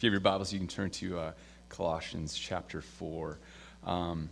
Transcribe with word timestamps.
If 0.00 0.04
you 0.04 0.08
have 0.08 0.14
your 0.14 0.20
Bibles, 0.20 0.50
you 0.50 0.58
can 0.58 0.66
turn 0.66 0.88
to 0.92 1.18
uh, 1.18 1.32
Colossians 1.68 2.34
chapter 2.34 2.80
4. 2.80 3.38
Um, 3.84 4.30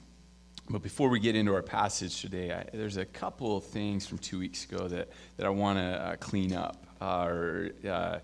but 0.70 0.80
before 0.80 1.10
we 1.10 1.20
get 1.20 1.36
into 1.36 1.54
our 1.54 1.60
passage 1.60 2.22
today, 2.22 2.54
I, 2.54 2.64
there's 2.72 2.96
a 2.96 3.04
couple 3.04 3.54
of 3.54 3.64
things 3.64 4.06
from 4.06 4.16
two 4.16 4.38
weeks 4.38 4.64
ago 4.64 4.88
that, 4.88 5.10
that 5.36 5.44
I 5.44 5.50
want 5.50 5.78
to 5.78 5.84
uh, 5.84 6.16
clean 6.16 6.54
up. 6.54 6.86
Uh, 7.02 7.26
or 7.26 7.70
uh, 7.86 8.18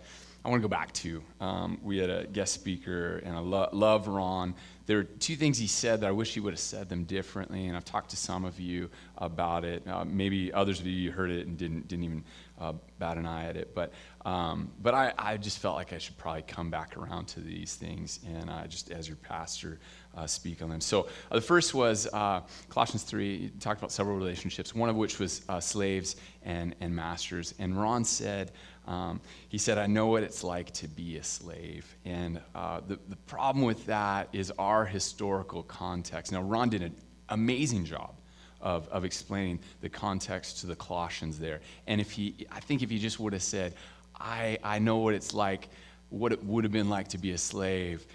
I 0.45 0.51
want 0.51 0.61
to 0.61 0.69
go 0.69 0.71
back 0.71 0.93
to. 0.93 1.23
Um, 1.41 1.79
we 1.83 1.97
had 1.97 2.11
a 2.11 2.27
guest 2.27 2.53
speaker, 2.53 3.23
and 3.25 3.35
I 3.35 3.39
lo- 3.39 3.71
love 3.73 4.09
Ron. 4.09 4.55
There 4.85 4.99
are 4.99 5.05
two 5.05 5.37
things 5.37 5.57
he 5.57 5.67
said 5.67 6.03
that 6.03 6.09
I 6.09 6.11
wish 6.11 6.35
he 6.35 6.41
would 6.41 6.53
have 6.53 6.61
said 6.61 6.91
them 6.91 7.05
differently, 7.05 7.67
and 7.67 7.75
I've 7.75 7.87
talked 7.87 8.11
to 8.11 8.17
some 8.17 8.45
of 8.45 8.61
you 8.61 8.91
about 9.17 9.65
it. 9.65 9.89
Uh, 9.89 10.05
maybe 10.05 10.53
others 10.53 10.81
of 10.81 10.87
you 10.87 11.11
heard 11.13 11.31
it 11.31 11.47
and 11.47 11.57
didn't, 11.57 11.89
didn't 11.89 12.05
even 12.05 12.25
uh, 12.61 12.75
bat 12.99 13.17
an 13.17 13.25
eye 13.25 13.47
at 13.47 13.57
it. 13.57 13.75
But, 13.75 13.95
um, 14.27 14.71
but 14.83 14.93
I, 14.93 15.15
I 15.17 15.39
just 15.39 15.61
felt 15.61 15.77
like 15.77 15.95
I 15.95 15.99
should 15.99 16.19
probably 16.19 16.43
come 16.43 16.71
back 16.71 16.99
around 16.99 17.27
to 17.29 17.41
these 17.41 17.75
things 17.75 18.21
and 18.27 18.51
uh, 18.51 18.67
just 18.67 18.91
as 18.91 19.09
your 19.09 19.17
pastor 19.17 19.79
uh, 20.15 20.27
speak 20.27 20.63
on 20.63 20.69
them. 20.69 20.81
So 20.83 21.09
uh, 21.31 21.37
the 21.37 21.41
first 21.41 21.73
was 21.73 22.07
uh, 22.13 22.43
Colossians 22.69 23.03
3, 23.05 23.53
talked 23.61 23.81
about 23.81 23.93
several 23.93 24.17
relationships, 24.17 24.75
one 24.75 24.91
of 24.91 24.97
which 24.97 25.19
was 25.19 25.43
uh, 25.49 25.59
slaves 25.61 26.17
and, 26.43 26.75
and 26.81 26.95
masters. 26.95 27.55
And 27.59 27.81
Ron 27.81 28.05
said, 28.05 28.53
um, 28.87 29.21
he 29.49 29.59
said, 29.59 29.79
I 29.79 29.87
know 29.87 30.09
what 30.09 30.23
it's 30.23 30.45
like 30.45 30.71
to 30.73 30.89
be 30.89 31.17
a 31.17 31.25
slave. 31.25 31.97
And 32.05 32.41
the, 32.55 32.99
the 33.09 33.17
problem 33.27 33.65
with 33.65 33.87
that 33.87 34.29
is 34.33 34.53
our 34.59 34.85
historical 34.85 35.63
context. 35.63 36.33
Now, 36.33 36.43
Ron 36.43 36.69
did 36.69 36.83
an 36.83 36.95
amazing 37.29 37.85
job 37.85 38.15
of, 38.61 38.89
of 38.89 39.05
explaining 39.05 39.61
the 39.81 39.89
context 39.89 40.61
to 40.61 40.67
the 40.67 40.77
Colossians 40.77 41.39
there. 41.39 41.61
And 41.87 42.01
if 42.01 42.11
he, 42.11 42.47
I 42.51 42.61
think 42.61 42.83
if 42.83 42.91
he 42.91 42.99
just 42.99 43.21
would 43.21 43.33
have 43.33 43.43
said, 43.43 43.75
I, 44.19 44.59
I 44.63 44.79
know 44.79 44.99
what 44.99 45.15
it's 45.15 45.35
like, 45.35 45.69
what 46.11 46.33
it 46.33 46.45
would 46.45 46.65
have 46.65 46.73
been 46.73 46.89
like 46.89 47.09
to 47.09 47.19
be 47.19 47.33
a 47.33 47.39
slave, 47.39 48.07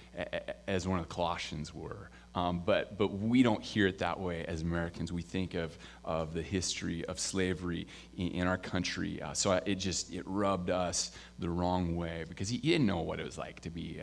as 0.68 0.88
one 0.88 1.00
of 1.00 1.08
the 1.08 1.14
Colossians 1.14 1.74
were. 1.74 2.10
Um, 2.40 2.62
but, 2.66 2.98
but 2.98 3.12
we 3.12 3.44
don't 3.44 3.64
hear 3.64 3.88
it 3.88 3.98
that 4.00 4.20
way 4.20 4.46
as 4.46 4.62
Americans. 4.62 5.12
We 5.12 5.22
think 5.22 5.56
of, 5.56 5.78
of 6.06 6.34
the 6.34 6.42
history 6.42 7.04
of 7.06 7.20
slavery 7.20 7.88
in, 8.18 8.28
in 8.30 8.48
our 8.48 8.58
country. 8.58 9.22
Uh, 9.22 9.34
so 9.34 9.52
it 9.66 9.76
just 9.76 10.14
it 10.14 10.24
rubbed 10.26 10.70
us 10.70 11.12
the 11.40 11.50
wrong 11.50 11.96
way 11.96 12.26
because 12.28 12.50
he, 12.50 12.58
he 12.58 12.70
didn't 12.72 12.88
know 12.88 13.02
what 13.02 13.20
it 13.20 13.26
was 13.26 13.38
like 13.38 13.60
to 13.62 13.70
be 13.70 14.02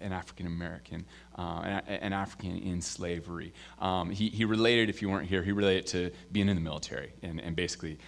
an 0.00 0.12
African 0.12 0.46
American, 0.46 1.04
uh, 1.38 1.62
an, 1.64 1.82
an, 1.86 2.12
African 2.12 2.58
in 2.58 2.80
slavery. 2.80 3.52
Um, 3.78 4.10
he, 4.10 4.28
he 4.28 4.44
related, 4.44 4.90
if 4.90 5.00
you 5.00 5.08
weren't 5.08 5.28
here, 5.28 5.42
he 5.42 5.52
related 5.52 5.86
to 5.88 6.10
being 6.30 6.48
in 6.48 6.56
the 6.56 6.62
military 6.62 7.12
and, 7.22 7.40
and 7.40 7.56
basically 7.56 7.98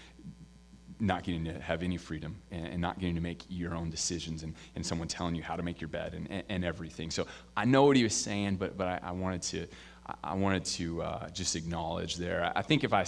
not 1.00 1.25
getting 1.25 1.45
to 1.45 1.59
have 1.61 1.83
any 1.83 1.97
freedom 1.97 2.37
and, 2.50 2.67
and, 2.67 2.81
not 2.81 2.98
getting 2.98 3.14
to 3.14 3.20
make 3.20 3.45
your 3.48 3.75
own 3.75 3.91
decisions 3.91 4.42
and, 4.42 4.55
and 4.77 4.84
someone 4.87 5.09
telling 5.09 5.34
you 5.34 5.42
how 5.42 5.56
to 5.56 5.62
make 5.62 5.81
your 5.81 5.89
bed 5.89 6.14
and, 6.14 6.31
and, 6.31 6.42
and 6.48 6.64
everything. 6.64 7.11
So 7.11 7.27
I 7.56 7.64
know 7.64 7.84
what 7.84 7.97
he 7.97 8.03
was 8.03 8.14
saying, 8.14 8.56
but, 8.56 8.77
but 8.77 8.87
I, 8.87 9.00
I 9.03 9.11
wanted 9.12 9.42
to, 9.42 9.67
I 10.22 10.34
wanted 10.34 10.65
to 10.67 11.03
uh, 11.03 11.28
just 11.31 11.56
acknowledge 11.56 12.17
there. 12.17 12.53
I 12.55 12.62
think 12.62 12.84
if 12.84 12.92
I, 12.92 13.06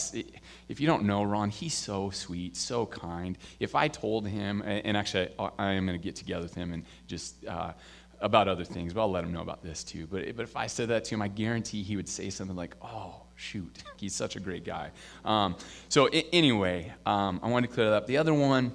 if 0.68 0.80
you 0.80 0.86
don't 0.86 1.04
know 1.04 1.22
Ron, 1.22 1.50
he's 1.50 1.74
so 1.74 2.10
sweet, 2.10 2.56
so 2.56 2.86
kind. 2.86 3.36
If 3.60 3.74
I 3.74 3.88
told 3.88 4.26
him, 4.26 4.62
and 4.62 4.96
actually 4.96 5.28
I, 5.38 5.50
I 5.58 5.72
am 5.72 5.86
going 5.86 5.98
to 5.98 6.02
get 6.02 6.16
together 6.16 6.42
with 6.42 6.54
him 6.54 6.72
and 6.72 6.84
just 7.06 7.46
uh, 7.46 7.72
about 8.20 8.48
other 8.48 8.64
things, 8.64 8.94
but 8.94 9.02
I'll 9.02 9.10
let 9.10 9.24
him 9.24 9.32
know 9.32 9.42
about 9.42 9.62
this 9.62 9.84
too. 9.84 10.06
But, 10.06 10.34
but 10.36 10.42
if 10.42 10.56
I 10.56 10.66
said 10.66 10.88
that 10.88 11.04
to 11.04 11.14
him, 11.14 11.22
I 11.22 11.28
guarantee 11.28 11.82
he 11.82 11.96
would 11.96 12.08
say 12.08 12.30
something 12.30 12.56
like, 12.56 12.74
"Oh, 12.80 13.25
shoot, 13.36 13.82
he's 13.96 14.14
such 14.14 14.36
a 14.36 14.40
great 14.40 14.64
guy. 14.64 14.90
Um, 15.24 15.56
so, 15.88 16.08
I- 16.12 16.24
anyway, 16.32 16.92
um, 17.04 17.40
I 17.42 17.48
wanted 17.48 17.68
to 17.68 17.74
clear 17.74 17.90
that 17.90 17.96
up. 17.96 18.06
The 18.06 18.16
other 18.16 18.34
one, 18.34 18.72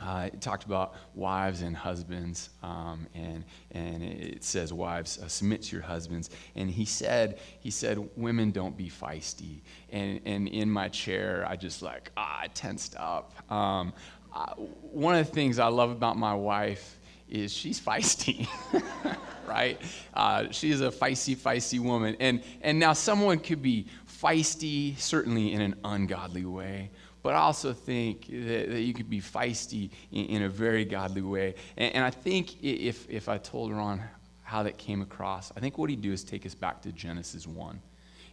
uh, 0.00 0.30
it 0.32 0.40
talked 0.40 0.64
about 0.64 0.94
wives 1.14 1.62
and 1.62 1.76
husbands, 1.76 2.50
um, 2.64 3.06
and 3.14 3.44
and 3.70 4.02
it 4.02 4.42
says, 4.42 4.72
"Wives, 4.72 5.20
uh, 5.22 5.28
submit 5.28 5.62
to 5.62 5.76
your 5.76 5.84
husbands." 5.84 6.28
And 6.56 6.68
he 6.68 6.84
said, 6.84 7.38
he 7.60 7.70
said, 7.70 7.98
"Women 8.16 8.50
don't 8.50 8.76
be 8.76 8.90
feisty." 8.90 9.60
And 9.90 10.20
and 10.24 10.48
in 10.48 10.68
my 10.68 10.88
chair, 10.88 11.46
I 11.48 11.54
just 11.54 11.82
like 11.82 12.10
ah, 12.16 12.40
I 12.42 12.48
tensed 12.48 12.96
up. 12.98 13.32
Um, 13.52 13.92
I, 14.34 14.52
one 14.56 15.14
of 15.14 15.24
the 15.24 15.32
things 15.32 15.60
I 15.60 15.68
love 15.68 15.90
about 15.90 16.16
my 16.16 16.34
wife 16.34 16.98
is 17.28 17.52
she's 17.52 17.80
feisty. 17.80 18.48
right? 19.46 19.80
Uh, 20.14 20.50
she 20.50 20.70
is 20.70 20.80
a 20.80 20.90
feisty, 20.90 21.36
feisty 21.36 21.80
woman. 21.80 22.16
And, 22.20 22.42
and 22.60 22.78
now 22.78 22.92
someone 22.92 23.38
could 23.38 23.62
be 23.62 23.86
feisty, 24.06 24.98
certainly 24.98 25.52
in 25.52 25.60
an 25.60 25.74
ungodly 25.84 26.44
way, 26.44 26.90
but 27.22 27.34
I 27.34 27.38
also 27.38 27.72
think 27.72 28.26
that, 28.26 28.70
that 28.70 28.80
you 28.80 28.92
could 28.92 29.08
be 29.08 29.20
feisty 29.20 29.90
in, 30.10 30.26
in 30.26 30.42
a 30.42 30.48
very 30.48 30.84
godly 30.84 31.22
way. 31.22 31.54
And, 31.76 31.94
and, 31.94 32.04
I 32.04 32.10
think 32.10 32.62
if, 32.62 33.08
if 33.08 33.28
I 33.28 33.38
told 33.38 33.72
Ron 33.72 34.02
how 34.42 34.64
that 34.64 34.76
came 34.76 35.02
across, 35.02 35.52
I 35.56 35.60
think 35.60 35.78
what 35.78 35.88
he'd 35.88 36.02
do 36.02 36.12
is 36.12 36.24
take 36.24 36.44
us 36.44 36.54
back 36.54 36.82
to 36.82 36.92
Genesis 36.92 37.46
1. 37.46 37.80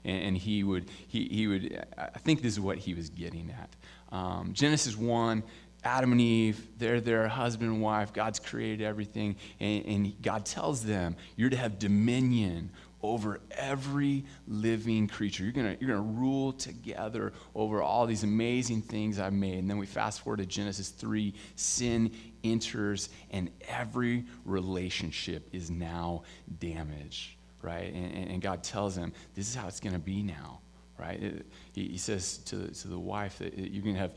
And, 0.06 0.24
and 0.24 0.38
he, 0.38 0.64
would, 0.64 0.90
he, 1.08 1.28
he 1.28 1.48
would, 1.48 1.86
I 1.98 2.20
think 2.20 2.42
this 2.42 2.54
is 2.54 2.60
what 2.60 2.78
he 2.78 2.94
was 2.96 3.10
getting 3.10 3.52
at. 3.52 3.70
Um, 4.16 4.54
Genesis 4.54 4.98
1, 4.98 5.44
Adam 5.84 6.12
and 6.12 6.22
Eve, 6.22 6.68
they're 6.78 7.00
their 7.00 7.28
husband 7.28 7.72
and 7.72 7.82
wife. 7.82 8.12
God's 8.12 8.40
created 8.40 8.82
everything. 8.82 9.38
And, 9.60 9.86
and, 9.86 10.22
God 10.22 10.46
tells 10.46 10.84
them, 10.84 11.16
you're 11.38 11.50
to 11.50 11.58
have 11.58 11.80
dominion 11.80 12.72
over 13.02 13.40
every 13.52 14.26
living 14.48 15.08
creature. 15.08 15.44
You're 15.44 15.54
going 15.54 15.78
you're 15.80 15.96
going 15.96 16.04
to 16.04 16.20
rule 16.20 16.52
together 16.52 17.32
over 17.56 17.82
all 17.82 18.06
these 18.06 18.24
amazing 18.24 18.82
things 18.82 19.20
I've 19.20 19.32
made. 19.32 19.60
And 19.60 19.70
then 19.70 19.78
we 19.78 19.86
fast 19.86 20.22
forward 20.22 20.38
to 20.38 20.46
Genesis 20.46 20.90
3 20.90 21.34
sin 21.56 22.12
enters, 22.44 23.10
and 23.32 23.50
every 23.68 24.26
relationship 24.46 25.48
is 25.54 25.72
now 25.72 26.24
damaged, 26.60 27.36
right? 27.62 27.94
And, 27.94 28.32
and 28.32 28.42
God 28.42 28.64
tells 28.64 28.96
them, 28.96 29.14
this 29.34 29.48
is 29.48 29.56
how 29.56 29.68
it's 29.68 29.80
going 29.80 29.94
to 29.94 30.00
be 30.00 30.22
now 30.22 30.60
right? 31.00 31.22
It, 31.22 31.46
he, 31.74 31.90
he, 31.90 31.98
says 31.98 32.38
to, 32.40 32.68
to 32.68 32.88
the 32.88 33.00
wife 33.00 33.40
that 33.40 33.56
you 33.58 33.82
can 33.82 33.96
have 33.96 34.14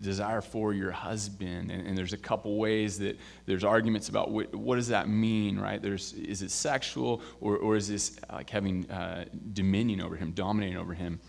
desire 0.00 0.40
for 0.40 0.72
your 0.72 0.90
husband, 0.90 1.70
and, 1.70 1.86
and, 1.86 1.98
there's 1.98 2.12
a 2.12 2.18
couple 2.18 2.56
ways 2.56 2.98
that 3.00 3.18
there's 3.46 3.64
arguments 3.64 4.08
about 4.08 4.30
what, 4.30 4.54
what 4.54 4.76
does 4.76 4.88
that 4.88 5.08
mean, 5.08 5.58
right? 5.58 5.82
There's 5.82 6.12
is 6.12 6.42
it 6.42 6.50
sexual 6.50 7.22
or, 7.40 7.56
or 7.56 7.76
is 7.76 7.88
this 7.88 8.18
like 8.32 8.50
having 8.50 8.90
uh, 8.90 9.24
dominion 9.52 10.00
over 10.00 10.16
him, 10.16 10.32
dominating 10.32 10.76
over 10.76 10.94
him? 10.94 11.20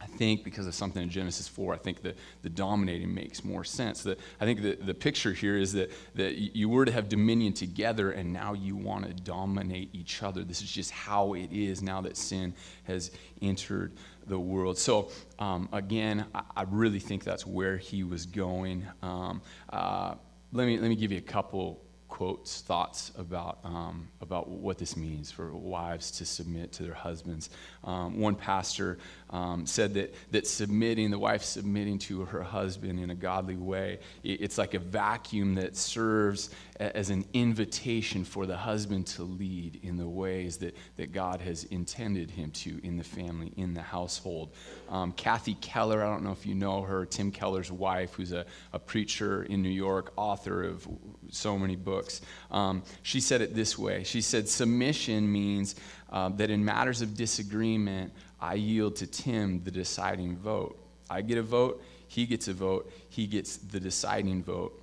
I 0.00 0.06
think 0.06 0.44
because 0.44 0.66
of 0.66 0.74
something 0.74 1.02
in 1.02 1.10
Genesis 1.10 1.46
4, 1.46 1.74
I 1.74 1.76
think 1.76 2.02
that 2.02 2.16
the 2.42 2.48
dominating 2.48 3.12
makes 3.12 3.44
more 3.44 3.64
sense. 3.64 4.02
That 4.04 4.18
I 4.40 4.46
think 4.46 4.62
the, 4.62 4.76
the 4.76 4.94
picture 4.94 5.32
here 5.32 5.58
is 5.58 5.74
that, 5.74 5.90
that 6.14 6.56
you 6.56 6.70
were 6.70 6.86
to 6.86 6.92
have 6.92 7.08
dominion 7.08 7.52
together 7.52 8.12
and 8.12 8.32
now 8.32 8.54
you 8.54 8.76
want 8.76 9.06
to 9.06 9.12
dominate 9.12 9.90
each 9.94 10.22
other. 10.22 10.42
This 10.42 10.62
is 10.62 10.70
just 10.70 10.90
how 10.90 11.34
it 11.34 11.52
is 11.52 11.82
now 11.82 12.00
that 12.00 12.16
sin 12.16 12.54
has 12.84 13.10
entered 13.42 13.92
the 14.30 14.38
world. 14.38 14.78
So, 14.78 15.10
um, 15.38 15.68
again, 15.72 16.24
I, 16.34 16.42
I, 16.56 16.62
really 16.62 17.00
think 17.00 17.24
that's 17.24 17.46
where 17.46 17.76
he 17.76 18.04
was 18.04 18.24
going. 18.24 18.86
Um, 19.02 19.42
uh, 19.68 20.14
let, 20.52 20.66
me, 20.66 20.78
let 20.78 20.88
me 20.88 20.96
give 20.96 21.12
you 21.12 21.18
a 21.18 21.22
couple 21.22 21.82
quotes, 22.20 22.60
thoughts 22.60 23.12
about, 23.16 23.60
um, 23.64 24.06
about 24.20 24.46
what 24.46 24.76
this 24.76 24.94
means 24.94 25.30
for 25.30 25.54
wives 25.54 26.10
to 26.10 26.26
submit 26.26 26.70
to 26.70 26.82
their 26.82 26.92
husbands. 26.92 27.48
Um, 27.82 28.20
one 28.20 28.34
pastor 28.34 28.98
um, 29.30 29.64
said 29.64 29.94
that, 29.94 30.14
that 30.30 30.46
submitting, 30.46 31.10
the 31.10 31.18
wife 31.18 31.42
submitting 31.42 31.98
to 32.00 32.26
her 32.26 32.42
husband 32.42 33.00
in 33.00 33.08
a 33.08 33.14
godly 33.14 33.56
way, 33.56 34.00
it's 34.22 34.58
like 34.58 34.74
a 34.74 34.78
vacuum 34.78 35.54
that 35.54 35.78
serves 35.78 36.50
as 36.78 37.08
an 37.08 37.24
invitation 37.32 38.22
for 38.24 38.44
the 38.44 38.56
husband 38.56 39.06
to 39.06 39.22
lead 39.22 39.80
in 39.82 39.96
the 39.96 40.08
ways 40.08 40.58
that, 40.58 40.76
that 40.96 41.12
God 41.12 41.40
has 41.40 41.64
intended 41.64 42.30
him 42.30 42.50
to 42.50 42.80
in 42.82 42.98
the 42.98 43.04
family, 43.04 43.50
in 43.56 43.72
the 43.72 43.80
household. 43.80 44.52
Um, 44.90 45.12
Kathy 45.12 45.54
Keller, 45.54 46.04
I 46.04 46.10
don't 46.10 46.22
know 46.22 46.32
if 46.32 46.44
you 46.44 46.54
know 46.54 46.82
her, 46.82 47.06
Tim 47.06 47.30
Keller's 47.30 47.72
wife, 47.72 48.12
who's 48.12 48.32
a, 48.32 48.44
a 48.74 48.78
preacher 48.78 49.44
in 49.44 49.62
New 49.62 49.70
York, 49.70 50.12
author 50.16 50.64
of 50.64 50.86
so 51.32 51.58
many 51.58 51.76
books, 51.76 52.20
um, 52.50 52.82
she 53.02 53.20
said 53.20 53.40
it 53.40 53.54
this 53.54 53.78
way 53.78 54.04
She 54.04 54.20
said, 54.20 54.48
Submission 54.48 55.30
means 55.30 55.74
uh, 56.10 56.28
that 56.30 56.50
in 56.50 56.64
matters 56.64 57.02
of 57.02 57.16
disagreement, 57.16 58.12
I 58.40 58.54
yield 58.54 58.96
to 58.96 59.06
Tim 59.06 59.62
the 59.62 59.70
deciding 59.70 60.36
vote. 60.36 60.78
I 61.08 61.22
get 61.22 61.38
a 61.38 61.42
vote, 61.42 61.82
he 62.08 62.26
gets 62.26 62.48
a 62.48 62.52
vote, 62.52 62.92
he 63.08 63.26
gets 63.26 63.56
the 63.56 63.80
deciding 63.80 64.42
vote. 64.42 64.76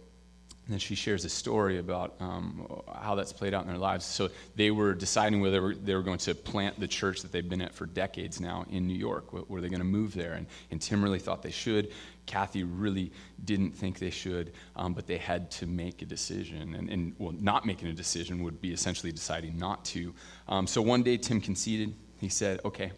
And 0.68 0.74
then 0.74 0.80
she 0.80 0.96
shares 0.96 1.24
a 1.24 1.30
story 1.30 1.80
about 1.80 2.16
um, 2.20 2.68
how 2.94 3.16
that's 3.16 3.32
played 3.32 3.54
out 3.54 3.62
in 3.64 3.70
their 3.70 3.78
lives. 3.78 4.04
So 4.04 4.30
they 4.58 4.70
were 4.70 4.94
deciding 4.94 5.40
whether 5.40 5.54
they 5.54 5.60
were, 5.62 5.76
they 5.76 5.96
were, 5.96 6.04
going 6.04 6.18
to 6.18 6.36
plant 6.36 6.78
the 6.78 6.90
church 6.90 7.22
that 7.22 7.32
they've 7.32 7.48
been 7.48 7.62
at 7.62 7.74
for 7.74 7.86
decades 7.86 8.42
now 8.42 8.66
in 8.70 8.86
New 8.86 8.98
York. 8.98 9.32
Were 9.50 9.62
they 9.62 9.70
going 9.70 9.80
to 9.80 9.86
move 9.86 10.14
there? 10.14 10.34
And, 10.34 10.46
and 10.70 10.82
Tim 10.82 11.02
really 11.02 11.20
thought 11.20 11.42
they 11.42 11.52
should. 11.52 11.94
Kathy 12.26 12.66
really 12.66 13.14
didn't 13.46 13.72
think 13.72 13.98
they 13.98 14.10
should, 14.10 14.52
um, 14.76 14.94
but 14.94 15.08
they 15.08 15.18
had 15.18 15.50
to 15.52 15.66
make 15.66 16.02
a 16.02 16.06
decision. 16.06 16.76
And, 16.76 16.90
and, 16.90 17.16
well, 17.18 17.34
not 17.40 17.66
making 17.66 17.88
a 17.88 17.94
decision 17.94 18.44
would 18.44 18.60
be 18.60 18.74
essentially 18.74 19.14
deciding 19.14 19.58
not 19.58 19.86
to. 19.86 20.14
Um, 20.50 20.68
so 20.68 20.82
one 20.82 21.02
day 21.02 21.16
Tim 21.16 21.40
conceded. 21.40 21.96
He 22.20 22.28
said, 22.28 22.60
Okay, 22.66 22.92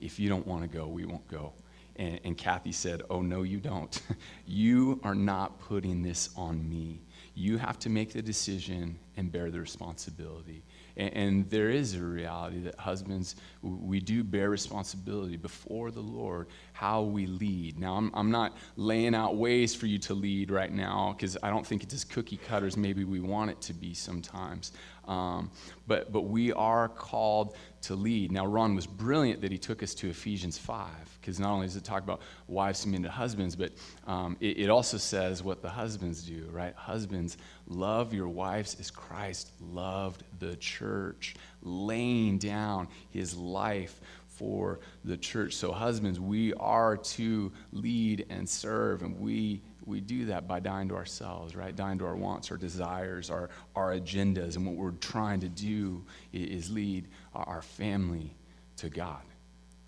if 0.00 0.18
you 0.18 0.30
don't 0.30 0.46
want 0.46 0.62
to 0.62 0.68
go, 0.68 0.86
we 0.86 1.04
won't 1.04 1.28
go. 1.28 1.52
And, 1.96 2.18
and 2.24 2.38
Kathy 2.38 2.72
said, 2.72 3.02
Oh, 3.10 3.20
no, 3.20 3.42
you 3.42 3.60
don't. 3.60 4.00
you 4.46 5.00
are 5.04 5.14
not 5.14 5.60
putting 5.60 6.00
this 6.00 6.30
on 6.34 6.66
me 6.66 7.02
you 7.40 7.56
have 7.56 7.78
to 7.78 7.88
make 7.88 8.12
the 8.12 8.20
decision, 8.20 8.98
and 9.16 9.32
bear 9.32 9.50
the 9.50 9.58
responsibility. 9.58 10.62
And, 10.96 11.14
and, 11.14 11.50
there 11.50 11.70
is 11.70 11.94
a 11.94 12.02
reality 12.02 12.60
that 12.60 12.78
husbands, 12.78 13.36
we 13.62 13.98
do 13.98 14.22
bear 14.22 14.50
responsibility 14.50 15.36
before 15.36 15.90
the 15.90 16.00
Lord 16.00 16.48
how 16.74 17.02
we 17.02 17.26
lead. 17.26 17.78
Now, 17.78 17.94
I'm, 17.94 18.10
I'm 18.14 18.30
not 18.30 18.56
laying 18.76 19.14
out 19.14 19.36
ways 19.36 19.74
for 19.74 19.86
you 19.86 19.98
to 20.00 20.14
lead 20.14 20.50
right 20.50 20.72
now 20.72 21.14
because 21.16 21.38
I 21.42 21.48
don't 21.48 21.66
think 21.66 21.82
it's 21.82 21.94
as 21.94 22.04
cookie 22.04 22.36
cutters 22.36 22.76
maybe 22.76 23.04
we 23.04 23.20
want 23.20 23.50
it 23.50 23.60
to 23.62 23.72
be 23.72 23.94
sometimes. 23.94 24.72
Um, 25.10 25.50
but, 25.88 26.12
but 26.12 26.22
we 26.22 26.52
are 26.52 26.88
called 26.88 27.56
to 27.82 27.96
lead. 27.96 28.30
Now, 28.30 28.46
Ron 28.46 28.76
was 28.76 28.86
brilliant 28.86 29.40
that 29.40 29.50
he 29.50 29.58
took 29.58 29.82
us 29.82 29.92
to 29.94 30.08
Ephesians 30.08 30.56
5, 30.56 30.88
because 31.20 31.40
not 31.40 31.50
only 31.50 31.66
does 31.66 31.74
it 31.74 31.82
talk 31.82 32.04
about 32.04 32.20
wives 32.46 32.78
submitting 32.78 33.02
to 33.02 33.10
husbands, 33.10 33.56
but 33.56 33.72
um, 34.06 34.36
it, 34.38 34.58
it, 34.60 34.70
also 34.70 34.98
says 34.98 35.42
what 35.42 35.62
the 35.62 35.68
husbands 35.68 36.22
do, 36.22 36.48
right? 36.52 36.74
Husbands, 36.76 37.38
love 37.66 38.14
your 38.14 38.28
wives 38.28 38.76
as 38.78 38.88
Christ 38.88 39.50
loved 39.60 40.22
the 40.38 40.54
church, 40.56 41.34
laying 41.60 42.38
down 42.38 42.86
his 43.10 43.36
life 43.36 44.00
for 44.28 44.78
the 45.04 45.16
church. 45.16 45.54
So, 45.54 45.72
husbands, 45.72 46.20
we 46.20 46.54
are 46.54 46.96
to 46.96 47.50
lead 47.72 48.26
and 48.30 48.48
serve, 48.48 49.02
and 49.02 49.18
we 49.18 49.60
we 49.90 50.00
do 50.00 50.26
that 50.26 50.48
by 50.48 50.60
dying 50.60 50.88
to 50.88 50.94
ourselves, 50.94 51.54
right? 51.54 51.74
Dying 51.74 51.98
to 51.98 52.06
our 52.06 52.16
wants, 52.16 52.50
our 52.50 52.56
desires, 52.56 53.28
our, 53.28 53.50
our 53.74 53.92
agendas. 53.92 54.56
And 54.56 54.64
what 54.64 54.76
we're 54.76 54.92
trying 54.92 55.40
to 55.40 55.48
do 55.48 56.04
is 56.32 56.70
lead 56.70 57.08
our 57.34 57.60
family 57.60 58.34
to 58.76 58.88
God, 58.88 59.22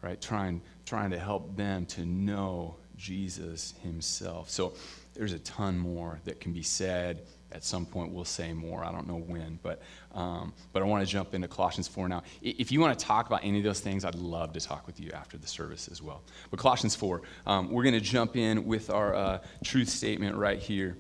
right? 0.03 0.21
Trying, 0.21 0.61
trying 0.85 1.11
to 1.11 1.19
help 1.19 1.57
them 1.57 1.87
to 1.87 2.05
know 2.05 2.77
Jesus 2.97 3.75
himself. 3.83 4.51
So 4.51 4.75
there's 5.15 5.33
a 5.33 5.39
ton 5.39 5.79
more 5.79 6.21
that 6.25 6.41
can 6.41 6.53
be 6.53 6.63
said 6.63 7.23
at 7.55 7.65
some 7.65 7.87
point 7.87 8.13
we'll 8.13 8.25
say 8.25 8.53
more. 8.53 8.85
I 8.85 8.91
don't 8.91 9.07
know 9.07 9.19
when, 9.19 9.59
but 9.63 9.83
um, 10.15 10.53
but 10.73 10.83
I 10.83 10.87
want 10.87 11.05
to 11.05 11.11
jump 11.11 11.35
into 11.35 11.49
Colossians 11.49 11.89
4 11.89 12.09
now. 12.09 12.23
If 12.43 12.71
you 12.71 12.81
want 12.81 12.99
to 12.99 13.05
talk 13.05 13.27
about 13.27 13.41
any 13.45 13.59
of 13.59 13.65
those 13.65 13.81
things, 13.81 14.05
I'd 14.05 14.15
love 14.15 14.53
to 14.55 14.61
talk 14.61 14.87
with 14.87 15.01
you 15.01 15.11
after 15.13 15.39
the 15.39 15.47
service 15.47 15.89
as 15.89 16.03
well. 16.03 16.23
But 16.51 16.59
Colossians 16.59 16.95
4, 16.95 17.23
um, 17.47 17.71
we're 17.71 17.83
going 17.83 17.95
to 17.95 18.01
jump 18.01 18.37
in 18.37 18.67
with 18.67 18.91
our 18.91 19.15
uh, 19.15 19.39
truth 19.65 19.89
statement 19.89 20.37
right 20.37 20.59
here. 20.59 20.97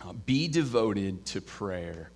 Uh, 0.00 0.12
be 0.12 0.46
devoted 0.46 1.24
to 1.26 1.40
prayer 1.40 2.10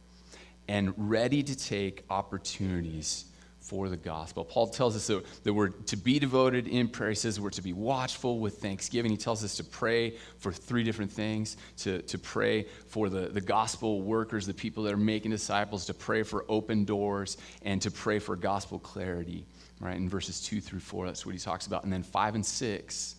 and 0.69 0.95
ready 0.97 1.43
to 1.43 1.57
take 1.57 2.05
opportunities 2.11 3.25
for 3.63 3.89
the 3.89 3.97
gospel. 3.97 4.45
Paul 4.45 4.67
tells 4.67 4.97
us 4.97 5.07
that, 5.45 5.55
we're 5.55 5.69
to 5.69 5.97
be 5.97 6.19
devoted 6.19 6.67
in 6.67 6.89
prayer. 6.89 7.11
He 7.11 7.15
says 7.15 7.41
we're 7.41 7.51
to 7.51 7.63
be 7.63 7.73
watchful 7.73 8.41
with 8.41 8.59
thanksgiving. 8.59 9.11
He 9.11 9.17
tells 9.17 9.45
us 9.45 9.57
to 9.57 9.65
pray 9.65 10.17
for 10.39 10.53
three 10.53 10.83
different 10.83 11.13
things 11.13 11.57
to, 11.79 12.03
to 12.03 12.19
pray 12.19 12.67
for 12.89 13.09
the, 13.09 13.29
the 13.29 13.41
gospel 13.41 14.03
workers, 14.03 14.47
the 14.47 14.55
people 14.55 14.83
that 14.85 14.93
are 14.93 14.99
making 14.99 15.31
disciples, 15.31 15.87
to 15.87 15.95
pray 15.95 16.25
for 16.25 16.45
open 16.49 16.85
doors, 16.85 17.37
and 17.63 17.81
to 17.83 17.91
pray 17.91 18.19
for 18.19 18.35
gospel 18.35 18.79
clarity. 18.79 19.47
Right? 19.81 19.97
In 19.97 20.09
verses 20.09 20.41
2 20.41 20.61
through 20.61 20.81
4, 20.81 21.07
that's 21.07 21.25
what 21.25 21.33
he 21.35 21.39
talks 21.39 21.67
about. 21.67 21.85
And 21.85 21.93
then 21.93 22.03
5 22.03 22.35
and 22.35 22.45
6, 22.47 23.17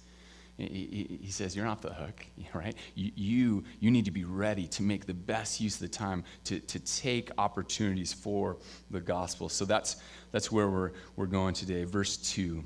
he, 0.57 1.19
he 1.21 1.31
says, 1.31 1.55
You're 1.55 1.65
not 1.65 1.81
the 1.81 1.93
hook, 1.93 2.25
right? 2.53 2.75
You, 2.95 3.11
you, 3.15 3.63
you 3.79 3.91
need 3.91 4.05
to 4.05 4.11
be 4.11 4.23
ready 4.23 4.67
to 4.67 4.83
make 4.83 5.05
the 5.05 5.13
best 5.13 5.59
use 5.59 5.75
of 5.75 5.81
the 5.81 5.87
time 5.87 6.23
to, 6.45 6.59
to 6.59 6.79
take 6.79 7.31
opportunities 7.37 8.13
for 8.13 8.57
the 8.91 9.01
gospel. 9.01 9.49
So 9.49 9.65
that's, 9.65 9.97
that's 10.31 10.51
where 10.51 10.69
we're, 10.69 10.91
we're 11.15 11.25
going 11.25 11.53
today. 11.53 11.83
Verse 11.83 12.17
2 12.17 12.63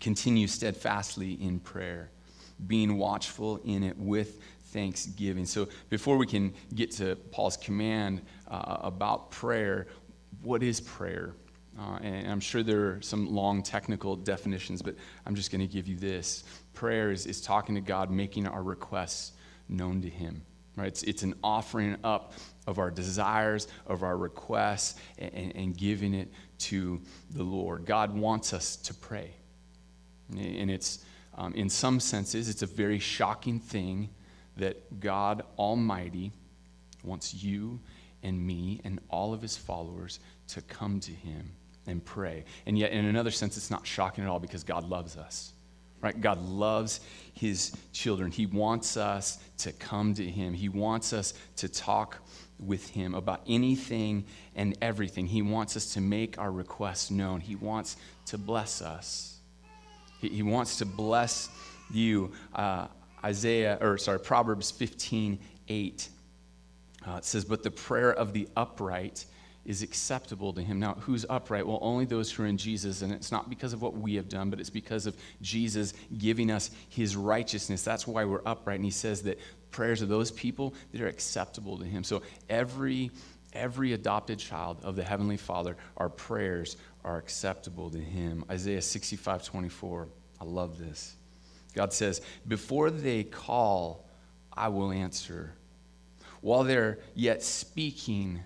Continue 0.00 0.46
steadfastly 0.46 1.32
in 1.42 1.58
prayer, 1.58 2.10
being 2.66 2.98
watchful 2.98 3.60
in 3.64 3.82
it 3.82 3.96
with 3.98 4.40
thanksgiving. 4.66 5.44
So 5.44 5.68
before 5.88 6.16
we 6.16 6.26
can 6.26 6.54
get 6.74 6.90
to 6.92 7.16
Paul's 7.16 7.56
command 7.56 8.22
uh, 8.48 8.78
about 8.80 9.30
prayer, 9.30 9.86
what 10.42 10.62
is 10.62 10.80
prayer? 10.80 11.34
Uh, 11.78 11.98
and 12.02 12.30
I'm 12.30 12.40
sure 12.40 12.62
there 12.62 12.90
are 12.90 13.02
some 13.02 13.32
long 13.32 13.62
technical 13.62 14.16
definitions, 14.16 14.82
but 14.82 14.96
I'm 15.26 15.34
just 15.34 15.52
going 15.52 15.60
to 15.60 15.72
give 15.72 15.86
you 15.86 15.96
this. 15.96 16.44
Prayer 16.78 17.10
is, 17.10 17.26
is 17.26 17.40
talking 17.40 17.74
to 17.74 17.80
God, 17.80 18.08
making 18.08 18.46
our 18.46 18.62
requests 18.62 19.32
known 19.68 20.00
to 20.02 20.08
Him. 20.08 20.42
Right? 20.76 20.86
It's, 20.86 21.02
it's 21.02 21.24
an 21.24 21.34
offering 21.42 21.96
up 22.04 22.34
of 22.68 22.78
our 22.78 22.88
desires, 22.88 23.66
of 23.84 24.04
our 24.04 24.16
requests, 24.16 24.94
and, 25.18 25.56
and 25.56 25.76
giving 25.76 26.14
it 26.14 26.30
to 26.58 27.00
the 27.32 27.42
Lord. 27.42 27.84
God 27.84 28.16
wants 28.16 28.52
us 28.52 28.76
to 28.76 28.94
pray. 28.94 29.32
And 30.30 30.70
it's, 30.70 31.04
um, 31.36 31.52
in 31.54 31.68
some 31.68 31.98
senses, 31.98 32.48
it's 32.48 32.62
a 32.62 32.66
very 32.66 33.00
shocking 33.00 33.58
thing 33.58 34.10
that 34.56 35.00
God 35.00 35.42
Almighty 35.58 36.30
wants 37.02 37.34
you 37.34 37.80
and 38.22 38.40
me 38.40 38.80
and 38.84 39.00
all 39.10 39.34
of 39.34 39.42
his 39.42 39.56
followers 39.56 40.20
to 40.48 40.62
come 40.62 41.00
to 41.00 41.10
him 41.10 41.50
and 41.88 42.04
pray. 42.04 42.44
And 42.66 42.78
yet, 42.78 42.92
in 42.92 43.04
another 43.04 43.32
sense, 43.32 43.56
it's 43.56 43.72
not 43.72 43.84
shocking 43.84 44.22
at 44.22 44.30
all 44.30 44.38
because 44.38 44.62
God 44.62 44.88
loves 44.88 45.16
us. 45.16 45.54
Right? 46.00 46.20
God 46.20 46.40
loves 46.48 47.00
his 47.34 47.72
children. 47.92 48.30
He 48.30 48.46
wants 48.46 48.96
us 48.96 49.38
to 49.58 49.72
come 49.72 50.14
to 50.14 50.24
him. 50.24 50.54
He 50.54 50.68
wants 50.68 51.12
us 51.12 51.34
to 51.56 51.68
talk 51.68 52.18
with 52.58 52.88
him 52.90 53.14
about 53.14 53.42
anything 53.48 54.24
and 54.54 54.76
everything. 54.82 55.26
He 55.26 55.42
wants 55.42 55.76
us 55.76 55.94
to 55.94 56.00
make 56.00 56.38
our 56.38 56.50
requests 56.50 57.10
known. 57.10 57.40
He 57.40 57.56
wants 57.56 57.96
to 58.26 58.38
bless 58.38 58.82
us. 58.82 59.38
He, 60.20 60.28
he 60.28 60.42
wants 60.42 60.78
to 60.78 60.86
bless 60.86 61.48
you. 61.90 62.32
Uh, 62.54 62.88
Isaiah, 63.24 63.78
or 63.80 63.98
sorry, 63.98 64.20
Proverbs 64.20 64.70
15, 64.70 65.38
8. 65.68 66.08
Uh, 67.06 67.16
it 67.16 67.24
says, 67.24 67.44
But 67.44 67.62
the 67.62 67.70
prayer 67.70 68.12
of 68.12 68.32
the 68.32 68.48
upright 68.56 69.24
is 69.68 69.82
acceptable 69.82 70.54
to 70.54 70.62
him. 70.62 70.80
Now, 70.80 70.94
who's 70.94 71.26
upright? 71.28 71.66
Well, 71.66 71.78
only 71.82 72.06
those 72.06 72.32
who 72.32 72.42
are 72.42 72.46
in 72.46 72.56
Jesus. 72.56 73.02
And 73.02 73.12
it's 73.12 73.30
not 73.30 73.50
because 73.50 73.74
of 73.74 73.82
what 73.82 73.94
we 73.94 74.14
have 74.14 74.26
done, 74.26 74.48
but 74.48 74.60
it's 74.60 74.70
because 74.70 75.06
of 75.06 75.14
Jesus 75.42 75.92
giving 76.16 76.50
us 76.50 76.70
his 76.88 77.14
righteousness. 77.14 77.82
That's 77.82 78.06
why 78.06 78.24
we're 78.24 78.40
upright. 78.46 78.76
And 78.76 78.84
he 78.84 78.90
says 78.90 79.22
that 79.24 79.38
prayers 79.70 80.00
of 80.00 80.08
those 80.08 80.30
people 80.30 80.72
that 80.90 81.02
are 81.02 81.06
acceptable 81.06 81.76
to 81.78 81.84
him. 81.84 82.02
So 82.02 82.22
every 82.48 83.10
every 83.52 83.92
adopted 83.92 84.38
child 84.38 84.78
of 84.82 84.96
the 84.96 85.02
heavenly 85.02 85.36
Father, 85.36 85.76
our 85.98 86.08
prayers 86.08 86.76
are 87.04 87.18
acceptable 87.18 87.90
to 87.90 87.98
him. 87.98 88.44
Isaiah 88.50 88.82
65, 88.82 89.44
24. 89.44 90.08
I 90.40 90.44
love 90.44 90.78
this. 90.78 91.14
God 91.74 91.92
says, 91.92 92.22
Before 92.46 92.90
they 92.90 93.24
call, 93.24 94.06
I 94.52 94.68
will 94.68 94.92
answer. 94.92 95.52
While 96.40 96.64
they're 96.64 97.00
yet 97.14 97.42
speaking, 97.42 98.40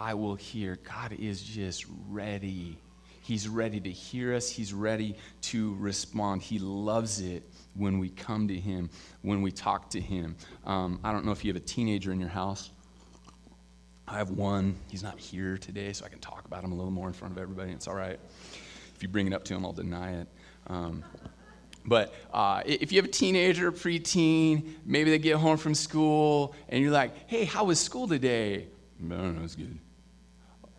I 0.00 0.14
will 0.14 0.34
hear. 0.34 0.78
God 0.82 1.12
is 1.12 1.42
just 1.42 1.84
ready. 2.08 2.78
He's 3.20 3.46
ready 3.46 3.78
to 3.80 3.90
hear 3.90 4.34
us, 4.34 4.48
He's 4.48 4.72
ready 4.72 5.14
to 5.42 5.74
respond. 5.74 6.40
He 6.40 6.58
loves 6.58 7.20
it 7.20 7.42
when 7.74 7.98
we 7.98 8.08
come 8.08 8.48
to 8.48 8.58
Him, 8.58 8.88
when 9.20 9.42
we 9.42 9.52
talk 9.52 9.90
to 9.90 10.00
Him. 10.00 10.36
Um, 10.64 11.00
I 11.04 11.12
don't 11.12 11.26
know 11.26 11.32
if 11.32 11.44
you 11.44 11.52
have 11.52 11.62
a 11.62 11.64
teenager 11.64 12.12
in 12.12 12.18
your 12.18 12.30
house. 12.30 12.70
I 14.08 14.16
have 14.16 14.30
one. 14.30 14.74
He's 14.88 15.02
not 15.02 15.18
here 15.18 15.58
today, 15.58 15.92
so 15.92 16.06
I 16.06 16.08
can 16.08 16.18
talk 16.18 16.46
about 16.46 16.64
him 16.64 16.72
a 16.72 16.74
little 16.74 16.90
more 16.90 17.06
in 17.06 17.12
front 17.12 17.32
of 17.32 17.38
everybody. 17.38 17.70
It's 17.70 17.86
all 17.86 17.94
right. 17.94 18.18
If 18.96 19.02
you 19.02 19.08
bring 19.08 19.28
it 19.28 19.32
up 19.32 19.44
to 19.44 19.54
him, 19.54 19.64
I'll 19.64 19.72
deny 19.72 20.14
it. 20.14 20.28
Um, 20.66 21.04
but 21.84 22.12
uh, 22.32 22.62
if 22.66 22.90
you 22.90 22.98
have 22.98 23.04
a 23.04 23.12
teenager, 23.12 23.70
preteen, 23.70 24.74
maybe 24.84 25.10
they 25.10 25.18
get 25.18 25.36
home 25.36 25.58
from 25.58 25.74
school, 25.74 26.56
and 26.70 26.82
you're 26.82 26.90
like, 26.90 27.12
hey, 27.28 27.44
how 27.44 27.64
was 27.64 27.78
school 27.78 28.08
today? 28.08 28.66
I 28.98 29.08
don't 29.08 29.36
know, 29.36 29.44
it's 29.44 29.54
good 29.54 29.78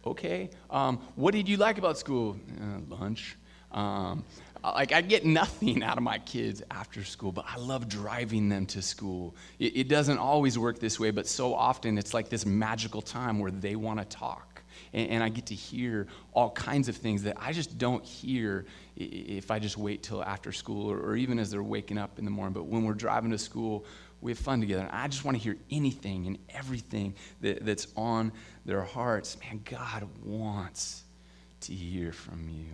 okay. 0.05 0.49
Um, 0.69 0.99
what 1.15 1.33
did 1.33 1.47
you 1.47 1.57
like 1.57 1.77
about 1.77 1.97
school? 1.97 2.37
Uh, 2.59 2.95
lunch. 2.95 3.37
Um, 3.71 4.25
like 4.63 4.91
I 4.91 5.01
get 5.01 5.25
nothing 5.25 5.83
out 5.89 5.97
of 5.97 6.03
my 6.03 6.19
kids 6.19 6.61
after 6.69 7.03
school, 7.03 7.31
but 7.31 7.45
I 7.47 7.57
love 7.57 7.87
driving 7.87 8.49
them 8.49 8.65
to 8.67 8.81
school. 8.81 9.35
It, 9.59 9.77
it 9.77 9.87
doesn't 9.87 10.17
always 10.17 10.57
work 10.57 10.79
this 10.79 10.99
way, 10.99 11.11
but 11.11 11.27
so 11.27 11.53
often 11.53 11.97
it's 11.97 12.13
like 12.13 12.29
this 12.29 12.45
magical 12.45 13.01
time 13.01 13.39
where 13.39 13.51
they 13.51 13.75
want 13.75 13.99
to 13.99 14.05
talk. 14.05 14.63
And, 14.93 15.09
and 15.09 15.23
I 15.23 15.29
get 15.29 15.47
to 15.47 15.55
hear 15.55 16.07
all 16.33 16.51
kinds 16.51 16.89
of 16.89 16.95
things 16.95 17.23
that 17.23 17.37
I 17.39 17.53
just 17.53 17.77
don't 17.77 18.03
hear 18.03 18.65
if 18.95 19.49
I 19.49 19.59
just 19.59 19.77
wait 19.77 20.03
till 20.03 20.23
after 20.23 20.51
school 20.51 20.91
or, 20.91 20.99
or 20.99 21.15
even 21.15 21.39
as 21.39 21.51
they're 21.51 21.63
waking 21.63 21.97
up 21.97 22.19
in 22.19 22.25
the 22.25 22.31
morning. 22.31 22.53
But 22.53 22.65
when 22.65 22.83
we're 22.83 22.93
driving 22.93 23.31
to 23.31 23.37
school, 23.37 23.85
we 24.21 24.31
have 24.31 24.39
fun 24.39 24.59
together. 24.59 24.83
And 24.83 24.91
I 24.91 25.07
just 25.07 25.25
want 25.25 25.35
to 25.37 25.43
hear 25.43 25.57
anything 25.71 26.27
and 26.27 26.37
everything 26.49 27.15
that, 27.41 27.65
that's 27.65 27.87
on 27.95 28.31
their 28.65 28.81
hearts. 28.81 29.37
Man, 29.39 29.61
God 29.65 30.07
wants 30.23 31.03
to 31.61 31.73
hear 31.73 32.11
from 32.11 32.49
you. 32.49 32.65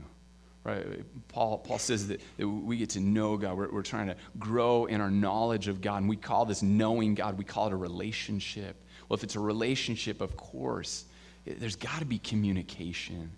Right? 0.63 1.03
Paul, 1.29 1.59
Paul 1.59 1.79
says 1.79 2.09
that, 2.09 2.19
that 2.37 2.47
we 2.47 2.77
get 2.77 2.89
to 2.91 2.99
know 2.99 3.37
God. 3.37 3.57
We're, 3.57 3.71
we're 3.71 3.83
trying 3.83 4.07
to 4.07 4.17
grow 4.37 4.85
in 4.85 4.99
our 4.99 5.09
knowledge 5.09 5.69
of 5.69 5.79
God. 5.79 5.97
And 5.97 6.09
we 6.09 6.17
call 6.17 6.45
this 6.45 6.61
knowing 6.61 7.15
God, 7.15 7.37
we 7.37 7.45
call 7.45 7.67
it 7.67 7.73
a 7.73 7.77
relationship. 7.77 8.75
Well, 9.07 9.15
if 9.15 9.23
it's 9.23 9.35
a 9.35 9.39
relationship, 9.39 10.19
of 10.19 10.35
course, 10.35 11.05
there's 11.45 11.77
got 11.77 11.99
to 11.99 12.05
be 12.05 12.19
communication. 12.19 13.31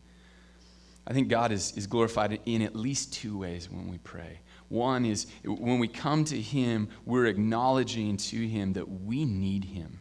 I 1.05 1.13
think 1.13 1.27
God 1.27 1.51
is, 1.51 1.73
is 1.77 1.85
glorified 1.85 2.39
in 2.45 2.63
at 2.63 2.75
least 2.75 3.13
two 3.13 3.37
ways 3.37 3.69
when 3.69 3.87
we 3.87 3.99
pray. 3.99 4.39
One 4.69 5.05
is 5.05 5.27
when 5.43 5.79
we 5.79 5.87
come 5.87 6.23
to 6.25 6.39
Him, 6.39 6.89
we're 7.05 7.25
acknowledging 7.25 8.17
to 8.17 8.47
Him 8.47 8.73
that 8.73 8.89
we 8.89 9.25
need 9.25 9.65
Him. 9.65 9.99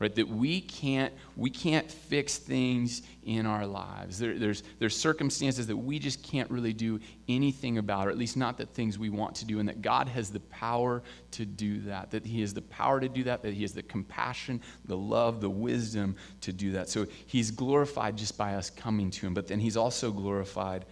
Right 0.00 0.14
that 0.14 0.26
we 0.26 0.62
can't 0.62 1.12
we 1.36 1.50
can't 1.50 1.88
fix 1.88 2.38
things 2.38 3.02
in 3.22 3.44
our 3.46 3.66
lives. 3.66 4.18
There, 4.18 4.36
there's 4.36 4.62
there's 4.78 4.96
circumstances 4.96 5.66
that 5.68 5.76
we 5.76 5.98
just 5.98 6.22
can't 6.22 6.50
really 6.50 6.72
do 6.72 6.98
anything 7.28 7.78
about 7.78 8.08
or 8.08 8.10
at 8.10 8.18
least 8.18 8.36
not 8.36 8.56
the 8.56 8.66
things 8.66 8.98
we 8.98 9.10
want 9.10 9.36
to 9.36 9.44
do 9.44 9.60
and 9.60 9.68
that 9.68 9.82
god 9.82 10.08
has 10.08 10.30
the 10.30 10.40
power 10.40 11.02
to 11.32 11.44
do 11.44 11.80
that 11.82 12.10
that 12.10 12.26
he 12.26 12.40
has 12.40 12.52
the 12.54 12.62
power 12.62 12.98
to 12.98 13.08
do 13.08 13.22
that 13.22 13.42
that 13.42 13.54
he 13.54 13.62
has 13.62 13.72
the 13.72 13.82
compassion 13.82 14.60
the 14.86 14.96
love 14.96 15.40
the 15.40 15.50
wisdom 15.50 16.16
to 16.40 16.52
do 16.52 16.72
that. 16.72 16.88
So 16.88 17.06
he's 17.26 17.50
glorified 17.50 18.16
just 18.16 18.36
by 18.36 18.54
us 18.54 18.70
coming 18.70 19.10
to 19.12 19.26
him 19.26 19.34
but 19.34 19.46
then 19.46 19.60
he's 19.60 19.76
also 19.76 20.10
glorified 20.10 20.86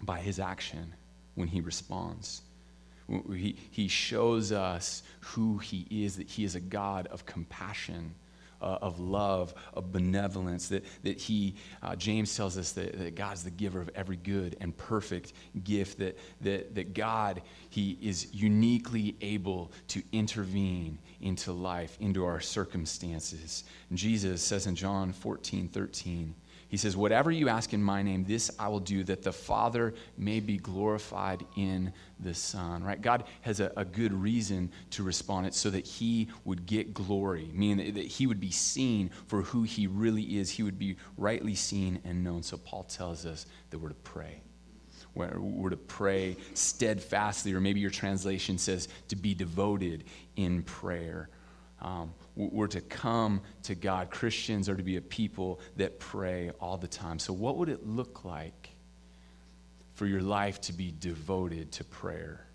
by 0.00 0.18
his 0.18 0.40
action 0.40 0.94
when 1.34 1.48
he 1.48 1.60
responds 1.60 2.42
he, 3.08 3.56
he 3.70 3.88
shows 3.88 4.52
us 4.52 5.02
who 5.20 5.58
he 5.58 5.86
is, 5.90 6.16
that 6.16 6.28
he 6.28 6.44
is 6.44 6.54
a 6.54 6.60
God 6.60 7.06
of 7.08 7.24
compassion, 7.24 8.14
uh, 8.60 8.78
of 8.82 8.98
love, 9.00 9.54
of 9.74 9.92
benevolence, 9.92 10.68
that, 10.68 10.84
that 11.04 11.18
he, 11.18 11.54
uh, 11.82 11.96
James 11.96 12.36
tells 12.36 12.58
us 12.58 12.72
that, 12.72 12.98
that 12.98 13.14
God 13.14 13.34
is 13.34 13.44
the 13.44 13.50
giver 13.50 13.80
of 13.80 13.88
every 13.94 14.16
good 14.16 14.56
and 14.60 14.76
perfect 14.76 15.32
gift, 15.64 15.98
that, 15.98 16.18
that, 16.40 16.74
that 16.74 16.94
God, 16.94 17.42
he 17.70 17.96
is 18.02 18.32
uniquely 18.34 19.16
able 19.20 19.72
to 19.88 20.02
intervene 20.12 20.98
into 21.20 21.52
life, 21.52 21.96
into 22.00 22.24
our 22.24 22.40
circumstances. 22.40 23.64
And 23.90 23.98
Jesus 23.98 24.42
says 24.42 24.66
in 24.66 24.74
John 24.74 25.12
14, 25.12 25.68
13, 25.68 26.34
he 26.68 26.76
says, 26.76 26.96
Whatever 26.96 27.30
you 27.30 27.48
ask 27.48 27.72
in 27.72 27.82
my 27.82 28.02
name, 28.02 28.24
this 28.24 28.50
I 28.58 28.68
will 28.68 28.80
do, 28.80 29.02
that 29.04 29.22
the 29.22 29.32
Father 29.32 29.94
may 30.16 30.38
be 30.40 30.58
glorified 30.58 31.44
in 31.56 31.92
the 32.20 32.34
Son. 32.34 32.84
Right? 32.84 33.00
God 33.00 33.24
has 33.40 33.60
a, 33.60 33.72
a 33.76 33.84
good 33.84 34.12
reason 34.12 34.70
to 34.90 35.02
respond 35.02 35.46
it 35.46 35.54
so 35.54 35.70
that 35.70 35.86
he 35.86 36.28
would 36.44 36.66
get 36.66 36.92
glory, 36.92 37.50
meaning 37.54 37.94
that 37.94 38.04
he 38.04 38.26
would 38.26 38.40
be 38.40 38.50
seen 38.50 39.10
for 39.26 39.42
who 39.42 39.62
he 39.62 39.86
really 39.86 40.38
is. 40.38 40.50
He 40.50 40.62
would 40.62 40.78
be 40.78 40.96
rightly 41.16 41.54
seen 41.54 42.00
and 42.04 42.22
known. 42.22 42.42
So 42.42 42.58
Paul 42.58 42.84
tells 42.84 43.24
us 43.24 43.46
that 43.70 43.78
we're 43.78 43.88
to 43.88 43.94
pray. 43.94 44.42
We're, 45.14 45.40
we're 45.40 45.70
to 45.70 45.76
pray 45.76 46.36
steadfastly, 46.54 47.54
or 47.54 47.60
maybe 47.60 47.80
your 47.80 47.90
translation 47.90 48.58
says 48.58 48.88
to 49.08 49.16
be 49.16 49.34
devoted 49.34 50.04
in 50.36 50.62
prayer. 50.62 51.30
Um, 51.80 52.12
we're 52.34 52.66
to 52.68 52.80
come 52.80 53.40
to 53.64 53.74
God. 53.74 54.10
Christians 54.10 54.68
are 54.68 54.76
to 54.76 54.82
be 54.82 54.96
a 54.96 55.00
people 55.00 55.60
that 55.76 56.00
pray 56.00 56.50
all 56.60 56.76
the 56.76 56.88
time. 56.88 57.18
So, 57.18 57.32
what 57.32 57.56
would 57.56 57.68
it 57.68 57.86
look 57.86 58.24
like 58.24 58.70
for 59.94 60.06
your 60.06 60.22
life 60.22 60.60
to 60.62 60.72
be 60.72 60.92
devoted 60.98 61.72
to 61.72 61.84
prayer? 61.84 62.46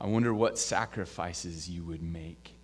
I 0.00 0.06
wonder 0.06 0.32
what 0.32 0.58
sacrifices 0.58 1.68
you 1.68 1.84
would 1.84 2.02
make. 2.02 2.54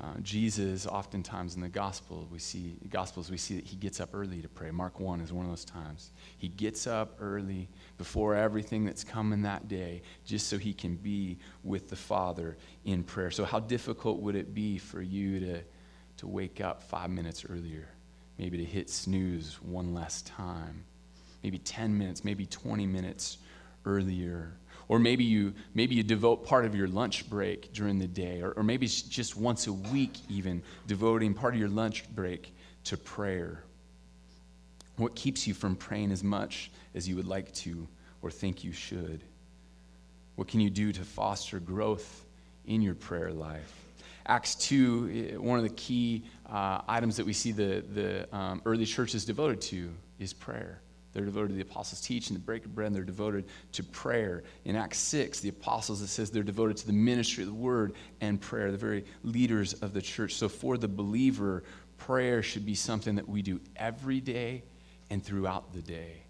Uh, 0.00 0.14
Jesus, 0.22 0.86
oftentimes 0.86 1.54
in 1.54 1.60
the 1.60 1.68
gospel, 1.68 2.26
we 2.32 2.38
see 2.38 2.76
gospels, 2.88 3.30
we 3.30 3.36
see 3.36 3.56
that 3.56 3.64
he 3.64 3.76
gets 3.76 4.00
up 4.00 4.10
early 4.14 4.40
to 4.40 4.48
pray. 4.48 4.70
Mark 4.70 4.98
one 4.98 5.20
is 5.20 5.32
one 5.32 5.44
of 5.44 5.52
those 5.52 5.66
times. 5.66 6.12
He 6.38 6.48
gets 6.48 6.86
up 6.86 7.16
early 7.20 7.68
before 7.98 8.34
everything 8.34 8.84
that's 8.84 9.04
coming 9.04 9.42
that 9.42 9.68
day, 9.68 10.02
just 10.24 10.48
so 10.48 10.56
he 10.56 10.72
can 10.72 10.96
be 10.96 11.38
with 11.62 11.90
the 11.90 11.96
Father 11.96 12.56
in 12.84 13.04
prayer. 13.04 13.30
So, 13.30 13.44
how 13.44 13.60
difficult 13.60 14.20
would 14.20 14.34
it 14.34 14.54
be 14.54 14.78
for 14.78 15.02
you 15.02 15.40
to 15.40 15.60
to 16.18 16.26
wake 16.26 16.60
up 16.60 16.82
five 16.82 17.10
minutes 17.10 17.44
earlier? 17.48 17.88
Maybe 18.38 18.56
to 18.58 18.64
hit 18.64 18.88
snooze 18.88 19.60
one 19.62 19.92
less 19.92 20.22
time. 20.22 20.84
Maybe 21.42 21.58
10 21.58 21.96
minutes, 21.96 22.24
maybe 22.24 22.46
20 22.46 22.86
minutes 22.86 23.38
earlier 23.84 24.54
or 24.92 24.98
maybe 24.98 25.24
you, 25.24 25.54
maybe 25.72 25.94
you 25.94 26.02
devote 26.02 26.44
part 26.44 26.66
of 26.66 26.74
your 26.74 26.86
lunch 26.86 27.26
break 27.30 27.72
during 27.72 27.98
the 27.98 28.06
day, 28.06 28.42
or, 28.42 28.50
or 28.50 28.62
maybe 28.62 28.86
just 28.86 29.38
once 29.38 29.66
a 29.66 29.72
week, 29.72 30.18
even 30.28 30.62
devoting 30.86 31.32
part 31.32 31.54
of 31.54 31.58
your 31.58 31.70
lunch 31.70 32.04
break 32.14 32.54
to 32.84 32.98
prayer. 32.98 33.64
What 34.96 35.14
keeps 35.16 35.46
you 35.46 35.54
from 35.54 35.76
praying 35.76 36.12
as 36.12 36.22
much 36.22 36.70
as 36.94 37.08
you 37.08 37.16
would 37.16 37.26
like 37.26 37.54
to 37.54 37.88
or 38.20 38.30
think 38.30 38.64
you 38.64 38.72
should? 38.72 39.24
What 40.36 40.46
can 40.46 40.60
you 40.60 40.68
do 40.68 40.92
to 40.92 41.04
foster 41.04 41.58
growth 41.58 42.26
in 42.66 42.82
your 42.82 42.94
prayer 42.94 43.32
life? 43.32 43.72
Acts 44.26 44.54
2, 44.56 45.30
eh, 45.32 45.36
one 45.38 45.56
of 45.56 45.64
the 45.64 45.74
key 45.74 46.22
uh, 46.50 46.82
items 46.86 47.16
that 47.16 47.24
we 47.24 47.32
see 47.32 47.52
the, 47.52 47.82
the 47.94 48.36
um, 48.36 48.60
early 48.66 48.84
churches 48.84 49.24
devoted 49.24 49.62
to 49.62 49.90
is 50.18 50.34
prayer. 50.34 50.82
They're 51.12 51.24
devoted 51.24 51.48
to 51.48 51.54
the 51.54 51.62
apostles' 51.62 52.00
teaching, 52.00 52.34
the 52.34 52.40
break 52.40 52.64
of 52.64 52.74
bread, 52.74 52.86
and 52.86 52.96
they're 52.96 53.04
devoted 53.04 53.44
to 53.72 53.82
prayer. 53.82 54.44
In 54.64 54.76
Acts 54.76 54.98
6, 54.98 55.40
the 55.40 55.50
apostles, 55.50 56.00
it 56.00 56.06
says 56.06 56.30
they're 56.30 56.42
devoted 56.42 56.78
to 56.78 56.86
the 56.86 56.92
ministry 56.92 57.42
of 57.42 57.48
the 57.48 57.54
word 57.54 57.92
and 58.20 58.40
prayer, 58.40 58.70
the 58.70 58.78
very 58.78 59.04
leaders 59.22 59.74
of 59.74 59.92
the 59.92 60.00
church. 60.00 60.34
So 60.34 60.48
for 60.48 60.78
the 60.78 60.88
believer, 60.88 61.64
prayer 61.98 62.42
should 62.42 62.64
be 62.64 62.74
something 62.74 63.16
that 63.16 63.28
we 63.28 63.42
do 63.42 63.60
every 63.76 64.20
day 64.20 64.62
and 65.10 65.22
throughout 65.22 65.72
the 65.72 65.82
day. 65.82 66.22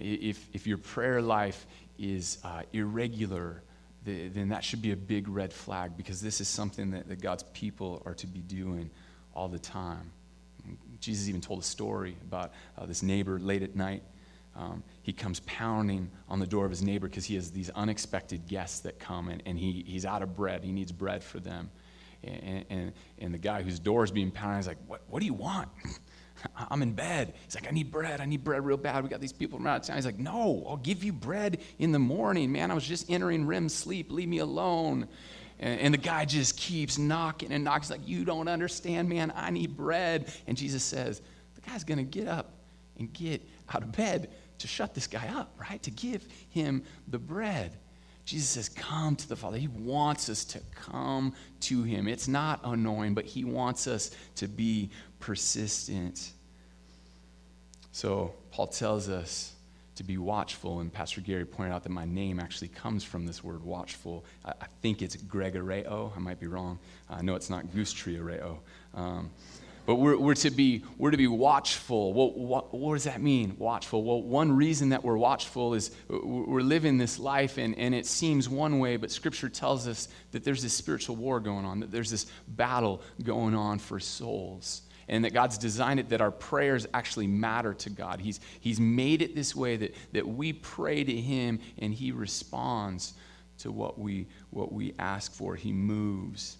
If, 0.00 0.48
if 0.52 0.66
your 0.66 0.78
prayer 0.78 1.22
life 1.22 1.66
is 1.98 2.38
uh, 2.44 2.62
irregular, 2.72 3.62
then 4.04 4.50
that 4.50 4.62
should 4.62 4.82
be 4.82 4.92
a 4.92 4.96
big 4.96 5.28
red 5.28 5.52
flag 5.52 5.96
because 5.96 6.20
this 6.20 6.40
is 6.40 6.48
something 6.48 6.90
that, 6.90 7.08
that 7.08 7.22
God's 7.22 7.44
people 7.54 8.02
are 8.04 8.14
to 8.14 8.26
be 8.26 8.40
doing 8.40 8.90
all 9.34 9.48
the 9.48 9.58
time. 9.58 10.10
Jesus 11.00 11.28
even 11.28 11.40
told 11.40 11.60
a 11.60 11.64
story 11.64 12.16
about 12.22 12.52
uh, 12.78 12.86
this 12.86 13.02
neighbor 13.02 13.38
late 13.38 13.62
at 13.62 13.74
night. 13.76 14.02
Um, 14.56 14.84
he 15.02 15.12
comes 15.12 15.40
pounding 15.40 16.10
on 16.28 16.38
the 16.38 16.46
door 16.46 16.64
of 16.64 16.70
his 16.70 16.82
neighbor 16.82 17.08
because 17.08 17.24
he 17.24 17.34
has 17.34 17.50
these 17.50 17.70
unexpected 17.70 18.46
guests 18.46 18.80
that 18.80 19.00
come 19.00 19.28
and, 19.28 19.42
and 19.46 19.58
he, 19.58 19.84
he's 19.86 20.04
out 20.04 20.22
of 20.22 20.36
bread. 20.36 20.62
He 20.62 20.72
needs 20.72 20.92
bread 20.92 21.24
for 21.24 21.40
them. 21.40 21.70
And, 22.22 22.64
and, 22.70 22.92
and 23.18 23.34
the 23.34 23.38
guy 23.38 23.62
whose 23.62 23.78
door 23.78 24.04
is 24.04 24.10
being 24.10 24.30
pounded 24.30 24.60
is 24.60 24.66
like, 24.66 24.78
What, 24.86 25.02
what 25.08 25.20
do 25.20 25.26
you 25.26 25.34
want? 25.34 25.68
I'm 26.70 26.82
in 26.82 26.92
bed. 26.92 27.34
He's 27.44 27.54
like, 27.54 27.68
I 27.68 27.70
need 27.70 27.90
bread. 27.90 28.20
I 28.20 28.26
need 28.26 28.44
bread 28.44 28.64
real 28.64 28.76
bad. 28.76 29.02
We 29.02 29.10
got 29.10 29.20
these 29.20 29.32
people 29.32 29.58
from 29.58 29.66
out 29.66 29.80
of 29.80 29.86
town. 29.86 29.96
He's 29.96 30.06
like, 30.06 30.18
No, 30.18 30.64
I'll 30.68 30.76
give 30.76 31.04
you 31.04 31.12
bread 31.12 31.60
in 31.78 31.92
the 31.92 31.98
morning. 31.98 32.52
Man, 32.52 32.70
I 32.70 32.74
was 32.74 32.86
just 32.86 33.10
entering 33.10 33.46
REM 33.46 33.68
sleep. 33.68 34.10
Leave 34.10 34.28
me 34.28 34.38
alone. 34.38 35.08
And, 35.64 35.80
and 35.80 35.94
the 35.94 35.98
guy 35.98 36.26
just 36.26 36.58
keeps 36.58 36.98
knocking 36.98 37.50
and 37.50 37.64
knocking. 37.64 37.82
He's 37.82 37.90
like, 37.90 38.06
You 38.06 38.24
don't 38.24 38.46
understand, 38.46 39.08
man. 39.08 39.32
I 39.34 39.50
need 39.50 39.76
bread. 39.76 40.32
And 40.46 40.56
Jesus 40.56 40.84
says, 40.84 41.22
The 41.54 41.62
guy's 41.62 41.82
going 41.82 41.98
to 41.98 42.04
get 42.04 42.28
up 42.28 42.52
and 42.98 43.12
get 43.12 43.42
out 43.72 43.82
of 43.82 43.90
bed 43.90 44.30
to 44.58 44.68
shut 44.68 44.94
this 44.94 45.06
guy 45.08 45.26
up, 45.34 45.56
right? 45.58 45.82
To 45.82 45.90
give 45.90 46.28
him 46.50 46.84
the 47.08 47.18
bread. 47.18 47.76
Jesus 48.26 48.50
says, 48.50 48.68
Come 48.68 49.16
to 49.16 49.28
the 49.28 49.36
Father. 49.36 49.56
He 49.56 49.68
wants 49.68 50.28
us 50.28 50.44
to 50.46 50.60
come 50.74 51.34
to 51.60 51.82
Him. 51.82 52.08
It's 52.08 52.28
not 52.28 52.60
annoying, 52.64 53.14
but 53.14 53.24
He 53.24 53.44
wants 53.44 53.86
us 53.86 54.10
to 54.36 54.46
be 54.48 54.90
persistent. 55.18 56.32
So, 57.92 58.34
Paul 58.50 58.66
tells 58.66 59.08
us 59.08 59.53
to 59.96 60.04
be 60.04 60.18
watchful. 60.18 60.80
And 60.80 60.92
Pastor 60.92 61.20
Gary 61.20 61.44
pointed 61.44 61.72
out 61.72 61.82
that 61.84 61.90
my 61.90 62.04
name 62.04 62.40
actually 62.40 62.68
comes 62.68 63.04
from 63.04 63.26
this 63.26 63.42
word 63.42 63.62
watchful. 63.62 64.24
I, 64.44 64.50
I 64.50 64.66
think 64.82 65.02
it's 65.02 65.16
Gregoreo. 65.16 66.16
I 66.16 66.20
might 66.20 66.40
be 66.40 66.46
wrong. 66.46 66.78
I 67.08 67.22
know 67.22 67.34
it's 67.34 67.50
not 67.50 67.72
Goose 67.72 67.94
Trioreo. 67.94 68.58
Um, 68.94 69.30
but 69.86 69.96
we're, 69.96 70.16
we're, 70.16 70.34
to 70.36 70.50
be, 70.50 70.82
we're 70.96 71.10
to 71.10 71.18
be 71.18 71.26
watchful. 71.26 72.14
Well, 72.14 72.32
what, 72.32 72.72
what, 72.72 72.94
does 72.94 73.04
that 73.04 73.20
mean, 73.20 73.56
watchful? 73.58 74.02
Well, 74.02 74.22
one 74.22 74.56
reason 74.56 74.88
that 74.90 75.04
we're 75.04 75.18
watchful 75.18 75.74
is 75.74 75.90
we're 76.08 76.62
living 76.62 76.96
this 76.96 77.18
life 77.18 77.58
and, 77.58 77.76
and 77.78 77.94
it 77.94 78.06
seems 78.06 78.48
one 78.48 78.78
way, 78.78 78.96
but 78.96 79.10
Scripture 79.10 79.50
tells 79.50 79.86
us 79.86 80.08
that 80.32 80.42
there's 80.42 80.62
this 80.62 80.72
spiritual 80.72 81.16
war 81.16 81.38
going 81.38 81.66
on, 81.66 81.80
that 81.80 81.92
there's 81.92 82.10
this 82.10 82.24
battle 82.48 83.02
going 83.22 83.54
on 83.54 83.78
for 83.78 84.00
souls 84.00 84.82
and 85.08 85.24
that 85.24 85.32
God's 85.32 85.58
designed 85.58 86.00
it 86.00 86.08
that 86.10 86.20
our 86.20 86.30
prayers 86.30 86.86
actually 86.94 87.26
matter 87.26 87.74
to 87.74 87.90
God. 87.90 88.20
He's, 88.20 88.40
he's 88.60 88.80
made 88.80 89.22
it 89.22 89.34
this 89.34 89.54
way 89.54 89.76
that, 89.76 89.94
that 90.12 90.26
we 90.26 90.52
pray 90.52 91.04
to 91.04 91.16
Him 91.16 91.60
and 91.78 91.92
He 91.92 92.12
responds 92.12 93.14
to 93.58 93.70
what 93.70 93.98
we, 93.98 94.26
what 94.50 94.72
we 94.72 94.94
ask 94.98 95.32
for. 95.32 95.56
He 95.56 95.72
moves. 95.72 96.58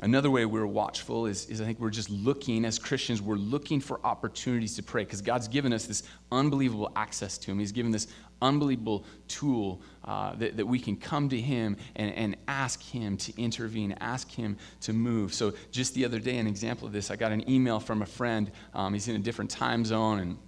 Another 0.00 0.30
way 0.30 0.46
we're 0.46 0.66
watchful 0.66 1.26
is, 1.26 1.46
is 1.46 1.60
I 1.60 1.64
think 1.64 1.80
we're 1.80 1.90
just 1.90 2.08
looking, 2.08 2.64
as 2.64 2.78
Christians, 2.78 3.20
we're 3.20 3.34
looking 3.34 3.80
for 3.80 3.98
opportunities 4.04 4.76
to 4.76 4.82
pray 4.82 5.02
because 5.02 5.20
God's 5.20 5.48
given 5.48 5.72
us 5.72 5.86
this 5.86 6.04
unbelievable 6.30 6.92
access 6.94 7.36
to 7.38 7.50
Him. 7.50 7.58
He's 7.58 7.72
given 7.72 7.90
this 7.90 8.06
unbelievable 8.40 9.04
tool 9.26 9.82
uh, 10.04 10.36
that, 10.36 10.56
that 10.56 10.66
we 10.66 10.78
can 10.78 10.96
come 10.96 11.28
to 11.30 11.40
Him 11.40 11.76
and, 11.96 12.14
and 12.14 12.36
ask 12.46 12.80
Him 12.80 13.16
to 13.16 13.40
intervene, 13.40 13.92
ask 14.00 14.30
Him 14.30 14.56
to 14.82 14.92
move. 14.92 15.34
So, 15.34 15.52
just 15.72 15.94
the 15.94 16.04
other 16.04 16.20
day, 16.20 16.38
an 16.38 16.46
example 16.46 16.86
of 16.86 16.92
this, 16.92 17.10
I 17.10 17.16
got 17.16 17.32
an 17.32 17.48
email 17.50 17.80
from 17.80 18.02
a 18.02 18.06
friend. 18.06 18.52
Um, 18.74 18.94
he's 18.94 19.08
in 19.08 19.16
a 19.16 19.20
different 19.20 19.50
time 19.50 19.84
zone, 19.84 20.20
and 20.20 20.38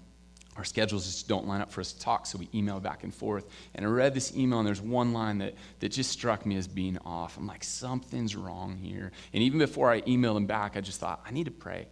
our 0.57 0.65
schedules 0.65 1.07
just 1.07 1.29
don't 1.29 1.47
line 1.47 1.61
up 1.61 1.71
for 1.71 1.81
us 1.81 1.93
to 1.93 2.01
talk, 2.01 2.27
so 2.27 2.39
we 2.39 2.49
email 2.55 2.81
back 2.81 3.05
and 3.05 3.15
forth. 3.15 3.47
And 3.75 3.87
I 3.87 3.89
read 3.89 4.15
this 4.15 4.37
email, 4.37 4.59
and 4.59 4.67
there's 4.67 4.81
one 4.81 5.13
line 5.13 5.39
that, 5.39 5.55
that 5.79 5.91
just 5.91 6.11
struck 6.11 6.45
me 6.45 6.57
as 6.57 6.67
being 6.67 6.99
off. 6.99 7.39
I'm 7.39 7.47
like, 7.47 7.63
something's 7.63 8.35
wrong 8.35 8.77
here. 8.77 9.13
And 9.33 9.43
even 9.43 9.59
before 9.59 9.91
I 9.91 10.01
emailed 10.03 10.37
him 10.37 10.47
back, 10.47 10.77
I 10.77 10.81
just 10.81 11.01
thought, 11.01 11.23
I 11.25 11.31
need 11.31 11.45
to 11.45 11.51
pray. 11.51 11.87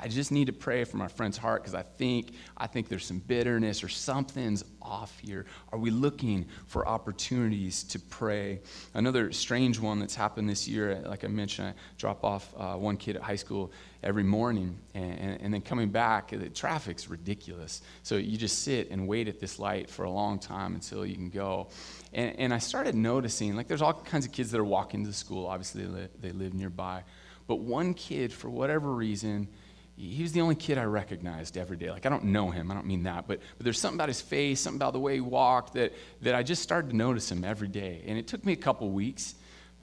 I 0.00 0.08
just 0.08 0.32
need 0.32 0.46
to 0.46 0.54
pray 0.54 0.84
for 0.84 0.96
my 0.96 1.08
friend's 1.08 1.36
heart 1.36 1.62
because 1.62 1.74
I 1.74 1.82
think, 1.82 2.32
I 2.56 2.66
think 2.66 2.88
there's 2.88 3.04
some 3.04 3.18
bitterness 3.18 3.84
or 3.84 3.88
something's 3.88 4.64
off 4.80 5.18
here. 5.18 5.44
Are 5.70 5.78
we 5.78 5.90
looking 5.90 6.46
for 6.66 6.88
opportunities 6.88 7.84
to 7.84 7.98
pray? 7.98 8.60
Another 8.94 9.32
strange 9.32 9.78
one 9.78 9.98
that's 9.98 10.14
happened 10.14 10.48
this 10.48 10.66
year, 10.66 11.02
like 11.06 11.24
I 11.24 11.28
mentioned, 11.28 11.68
I 11.68 11.74
drop 11.98 12.24
off 12.24 12.54
uh, 12.56 12.74
one 12.74 12.96
kid 12.96 13.16
at 13.16 13.22
high 13.22 13.36
school 13.36 13.70
every 14.02 14.22
morning, 14.22 14.78
and, 14.94 15.18
and, 15.18 15.40
and, 15.42 15.54
then 15.54 15.60
coming 15.60 15.90
back, 15.90 16.30
the 16.30 16.48
traffic's 16.48 17.08
ridiculous. 17.08 17.82
So 18.02 18.16
you 18.16 18.36
just 18.38 18.62
sit 18.62 18.90
and 18.90 19.06
wait 19.06 19.28
at 19.28 19.40
this 19.40 19.58
light 19.58 19.90
for 19.90 20.04
a 20.04 20.10
long 20.10 20.38
time 20.38 20.74
until 20.74 21.04
you 21.04 21.14
can 21.14 21.28
go. 21.28 21.68
And, 22.14 22.38
and 22.38 22.54
I 22.54 22.58
started 22.58 22.94
noticing, 22.94 23.54
like, 23.54 23.68
there's 23.68 23.82
all 23.82 23.92
kinds 23.92 24.24
of 24.24 24.32
kids 24.32 24.50
that 24.52 24.58
are 24.58 24.64
walking 24.64 25.04
to 25.04 25.12
school. 25.12 25.46
Obviously, 25.46 25.84
they, 25.84 25.88
li- 25.88 26.08
they 26.20 26.32
live 26.32 26.54
nearby. 26.54 27.04
But 27.46 27.56
one 27.56 27.94
kid, 27.94 28.32
for 28.32 28.48
whatever 28.48 28.90
reason, 28.90 29.48
he 29.96 30.22
was 30.22 30.32
the 30.32 30.40
only 30.40 30.54
kid 30.54 30.78
I 30.78 30.84
recognized 30.84 31.56
every 31.56 31.76
day. 31.76 31.90
Like, 31.90 32.06
I 32.06 32.08
don't 32.08 32.24
know 32.24 32.50
him, 32.50 32.70
I 32.70 32.74
don't 32.74 32.86
mean 32.86 33.02
that, 33.04 33.26
but, 33.26 33.40
but 33.58 33.64
there's 33.64 33.78
something 33.78 33.96
about 33.96 34.08
his 34.08 34.20
face, 34.20 34.60
something 34.60 34.78
about 34.78 34.94
the 34.94 35.00
way 35.00 35.14
he 35.14 35.20
walked 35.20 35.74
that, 35.74 35.92
that 36.22 36.34
I 36.34 36.42
just 36.42 36.62
started 36.62 36.90
to 36.90 36.96
notice 36.96 37.30
him 37.30 37.44
every 37.44 37.68
day. 37.68 38.02
And 38.06 38.18
it 38.18 38.26
took 38.26 38.44
me 38.44 38.52
a 38.52 38.56
couple 38.56 38.90
weeks. 38.90 39.34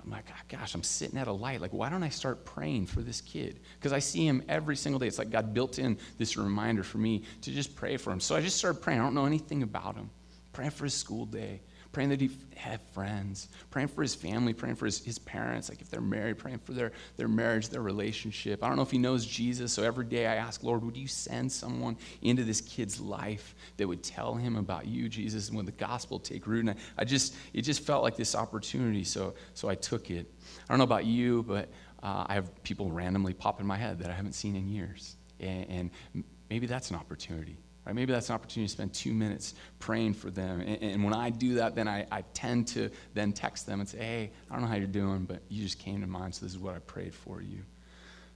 I'm 0.04 0.10
like, 0.10 0.26
oh, 0.30 0.42
gosh, 0.48 0.74
I'm 0.74 0.84
sitting 0.84 1.18
at 1.20 1.28
a 1.28 1.32
light. 1.32 1.62
Like, 1.62 1.74
why 1.74 1.90
don't 1.90 2.04
I 2.04 2.10
start 2.10 2.46
praying 2.46 2.88
for 2.88 3.02
this 3.02 3.22
kid? 3.22 3.60
Because 3.78 3.94
I 3.94 4.00
see 4.00 4.26
him 4.26 4.44
every 4.48 4.76
single 4.76 4.98
day. 4.98 5.08
It's 5.08 5.20
like 5.20 5.30
God 5.30 5.54
built 5.54 5.78
in 5.78 5.98
this 6.18 6.38
reminder 6.38 6.84
for 6.84 6.98
me 6.98 7.24
to 7.42 7.52
just 7.52 7.76
pray 7.76 7.98
for 7.98 8.12
him. 8.12 8.20
So 8.20 8.36
I 8.36 8.42
just 8.42 8.58
started 8.58 8.82
praying. 8.82 9.00
I 9.00 9.04
don't 9.04 9.14
know 9.14 9.26
anything 9.26 9.62
about 9.62 9.96
him. 9.96 10.10
Praying 10.54 10.72
for 10.72 10.86
his 10.86 10.94
school 10.94 11.26
day, 11.26 11.62
praying 11.92 12.10
that 12.10 12.22
he 12.22 12.30
have 12.56 12.82
friends, 12.94 13.50
praying 13.72 13.88
for 13.88 14.02
his 14.02 14.14
family, 14.14 14.54
praying 14.54 14.76
for 14.76 14.86
his, 14.86 15.04
his 15.04 15.18
parents, 15.18 15.70
like 15.70 15.82
if 15.82 15.90
they're 15.90 16.02
married, 16.02 16.38
praying 16.38 16.60
for 16.60 16.74
their, 16.74 16.92
their 17.18 17.28
marriage, 17.28 17.70
their 17.70 17.82
relationship. 17.82 18.64
I 18.64 18.68
don't 18.68 18.76
know 18.76 18.84
if 18.84 18.92
he 18.92 18.98
knows 18.98 19.26
Jesus, 19.26 19.74
so 19.74 19.82
every 19.84 20.06
day 20.06 20.28
I 20.28 20.36
ask, 20.36 20.64
Lord, 20.64 20.84
would 20.84 20.96
you 20.96 21.08
send 21.08 21.52
someone 21.52 21.98
into 22.22 22.44
this 22.44 22.62
kid's 22.62 23.00
life 23.00 23.56
that 23.78 23.88
would 23.88 24.04
tell 24.04 24.36
him 24.36 24.56
about 24.56 24.86
you, 24.86 25.10
Jesus, 25.10 25.48
and 25.48 25.58
would 25.58 25.66
the 25.66 25.72
gospel 25.72 26.20
take 26.20 26.46
root? 26.46 26.62
And 26.62 26.72
I, 26.72 26.76
I 27.00 27.06
just, 27.06 27.36
it 27.54 27.62
just 27.62 27.82
felt 27.82 28.04
like 28.04 28.16
this 28.16 28.36
opportunity, 28.36 29.04
so, 29.04 29.34
so 29.56 29.68
I 29.68 29.76
took 29.76 30.12
it. 30.12 30.32
I 30.68 30.74
don't 30.74 30.78
know 30.78 30.84
about 30.84 31.06
you, 31.06 31.44
but 31.44 31.70
uh, 32.04 32.26
I 32.28 32.36
have 32.36 32.64
people 32.64 32.92
randomly 32.92 33.34
pop 33.34 33.60
in 33.60 33.66
my 33.66 33.78
head 33.78 34.00
that 34.00 34.12
I 34.12 34.14
haven't 34.14 34.34
seen 34.34 34.56
in 34.56 34.68
years. 34.68 35.16
and, 35.40 35.92
and 36.14 36.24
maybe 36.50 36.68
that's 36.68 36.90
an 36.90 36.96
opportunity 36.96 37.58
Right? 37.90 37.96
Maybe 37.96 38.14
that's 38.14 38.30
an 38.30 38.36
opportunity 38.36 38.68
to 38.68 38.72
spend 38.72 38.94
two 38.94 39.16
minutes 39.16 39.56
praying 39.80 40.14
for 40.14 40.30
them. 40.30 40.62
And, 40.62 40.78
and 40.84 41.04
when 41.04 41.16
I 41.16 41.32
do 41.32 41.56
that, 41.56 41.74
then 41.74 41.88
I, 41.88 42.06
I, 42.12 42.22
tend 42.36 42.68
to 42.68 42.92
then 43.16 43.34
text 43.34 43.66
them 43.66 43.80
and 43.80 43.90
say, 43.90 43.98
hey, 43.98 44.32
I 44.48 44.54
don't 44.54 44.62
know 44.62 44.68
how 44.68 44.76
you're 44.76 44.86
doing, 44.86 45.26
but 45.26 45.42
you 45.50 45.64
just 45.64 45.80
came 45.80 46.00
to 46.02 46.06
mind, 46.06 46.36
so 46.36 46.46
this 46.46 46.54
is 46.54 46.60
what 46.60 46.76
I 46.76 46.80
prayed 46.80 47.16
for 47.16 47.42
you. 47.42 47.64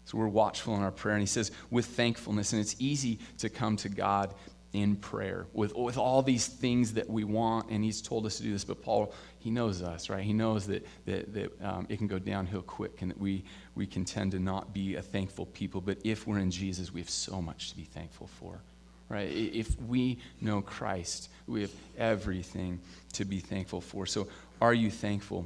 So 0.06 0.18
we're 0.18 0.28
watchful 0.28 0.76
in 0.76 0.82
our 0.82 0.90
prayer. 0.90 1.14
And 1.14 1.22
he 1.22 1.28
says, 1.28 1.52
with 1.70 1.86
thankfulness. 1.86 2.52
And 2.52 2.62
it's 2.62 2.76
easy 2.80 3.20
to 3.38 3.48
come 3.48 3.78
to 3.78 3.90
God 3.90 4.34
in 4.72 4.96
prayer 4.96 5.46
with, 5.54 5.76
with 5.76 6.00
all 6.00 6.24
these 6.24 6.48
things 6.48 6.92
that 6.94 7.08
we 7.08 7.24
want. 7.24 7.70
And 7.70 7.84
he's 7.84 8.02
told 8.02 8.26
us 8.26 8.38
to 8.38 8.44
do 8.44 8.54
this. 8.54 8.66
But 8.66 8.82
Paul, 8.82 9.14
he 9.38 9.52
knows 9.52 9.84
us, 9.84 10.10
right? 10.10 10.24
He 10.24 10.34
knows 10.34 10.66
that, 10.66 10.84
that, 11.06 11.32
that 11.32 11.62
um, 11.62 11.86
it 11.90 11.98
can 11.98 12.08
go 12.08 12.18
downhill 12.18 12.64
quick 12.64 13.04
and 13.04 13.12
that 13.12 13.20
we, 13.20 13.44
we 13.76 13.86
can 13.86 14.04
tend 14.04 14.32
to 14.32 14.40
not 14.40 14.74
be 14.74 14.96
a 14.96 15.02
thankful 15.04 15.46
people. 15.46 15.80
But 15.80 16.00
if 16.04 16.26
we're 16.26 16.40
in 16.40 16.50
Jesus, 16.50 16.92
we 16.92 17.02
have 17.02 17.10
so 17.12 17.40
much 17.40 17.70
to 17.70 17.76
be 17.76 17.84
thankful 17.84 18.26
for 18.26 18.64
right? 19.10 19.30
If 19.30 19.80
we 19.82 20.20
know 20.42 20.62
Christ, 20.62 21.30
we 21.48 21.62
have 21.62 21.72
everything 21.98 22.80
to 23.14 23.26
be 23.26 23.40
thankful 23.40 23.82
for. 23.82 24.06
So, 24.06 24.28
are 24.62 24.74
you 24.74 24.90
thankful, 24.90 25.46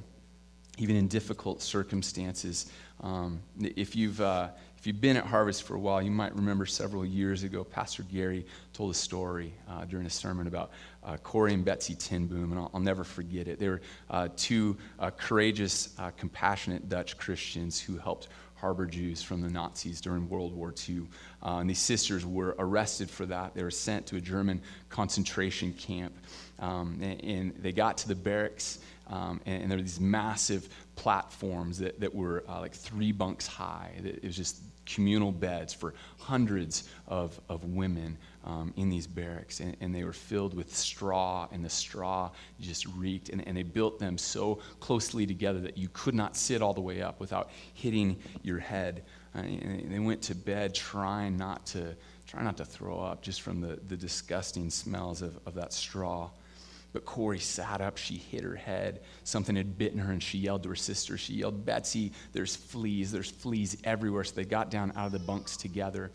even 0.77 0.95
in 0.95 1.07
difficult 1.07 1.61
circumstances? 1.61 2.71
Um, 3.01 3.41
if 3.59 3.95
you've 3.95 4.21
uh, 4.21 4.49
if 4.77 4.85
you've 4.85 5.01
been 5.01 5.17
at 5.17 5.25
Harvest 5.25 5.63
for 5.63 5.75
a 5.75 5.79
while, 5.79 6.03
you 6.03 6.11
might 6.11 6.35
remember 6.35 6.65
several 6.67 7.03
years 7.03 7.41
ago, 7.41 7.63
Pastor 7.63 8.03
Gary 8.03 8.45
told 8.73 8.91
a 8.91 8.93
story 8.93 9.51
uh, 9.67 9.85
during 9.85 10.05
a 10.05 10.09
sermon 10.09 10.45
about 10.45 10.69
uh, 11.03 11.17
Corrie 11.17 11.55
and 11.55 11.65
Betsy 11.65 11.95
ten 11.95 12.27
Boom, 12.27 12.51
and 12.51 12.59
I'll, 12.59 12.71
I'll 12.75 12.79
never 12.79 13.03
forget 13.03 13.47
it. 13.47 13.59
They 13.59 13.69
were 13.69 13.81
uh, 14.11 14.29
two 14.37 14.77
uh, 14.99 15.09
courageous, 15.09 15.95
uh, 15.97 16.11
compassionate 16.11 16.89
Dutch 16.89 17.17
Christians 17.17 17.81
who 17.81 17.97
helped 17.97 18.27
harbor 18.59 18.85
Jews 18.85 19.21
from 19.21 19.41
the 19.41 19.49
Nazis 19.49 20.01
during 20.01 20.27
World 20.29 20.53
War 20.53 20.73
II. 20.87 21.03
Uh, 21.43 21.57
and 21.57 21.69
these 21.69 21.79
sisters 21.79 22.25
were 22.25 22.55
arrested 22.59 23.09
for 23.09 23.25
that. 23.27 23.53
They 23.53 23.63
were 23.63 23.71
sent 23.71 24.07
to 24.07 24.17
a 24.17 24.21
German 24.21 24.61
concentration 24.89 25.73
camp. 25.73 26.13
Um, 26.59 26.99
and, 27.01 27.23
and, 27.23 27.55
they 27.61 27.71
got 27.71 27.99
to 27.99 28.07
the 28.07 28.15
barracks, 28.15 28.79
um, 29.07 29.39
and, 29.45 29.61
and, 29.61 29.71
there 29.71 29.77
were 29.77 29.83
these 29.83 29.99
massive 29.99 30.67
platforms 30.95 31.77
that, 31.77 31.99
that 31.99 32.15
were 32.15 32.43
uh, 32.49 32.59
like 32.59 32.73
three 32.73 33.11
bunks 33.11 33.45
high. 33.45 33.91
It 34.03 34.23
was 34.23 34.35
just 34.35 34.57
communal 34.87 35.31
beds 35.31 35.73
for 35.73 35.93
hundreds 36.17 36.89
of, 37.07 37.39
of 37.49 37.63
women 37.65 38.17
um, 38.43 38.73
in 38.77 38.89
these 38.89 39.05
barracks. 39.05 39.59
And, 39.59 39.75
and, 39.81 39.93
they 39.93 40.03
were 40.03 40.13
filled 40.13 40.53
with 40.53 40.73
straw, 40.73 41.47
and 41.51 41.63
the 41.63 41.69
straw 41.69 42.31
just 42.59 42.87
reeked. 42.87 43.29
And, 43.29 43.45
and 43.47 43.57
they 43.57 43.63
built 43.63 43.99
them 43.99 44.17
so 44.17 44.59
closely 44.79 45.27
together 45.27 45.59
that 45.59 45.77
you 45.77 45.89
could 45.91 46.15
not 46.15 46.37
sit 46.37 46.61
all 46.61 46.73
the 46.73 46.81
way 46.81 47.01
up 47.01 47.19
without 47.19 47.51
hitting 47.73 48.17
your 48.43 48.59
head. 48.59 49.03
Uh, 49.35 49.39
and 49.39 49.91
they 49.91 49.99
went 49.99 50.21
to 50.23 50.35
bed 50.35 50.73
trying 50.73 51.35
not 51.37 51.65
to, 51.67 51.95
trying 52.25 52.45
not 52.45 52.57
to 52.57 52.65
throw 52.65 52.99
up 52.99 53.21
just 53.21 53.41
from 53.41 53.59
the, 53.59 53.79
the 53.87 53.97
disgusting 53.97 54.69
smells 54.69 55.21
of, 55.21 55.37
of 55.45 55.53
that 55.55 55.73
straw. 55.73 56.29
But 56.93 57.05
Corrie 57.05 57.39
sat 57.39 57.81
up. 57.81 57.97
She 57.97 58.15
hit 58.15 58.43
her 58.43 58.55
head. 58.55 59.01
Something 59.23 59.55
had 59.55 59.77
bitten 59.77 59.99
her, 59.99 60.11
and 60.11 60.23
she 60.23 60.37
yelled 60.37 60.63
to 60.63 60.69
her 60.69 60.75
sister. 60.75 61.17
She 61.17 61.33
yelled, 61.33 61.65
Betsy, 61.65 62.11
there's 62.31 62.55
fleas. 62.55 63.11
There's 63.11 63.29
fleas 63.29 63.77
everywhere. 63.83 64.23
So 64.23 64.35
they 64.35 64.45
got 64.45 64.71
down 64.71 64.93
out 64.95 65.07
of 65.07 65.11
the 65.11 65.19
bunks 65.19 65.57
together, 65.57 66.11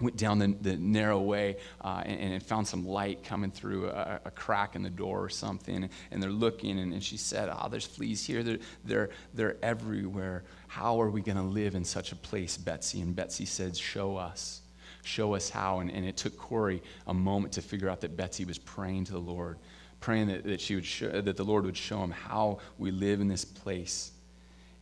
went 0.00 0.16
down 0.16 0.40
the, 0.40 0.48
the 0.60 0.76
narrow 0.76 1.20
way, 1.20 1.56
uh, 1.80 2.02
and, 2.04 2.34
and, 2.34 2.42
found 2.42 2.66
some 2.66 2.86
light 2.86 3.22
coming 3.22 3.52
through 3.52 3.88
a, 3.88 4.20
a, 4.24 4.30
crack 4.30 4.74
in 4.74 4.82
the 4.82 4.90
door 4.90 5.22
or 5.22 5.28
something. 5.28 5.88
And 6.10 6.22
they're 6.22 6.30
looking, 6.30 6.80
and, 6.80 6.92
and 6.92 7.02
she 7.02 7.16
said, 7.16 7.48
Oh, 7.52 7.68
there's 7.68 7.86
fleas 7.86 8.26
here. 8.26 8.42
They're, 8.42 8.58
they're, 8.84 9.10
they're 9.32 9.56
everywhere. 9.62 10.44
How 10.66 11.00
are 11.00 11.08
we 11.10 11.20
going 11.22 11.38
to 11.38 11.42
live 11.42 11.76
in 11.76 11.84
such 11.84 12.10
a 12.10 12.16
place, 12.16 12.56
Betsy? 12.56 13.00
And 13.00 13.14
Betsy 13.14 13.46
said, 13.46 13.76
Show 13.76 14.16
us 14.16 14.60
show 15.06 15.34
us 15.34 15.50
how. 15.50 15.80
And, 15.80 15.90
and, 15.90 16.06
it 16.06 16.16
took 16.16 16.36
Corrie 16.38 16.82
a 17.06 17.12
moment 17.14 17.52
to 17.54 17.62
figure 17.62 17.90
out 17.90 18.00
that 18.00 18.16
Betsy 18.16 18.46
was 18.46 18.58
praying 18.58 19.04
to 19.04 19.12
the 19.12 19.18
Lord 19.18 19.58
praying 20.04 20.26
that, 20.26 20.44
that, 20.44 20.60
she 20.60 20.74
would 20.74 21.24
that 21.24 21.34
the 21.34 21.44
Lord 21.44 21.64
would 21.64 21.76
show 21.78 22.04
him 22.04 22.10
how 22.10 22.58
we 22.76 22.90
live 22.90 23.22
in 23.22 23.26
this 23.26 23.42
place. 23.42 24.12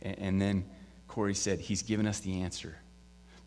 And, 0.01 0.19
and 0.19 0.41
then 0.41 0.65
Corrie 1.07 1.33
said, 1.33 1.61
He's 1.61 1.81
given 1.81 2.05
us 2.05 2.19
the 2.19 2.41
answer. 2.41 2.75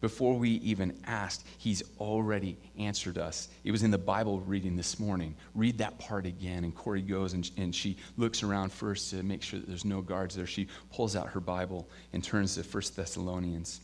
Before 0.01 0.39
we 0.39 0.53
even 0.53 0.99
asked, 1.05 1.45
He's 1.59 1.83
already 2.01 2.57
answered 2.79 3.19
us. 3.19 3.49
It 3.63 3.73
was 3.73 3.83
in 3.83 3.91
the 3.91 3.99
Bible 3.99 4.41
reading 4.41 4.75
this 4.75 4.99
morning. 4.99 5.35
Read 5.55 5.77
that 5.77 5.99
part 5.99 6.25
again. 6.25 6.65
And 6.65 6.75
Corrie 6.75 7.03
goes 7.03 7.35
and, 7.35 7.51
and 7.59 7.75
she 7.75 7.99
looks 8.17 8.43
around 8.43 8.73
first 8.73 9.11
to 9.11 9.23
make 9.23 9.43
sure 9.43 9.61
that 9.61 9.69
there's 9.69 9.85
no 9.85 10.01
guards 10.01 10.35
there. 10.35 10.47
She 10.47 10.69
pulls 10.95 11.15
out 11.15 11.29
her 11.29 11.41
Bible 11.41 11.87
and 12.15 12.25
turns 12.25 12.55
to 12.55 12.63
1 12.63 12.83
Thessalonians. 12.97 13.83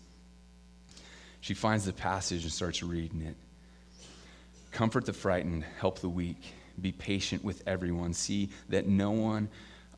She 1.43 1.53
finds 1.53 1.85
the 1.85 1.93
passage 1.93 2.43
and 2.45 2.53
starts 2.53 2.83
reading 2.83 3.21
it. 3.21 3.37
Comfort 4.71 5.05
the 5.05 5.13
frightened, 5.13 5.67
help 5.79 5.99
the 5.99 6.09
weak 6.09 6.55
be 6.83 6.93
patient 6.93 7.45
with 7.45 7.63
everyone. 7.67 8.13
See 8.13 8.51
that 8.69 8.87
no 8.87 9.13
one, 9.13 9.49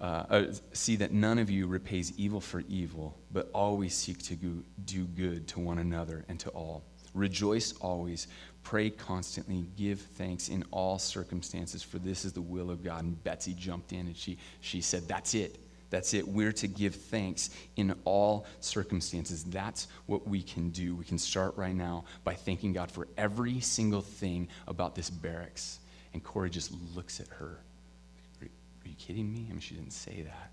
uh, 0.00 0.44
see 0.72 0.96
that 0.96 1.12
none 1.12 1.38
of 1.38 1.50
you 1.50 1.66
repays 1.66 2.12
evil 2.16 2.40
for 2.40 2.62
evil, 2.68 3.16
but 3.32 3.50
always 3.54 3.94
seek 3.94 4.22
to 4.24 4.36
do 4.36 5.04
good 5.04 5.48
to 5.48 5.60
one 5.60 5.78
another 5.78 6.24
and 6.28 6.38
to 6.40 6.50
all. 6.50 6.84
Rejoice 7.14 7.72
always, 7.80 8.26
pray 8.64 8.90
constantly, 8.90 9.66
give 9.76 10.00
thanks 10.00 10.48
in 10.48 10.64
all 10.72 10.98
circumstances, 10.98 11.82
for 11.82 11.98
this 11.98 12.24
is 12.24 12.32
the 12.32 12.42
will 12.42 12.70
of 12.70 12.82
God. 12.82 13.04
And 13.04 13.22
Betsy 13.22 13.54
jumped 13.54 13.92
in 13.92 14.00
and 14.00 14.16
she, 14.16 14.36
she 14.60 14.80
said, 14.80 15.06
That's 15.08 15.34
it. 15.34 15.60
That's 15.90 16.12
it. 16.12 16.26
We're 16.26 16.52
to 16.52 16.66
give 16.66 16.96
thanks 16.96 17.50
in 17.76 17.94
all 18.04 18.46
circumstances. 18.58 19.44
That's 19.44 19.86
what 20.06 20.26
we 20.26 20.42
can 20.42 20.70
do. 20.70 20.96
We 20.96 21.04
can 21.04 21.18
start 21.18 21.56
right 21.56 21.74
now 21.74 22.04
by 22.24 22.34
thanking 22.34 22.72
God 22.72 22.90
for 22.90 23.06
every 23.16 23.60
single 23.60 24.00
thing 24.00 24.48
about 24.66 24.96
this 24.96 25.08
barracks. 25.08 25.78
And 26.14 26.22
Corrie 26.22 26.48
just 26.48 26.72
looks 26.94 27.20
at 27.20 27.26
her. 27.28 27.58
Are, 28.40 28.48
you 28.86 28.94
kidding 28.96 29.30
me? 29.30 29.46
I 29.48 29.52
mean, 29.52 29.60
she 29.60 29.74
didn't 29.74 29.92
say 29.92 30.22
that. 30.22 30.52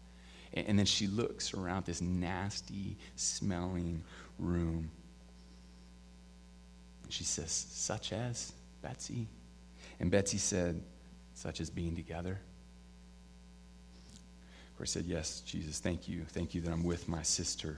And, 0.53 0.67
and 0.69 0.79
then 0.79 0.87
she 0.87 1.07
looks 1.07 1.53
around 1.53 1.85
this 1.85 2.01
nasty 2.01 2.97
smelling 3.15 4.03
room. 4.39 4.89
And 7.03 7.13
she 7.13 7.23
says, 7.23 7.51
Such 7.51 8.11
as 8.11 8.51
Betsy? 8.81 9.27
And 9.99 10.09
Betsy 10.09 10.39
said, 10.39 10.81
Such 11.35 11.61
as 11.61 11.69
being 11.69 11.95
together. 11.95 12.39
Corrie 14.75 14.87
said, 14.87 15.05
Yes, 15.05 15.41
Jesus, 15.41 15.79
thank 15.79 16.07
you. 16.07 16.25
Thank 16.27 16.55
you 16.55 16.61
that 16.61 16.71
I'm 16.71 16.83
with 16.83 17.07
my 17.07 17.21
sister. 17.21 17.77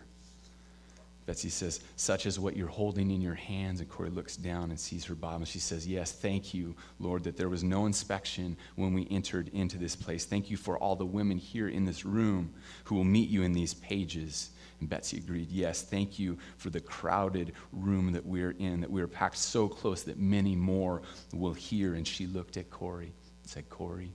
Betsy 1.25 1.49
says, 1.49 1.79
such 1.95 2.25
as 2.25 2.37
what 2.37 2.57
you're 2.57 2.67
holding 2.67 3.09
in 3.09 3.21
your 3.21 3.35
hands. 3.35 3.79
And 3.79 3.89
Corrie 3.89 4.09
looks 4.09 4.35
down 4.35 4.71
and 4.71 4.79
sees 4.79 5.05
her 5.05 5.15
Bible. 5.15 5.37
And 5.37 5.47
she 5.47 5.59
says, 5.59 5.87
Yes, 5.87 6.11
thank 6.11 6.53
you, 6.53 6.75
Lord, 6.99 7.23
that 7.23 7.37
there 7.37 7.49
was 7.49 7.63
no 7.63 7.85
inspection 7.85 8.57
when 8.75 8.93
we 8.93 9.07
entered 9.09 9.49
into 9.53 9.77
this 9.77 9.95
place. 9.95 10.25
Thank 10.25 10.49
you 10.49 10.57
for 10.57 10.77
all 10.77 10.95
the 10.95 11.05
women 11.05 11.37
here 11.37 11.69
in 11.69 11.85
this 11.85 12.05
room 12.05 12.53
who 12.83 12.95
will 12.95 13.05
meet 13.05 13.29
you 13.29 13.43
in 13.43 13.53
these 13.53 13.73
pages. 13.73 14.49
And 14.81 14.89
Betsy 14.89 15.17
agreed, 15.17 15.49
Yes, 15.49 15.81
thank 15.81 16.19
you 16.19 16.37
for 16.57 16.69
the 16.69 16.81
crowded 16.81 17.53
room 17.71 18.11
that 18.11 18.25
we're 18.25 18.55
in, 18.59 18.81
that 18.81 18.91
we're 18.91 19.07
packed 19.07 19.37
so 19.37 19.69
close 19.69 20.03
that 20.03 20.19
many 20.19 20.57
more 20.57 21.03
will 21.31 21.53
hear. 21.53 21.95
And 21.95 22.05
she 22.05 22.27
looked 22.27 22.57
at 22.57 22.69
Corrie 22.69 23.13
and 23.41 23.49
said, 23.49 23.69
Corrie, 23.69 24.11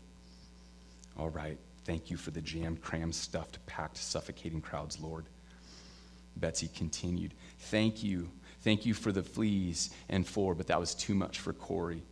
all 1.17 1.31
right, 1.31 1.59
thank 1.85 2.11
you 2.11 2.19
for 2.19 2.33
the 2.33 2.43
jammed, 2.43 2.83
crammed, 2.83 3.15
stuffed, 3.15 3.65
packed, 3.65 3.97
suffocating 3.97 4.61
crowds, 4.61 5.01
Lord. 5.01 5.25
Betsy 6.41 6.69
continued, 6.75 7.35
Thank 7.59 8.03
you. 8.03 8.31
Thank 8.61 8.85
you 8.85 8.95
for 8.95 9.13
the 9.13 9.23
fleas 9.23 9.91
and 10.09 10.27
for, 10.27 10.55
but 10.55 10.67
that 10.67 10.81
was 10.81 10.95
too 10.95 11.15
much 11.15 11.39
for 11.39 11.53
Corrie. 11.53 12.03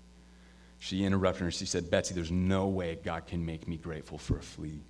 She 0.78 1.04
interrupted 1.04 1.42
her. 1.42 1.50
She 1.50 1.66
said, 1.66 1.90
Betsy, 1.90 2.14
there's 2.14 2.30
no 2.30 2.68
way 2.68 2.98
God 3.02 3.26
can 3.26 3.44
make 3.44 3.66
me 3.66 3.76
grateful 3.76 4.18
for 4.18 4.38
a 4.38 4.42
flea. 4.42 4.80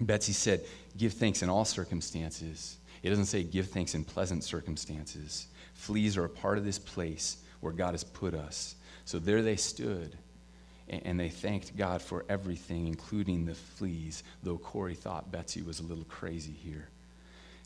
Betsy 0.00 0.32
said, 0.32 0.64
Give 0.96 1.12
thanks 1.12 1.42
in 1.42 1.48
all 1.48 1.64
circumstances. 1.64 2.76
It 3.02 3.08
doesn't 3.08 3.26
say 3.26 3.42
give 3.42 3.68
thanks 3.68 3.94
in 3.94 4.04
pleasant 4.04 4.44
circumstances. 4.44 5.46
Fleas 5.74 6.16
are 6.16 6.24
a 6.24 6.30
part 6.30 6.58
of 6.58 6.64
this 6.64 6.78
place 6.78 7.38
where 7.60 7.72
God 7.72 7.92
has 7.92 8.04
put 8.04 8.34
us. 8.34 8.74
So 9.04 9.18
there 9.18 9.42
they 9.42 9.56
stood, 9.56 10.16
and 10.88 11.18
they 11.18 11.30
thanked 11.30 11.76
God 11.76 12.02
for 12.02 12.24
everything, 12.28 12.86
including 12.86 13.46
the 13.46 13.54
fleas, 13.54 14.22
though 14.42 14.58
Corrie 14.58 14.94
thought 14.94 15.32
Betsy 15.32 15.62
was 15.62 15.80
a 15.80 15.84
little 15.84 16.04
crazy 16.04 16.52
here. 16.52 16.88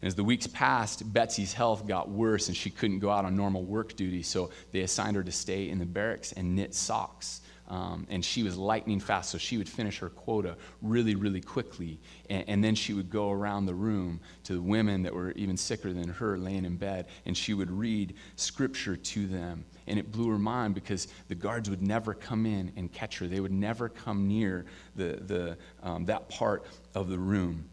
As 0.04 0.14
the 0.14 0.22
weeks 0.22 0.46
passed, 0.46 1.14
Betsy's 1.14 1.54
health 1.54 1.86
got 1.86 2.10
worse, 2.10 2.48
and 2.48 2.56
she 2.56 2.68
couldn't 2.68 2.98
go 2.98 3.08
out 3.08 3.24
on 3.24 3.34
normal 3.34 3.64
work 3.64 3.96
duty, 3.96 4.22
so 4.22 4.50
they 4.70 4.80
assigned 4.80 5.16
her 5.16 5.22
to 5.22 5.32
stay 5.32 5.70
in 5.70 5.78
the 5.78 5.86
barracks 5.86 6.32
and 6.32 6.54
knit 6.54 6.74
socks. 6.74 7.40
Um, 7.68 8.06
and 8.10 8.22
she 8.22 8.42
was 8.42 8.58
lightning 8.58 9.00
fast, 9.00 9.30
so 9.30 9.38
she 9.38 9.56
would 9.56 9.66
finish 9.66 9.98
her 10.00 10.10
quota 10.10 10.58
really, 10.82 11.14
really 11.14 11.40
quickly. 11.40 11.98
And, 12.28 12.44
and, 12.46 12.62
then 12.62 12.74
she 12.74 12.92
would 12.92 13.08
go 13.08 13.30
around 13.30 13.64
the 13.64 13.74
room 13.74 14.20
to 14.42 14.52
the 14.52 14.60
women 14.60 15.02
that 15.04 15.14
were 15.14 15.30
even 15.32 15.56
sicker 15.56 15.90
than 15.94 16.10
her 16.10 16.36
laying 16.36 16.66
in 16.66 16.76
bed, 16.76 17.06
and 17.24 17.34
she 17.34 17.54
would 17.54 17.70
read 17.70 18.12
scripture 18.36 18.96
to 18.96 19.26
them. 19.26 19.64
And 19.86 19.98
it 19.98 20.12
blew 20.12 20.28
her 20.28 20.38
mind 20.38 20.74
because 20.74 21.08
the 21.28 21.34
guards 21.34 21.70
would 21.70 21.80
never 21.80 22.12
come 22.12 22.44
in 22.44 22.74
and 22.76 22.92
catch 22.92 23.18
her, 23.20 23.26
they 23.26 23.40
would 23.40 23.52
never 23.52 23.88
come 23.88 24.28
near 24.28 24.66
the, 24.96 25.18
the, 25.22 25.56
um, 25.82 26.04
that 26.04 26.28
part 26.28 26.66
of 26.94 27.08
the 27.08 27.18
room. 27.18 27.70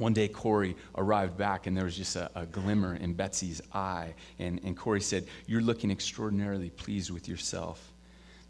One 0.00 0.14
day, 0.14 0.28
Corrie 0.28 0.76
arrived 0.96 1.36
back, 1.36 1.66
and 1.66 1.76
there 1.76 1.84
was 1.84 1.94
just 1.94 2.16
a, 2.16 2.30
a 2.34 2.46
glimmer 2.46 2.94
in 2.94 3.12
Betsy's 3.12 3.60
eye. 3.74 4.14
And, 4.38 4.58
and 4.64 4.74
Corrie 4.74 5.02
said, 5.02 5.26
You're 5.46 5.60
looking 5.60 5.90
extraordinarily 5.90 6.70
pleased 6.70 7.10
with 7.10 7.28
yourself. 7.28 7.92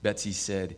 Betsy 0.00 0.30
said, 0.30 0.76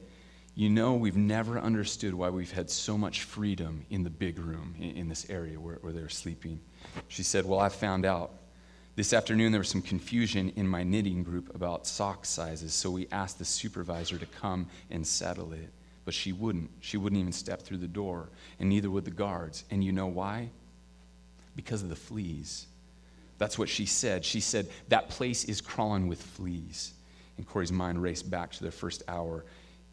You 0.54 0.70
know, 0.70 0.94
we've 0.94 1.14
never 1.14 1.58
understood 1.58 2.14
why 2.14 2.30
we've 2.30 2.50
had 2.50 2.70
so 2.70 2.96
much 2.96 3.24
freedom 3.24 3.84
in 3.90 4.02
the 4.02 4.08
big 4.08 4.38
room 4.38 4.74
in, 4.78 4.96
in 4.96 5.08
this 5.10 5.28
area 5.28 5.60
where, 5.60 5.76
where 5.82 5.92
they're 5.92 6.08
sleeping. 6.08 6.58
She 7.08 7.22
said, 7.22 7.44
Well, 7.44 7.60
I 7.60 7.68
found 7.68 8.06
out. 8.06 8.32
This 8.96 9.12
afternoon, 9.12 9.52
there 9.52 9.60
was 9.60 9.68
some 9.68 9.82
confusion 9.82 10.54
in 10.56 10.66
my 10.66 10.84
knitting 10.84 11.22
group 11.22 11.54
about 11.54 11.86
sock 11.86 12.24
sizes, 12.24 12.72
so 12.72 12.90
we 12.90 13.08
asked 13.12 13.38
the 13.38 13.44
supervisor 13.44 14.16
to 14.16 14.26
come 14.26 14.68
and 14.90 15.06
settle 15.06 15.52
it. 15.52 15.68
But 16.06 16.14
she 16.14 16.32
wouldn't. 16.32 16.70
She 16.80 16.96
wouldn't 16.96 17.20
even 17.20 17.32
step 17.32 17.60
through 17.60 17.78
the 17.78 17.88
door, 17.88 18.30
and 18.58 18.70
neither 18.70 18.90
would 18.90 19.04
the 19.04 19.10
guards. 19.10 19.64
And 19.70 19.84
you 19.84 19.92
know 19.92 20.06
why? 20.06 20.50
Because 21.56 21.82
of 21.82 21.88
the 21.88 21.96
fleas. 21.96 22.66
That's 23.38 23.58
what 23.58 23.68
she 23.68 23.86
said. 23.86 24.24
She 24.24 24.40
said, 24.40 24.68
That 24.88 25.08
place 25.08 25.44
is 25.44 25.60
crawling 25.60 26.08
with 26.08 26.22
fleas. 26.22 26.92
And 27.36 27.46
Corrie's 27.46 27.72
mind 27.72 28.02
raced 28.02 28.30
back 28.30 28.52
to 28.52 28.62
their 28.62 28.72
first 28.72 29.02
hour 29.08 29.44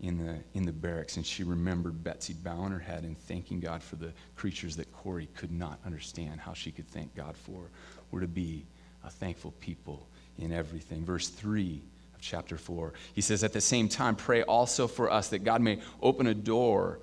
in 0.02 0.18
the, 0.18 0.38
in 0.54 0.66
the 0.66 0.72
barracks, 0.72 1.18
and 1.18 1.26
she 1.26 1.44
remembered 1.44 2.04
Betsy 2.04 2.34
bowing 2.34 2.72
her 2.72 2.80
head 2.80 3.04
and 3.04 3.18
thanking 3.18 3.60
God 3.60 3.84
for 3.84 3.98
the 3.98 4.14
creatures 4.36 4.76
that 4.78 4.92
Corrie 4.94 5.28
could 5.36 5.52
not 5.52 5.80
understand 5.86 6.40
how 6.40 6.54
she 6.54 6.72
could 6.72 6.88
thank 6.88 7.16
God 7.16 7.36
for. 7.36 7.70
We're 8.12 8.22
to 8.22 8.28
be 8.28 8.66
a 9.04 9.10
thankful 9.10 9.52
people 9.60 10.08
in 10.38 10.54
everything. 10.54 11.04
Verse 11.04 11.28
3 11.28 11.82
of 12.16 12.22
chapter 12.22 12.58
4, 12.58 12.94
he 13.14 13.22
says, 13.22 13.44
At 13.44 13.52
the 13.52 13.62
same 13.62 13.90
time, 13.90 14.16
pray 14.16 14.44
also 14.44 14.88
for 14.88 15.12
us 15.12 15.30
that 15.30 15.44
God 15.44 15.62
may 15.62 15.80
open 16.02 16.28
a 16.28 16.34
door. 16.34 17.00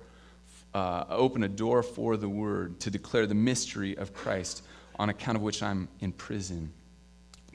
Uh, 0.77 1.03
open 1.09 1.41
a 1.41 1.47
door 1.47 1.81
for 1.81 2.17
the 2.17 2.29
word 2.29 2.79
to 2.79 2.91
declare 2.91 3.25
the 3.25 3.33
mystery 3.33 3.97
of 3.97 4.13
Christ, 4.13 4.61
on 4.99 5.09
account 5.09 5.35
of 5.35 5.41
which 5.41 5.63
I'm 5.63 5.87
in 6.01 6.11
prison, 6.11 6.71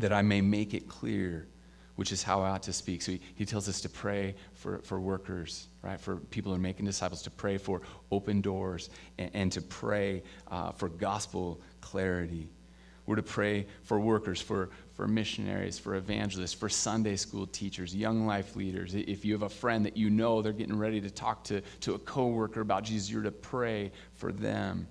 that 0.00 0.12
I 0.12 0.22
may 0.22 0.40
make 0.40 0.74
it 0.74 0.88
clear 0.88 1.46
which 1.94 2.10
is 2.10 2.20
how 2.20 2.42
I 2.42 2.50
ought 2.50 2.64
to 2.64 2.72
speak. 2.72 3.00
So 3.00 3.12
he, 3.12 3.20
he 3.36 3.44
tells 3.44 3.68
us 3.68 3.80
to 3.82 3.88
pray 3.88 4.34
for, 4.54 4.78
for 4.78 4.98
workers, 4.98 5.68
right? 5.82 6.00
For 6.00 6.16
people 6.16 6.50
who 6.50 6.56
are 6.56 6.60
making 6.60 6.84
disciples, 6.84 7.22
to 7.22 7.30
pray 7.30 7.58
for 7.58 7.82
open 8.10 8.40
doors 8.40 8.90
and, 9.18 9.30
and 9.34 9.52
to 9.52 9.62
pray 9.62 10.24
uh, 10.50 10.72
for 10.72 10.88
gospel 10.88 11.60
clarity. 11.80 12.48
We're 13.06 13.14
to 13.14 13.22
pray 13.22 13.68
for 13.84 14.00
workers, 14.00 14.40
for, 14.40 14.70
for 15.02 15.08
missionaries, 15.08 15.80
for 15.80 15.96
evangelists, 15.96 16.52
for 16.52 16.68
Sunday 16.68 17.16
school 17.16 17.44
teachers, 17.44 17.92
young 17.92 18.24
life 18.24 18.54
leaders. 18.54 18.94
If 18.94 19.24
you 19.24 19.32
have 19.32 19.42
a 19.42 19.48
friend 19.48 19.84
that 19.84 19.96
you 19.96 20.10
know 20.10 20.42
they're 20.42 20.52
getting 20.52 20.78
ready 20.78 21.00
to 21.00 21.10
talk 21.10 21.42
to, 21.44 21.60
to 21.80 21.94
a 21.94 21.98
coworker 21.98 22.60
about 22.60 22.84
Jesus, 22.84 23.10
you're 23.10 23.24
to 23.24 23.32
pray 23.32 23.90
for 24.14 24.30
them 24.30 24.86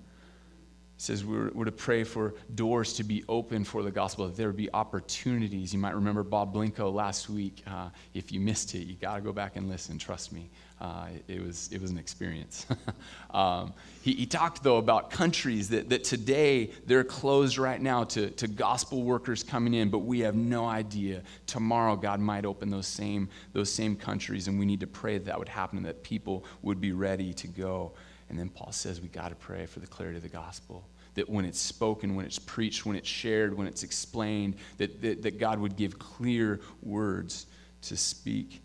says 0.98 1.24
we're, 1.24 1.50
we're, 1.52 1.64
to 1.64 1.72
pray 1.72 2.04
for 2.04 2.34
doors 2.54 2.92
to 2.92 3.02
be 3.02 3.24
open 3.28 3.64
for 3.64 3.82
the 3.82 3.90
gospel, 3.90 4.26
that 4.26 4.36
there 4.36 4.52
be 4.52 4.72
opportunities. 4.72 5.72
You 5.72 5.80
might 5.80 5.96
remember 5.96 6.22
Bob 6.22 6.54
Blinko 6.54 6.92
last 6.92 7.28
week. 7.28 7.64
Uh, 7.66 7.88
if 8.14 8.30
you 8.30 8.38
missed 8.38 8.76
it, 8.76 8.86
you 8.86 8.94
got 8.94 9.16
to 9.16 9.20
go 9.20 9.32
back 9.32 9.56
and 9.56 9.68
listen. 9.68 9.98
Trust 9.98 10.30
me, 10.30 10.48
uh, 10.82 11.06
it, 11.28 11.40
was, 11.40 11.70
it 11.70 11.80
was 11.80 11.92
an 11.92 11.98
experience. 11.98 12.66
um, 13.30 13.72
he, 14.02 14.14
he, 14.14 14.26
talked, 14.26 14.64
though, 14.64 14.78
about 14.78 15.12
countries 15.12 15.68
that, 15.68 15.88
that 15.90 16.02
today 16.02 16.70
they're 16.86 17.04
closed 17.04 17.56
right 17.56 17.80
now 17.80 18.02
to, 18.02 18.30
to 18.30 18.48
gospel 18.48 19.04
workers 19.04 19.44
coming 19.44 19.74
in, 19.74 19.90
but 19.90 20.00
we 20.00 20.18
have 20.20 20.34
no 20.34 20.66
idea. 20.66 21.22
Tomorrow, 21.46 21.94
God 21.94 22.18
might 22.18 22.44
open 22.44 22.68
those 22.68 22.88
same, 22.88 23.28
those 23.52 23.70
same 23.70 23.94
countries, 23.94 24.48
and 24.48 24.58
we 24.58 24.66
need 24.66 24.80
to 24.80 24.88
pray 24.88 25.18
that 25.18 25.24
that 25.26 25.38
would 25.38 25.48
happen 25.48 25.78
and 25.78 25.86
that 25.86 26.02
people 26.02 26.44
would 26.62 26.80
be 26.80 26.90
ready 26.90 27.32
to 27.32 27.46
go. 27.46 27.92
And 28.28 28.36
then 28.36 28.48
Paul 28.48 28.72
says 28.72 29.00
we 29.00 29.06
got 29.06 29.28
to 29.28 29.36
pray 29.36 29.66
for 29.66 29.78
the 29.78 29.86
clarity 29.86 30.16
of 30.16 30.24
the 30.24 30.28
gospel 30.28 30.84
that 31.14 31.28
when 31.28 31.44
it's 31.44 31.60
spoken, 31.60 32.16
when 32.16 32.24
it's 32.24 32.38
preached, 32.40 32.86
when 32.86 32.96
it's 32.96 33.08
shared, 33.08 33.56
when 33.56 33.68
it's 33.68 33.84
explained, 33.84 34.56
that, 34.78 35.00
that, 35.02 35.22
that 35.22 35.38
God 35.38 35.60
would 35.60 35.76
give 35.76 35.98
clear 35.98 36.58
words 36.82 37.46
to 37.82 37.96
speak 37.96 38.62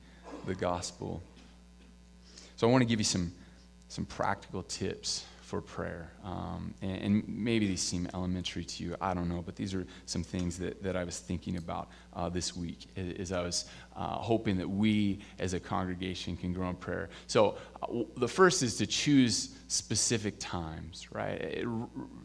the 0.47 0.55
gospel. 0.55 1.21
So 2.57 2.67
I 2.67 2.71
want 2.71 2.81
to 2.81 2.87
give 2.87 2.99
you 2.99 3.05
some, 3.05 3.31
some 3.87 4.03
practical 4.05 4.63
tips 4.63 5.25
for 5.41 5.61
prayer. 5.61 6.11
Um, 6.23 6.73
and, 6.81 6.97
and, 7.03 7.27
maybe 7.27 7.67
these 7.67 7.81
seem 7.81 8.09
elementary 8.15 8.65
to 8.65 8.83
you, 8.83 8.95
I 8.99 9.13
don't 9.13 9.29
know, 9.29 9.43
but 9.45 9.55
these 9.55 9.75
are 9.75 9.85
some 10.07 10.23
things 10.23 10.57
that, 10.57 10.81
that 10.81 10.97
I 10.97 11.03
was 11.03 11.19
thinking 11.19 11.57
about 11.57 11.87
uh, 12.13 12.29
this 12.29 12.57
week 12.57 12.87
as 12.97 13.31
I 13.31 13.43
was 13.43 13.65
uh, 13.97 14.15
hoping 14.17 14.57
that 14.57 14.69
we 14.69 15.19
as 15.39 15.53
a 15.53 15.59
congregation 15.59 16.37
can 16.37 16.53
grow 16.53 16.69
in 16.69 16.75
prayer. 16.75 17.09
So 17.25 17.57
uh, 17.81 18.03
the 18.17 18.27
first 18.27 18.61
is 18.61 18.77
to 18.77 18.85
choose 18.85 19.55
specific 19.67 20.35
times, 20.39 21.07
right? 21.11 21.41
It, 21.41 21.67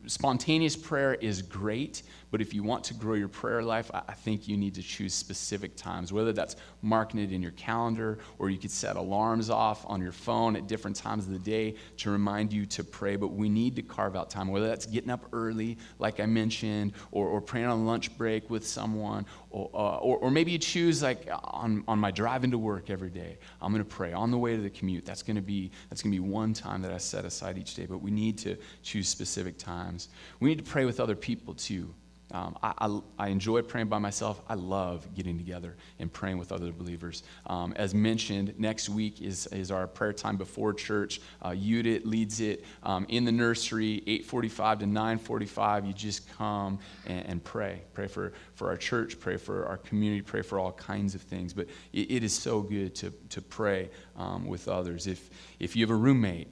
spontaneous 0.07 0.77
prayer 0.77 1.15
is 1.15 1.43
great, 1.43 2.03
but 2.31 2.41
if 2.41 2.55
you 2.55 2.63
want 2.63 2.85
to 2.85 2.95
grow 2.95 3.15
your 3.15 3.29
prayer 3.29 3.63
life, 3.63 3.91
I 3.93 4.13
think 4.13 4.47
you 4.47 4.57
need 4.57 4.75
to 4.77 4.83
choose 4.83 5.13
specific 5.13 5.77
times, 5.77 6.13
whether 6.13 6.33
that's 6.33 6.57
marking 6.83 7.21
it 7.21 7.33
in 7.33 7.43
your 7.43 7.51
calendar 7.53 8.19
or 8.39 8.49
you 8.49 8.59
could 8.59 8.71
set 8.71 8.97
alarms 8.97 9.51
off 9.51 9.85
on 9.87 10.01
your 10.01 10.13
phone 10.13 10.57
at 10.57 10.69
different 10.69 10.97
times 10.97 11.27
of 11.27 11.33
the 11.33 11.39
day 11.39 11.75
to 11.99 12.11
remind 12.11 12.53
you 12.53 12.65
to 12.67 12.85
pray. 12.85 13.17
But 13.17 13.29
we 13.29 13.49
need 13.49 13.75
to 13.77 13.83
carve 13.83 14.15
out 14.15 14.31
time, 14.31 14.49
whether 14.49 14.69
that's 14.69 14.87
getting 14.87 15.11
up 15.11 15.27
early, 15.33 15.79
like 15.99 16.21
I 16.21 16.27
mentioned, 16.27 16.93
or, 17.11 17.27
or 17.27 17.41
praying 17.41 17.67
on 17.67 17.87
lunch 17.87 18.17
break 18.17 18.51
with 18.51 18.67
someone, 18.67 19.27
or, 19.53 19.71
uh, 19.75 19.99
or, 19.99 20.17
or, 20.17 20.31
maybe 20.31 20.51
you 20.51 20.59
choose 20.59 21.03
like 21.03 21.29
on, 21.31 21.85
on 21.87 21.99
my 21.99 22.11
drive 22.11 22.43
into 22.43 22.57
work 22.57 22.89
every 22.89 23.11
day, 23.11 23.39
I'm 23.61 23.71
going 23.71 23.85
to 23.85 23.89
pray 23.89 24.13
on 24.13 24.31
the 24.31 24.39
way 24.39 24.57
to 24.57 24.63
the 24.63 24.71
commute. 24.71 25.05
That's 25.05 25.23
going 25.23 25.37
to 25.37 25.43
be 25.43 25.71
that's 25.91 26.03
going 26.03 26.13
to 26.15 26.23
be 26.23 26.27
one 26.27 26.55
time 26.55 26.81
that 26.83 26.93
I 26.93 26.99
set 26.99 27.25
aside 27.25 27.59
each 27.59 27.75
day. 27.75 27.87
But 27.87 27.99
we 27.99 28.11
need 28.11 28.39
to 28.39 28.57
choose 28.83 29.09
specific 29.09 29.59
times. 29.59 30.09
We 30.41 30.49
need 30.49 30.65
to 30.65 30.71
pray 30.71 30.87
with 30.87 31.01
other 31.01 31.15
people 31.15 31.55
too. 31.55 31.95
Um, 32.33 32.57
I, 32.63 32.73
I, 32.79 33.01
I, 33.19 33.29
enjoy 33.29 33.61
praying 33.61 33.89
by 33.89 33.99
myself. 33.99 34.41
I 34.49 34.55
love 34.55 35.07
getting 35.15 35.37
together 35.37 35.77
and 35.99 36.11
praying 36.11 36.39
with 36.39 36.51
other 36.51 36.73
believers. 36.73 37.25
Um, 37.47 37.75
as 37.77 37.95
mentioned, 37.95 38.55
next 38.59 38.89
week 38.89 39.21
is, 39.21 39.47
is 39.49 39.71
our 39.71 39.87
prayer 39.87 40.15
time 40.15 40.39
before 40.39 40.73
church. 40.73 41.21
Uh, 41.43 41.51
Udit 41.51 42.07
leads 42.07 42.41
it 42.41 42.65
um, 42.85 43.05
in 43.11 43.27
the 43.27 43.33
nursery, 43.33 44.03
8.45 44.07 44.79
to 44.81 44.85
9.45. 44.87 45.87
You 45.87 45.93
just 45.93 46.27
come 46.37 46.79
and, 47.07 47.27
and, 47.27 47.45
pray. 47.45 47.83
Pray 47.93 48.07
for, 48.07 48.33
for 48.55 48.69
our 48.69 48.79
church, 48.79 49.21
pray 49.21 49.37
for 49.37 49.67
our 49.67 49.77
community, 49.77 50.23
pray 50.23 50.41
for 50.41 50.59
all 50.59 50.73
kinds 50.73 51.15
of 51.15 51.21
things. 51.21 51.53
But 51.53 51.69
it, 51.93 52.11
it 52.11 52.25
is 52.25 52.33
so 52.33 52.63
good 52.63 52.95
to, 52.97 53.11
to 53.29 53.43
pray 53.43 53.91
um, 54.17 54.47
with 54.47 54.69
others. 54.69 55.07
If, 55.07 55.29
if 55.61 55.77
you 55.77 55.85
have 55.85 55.91
a 55.91 55.97
roommate 55.97 56.49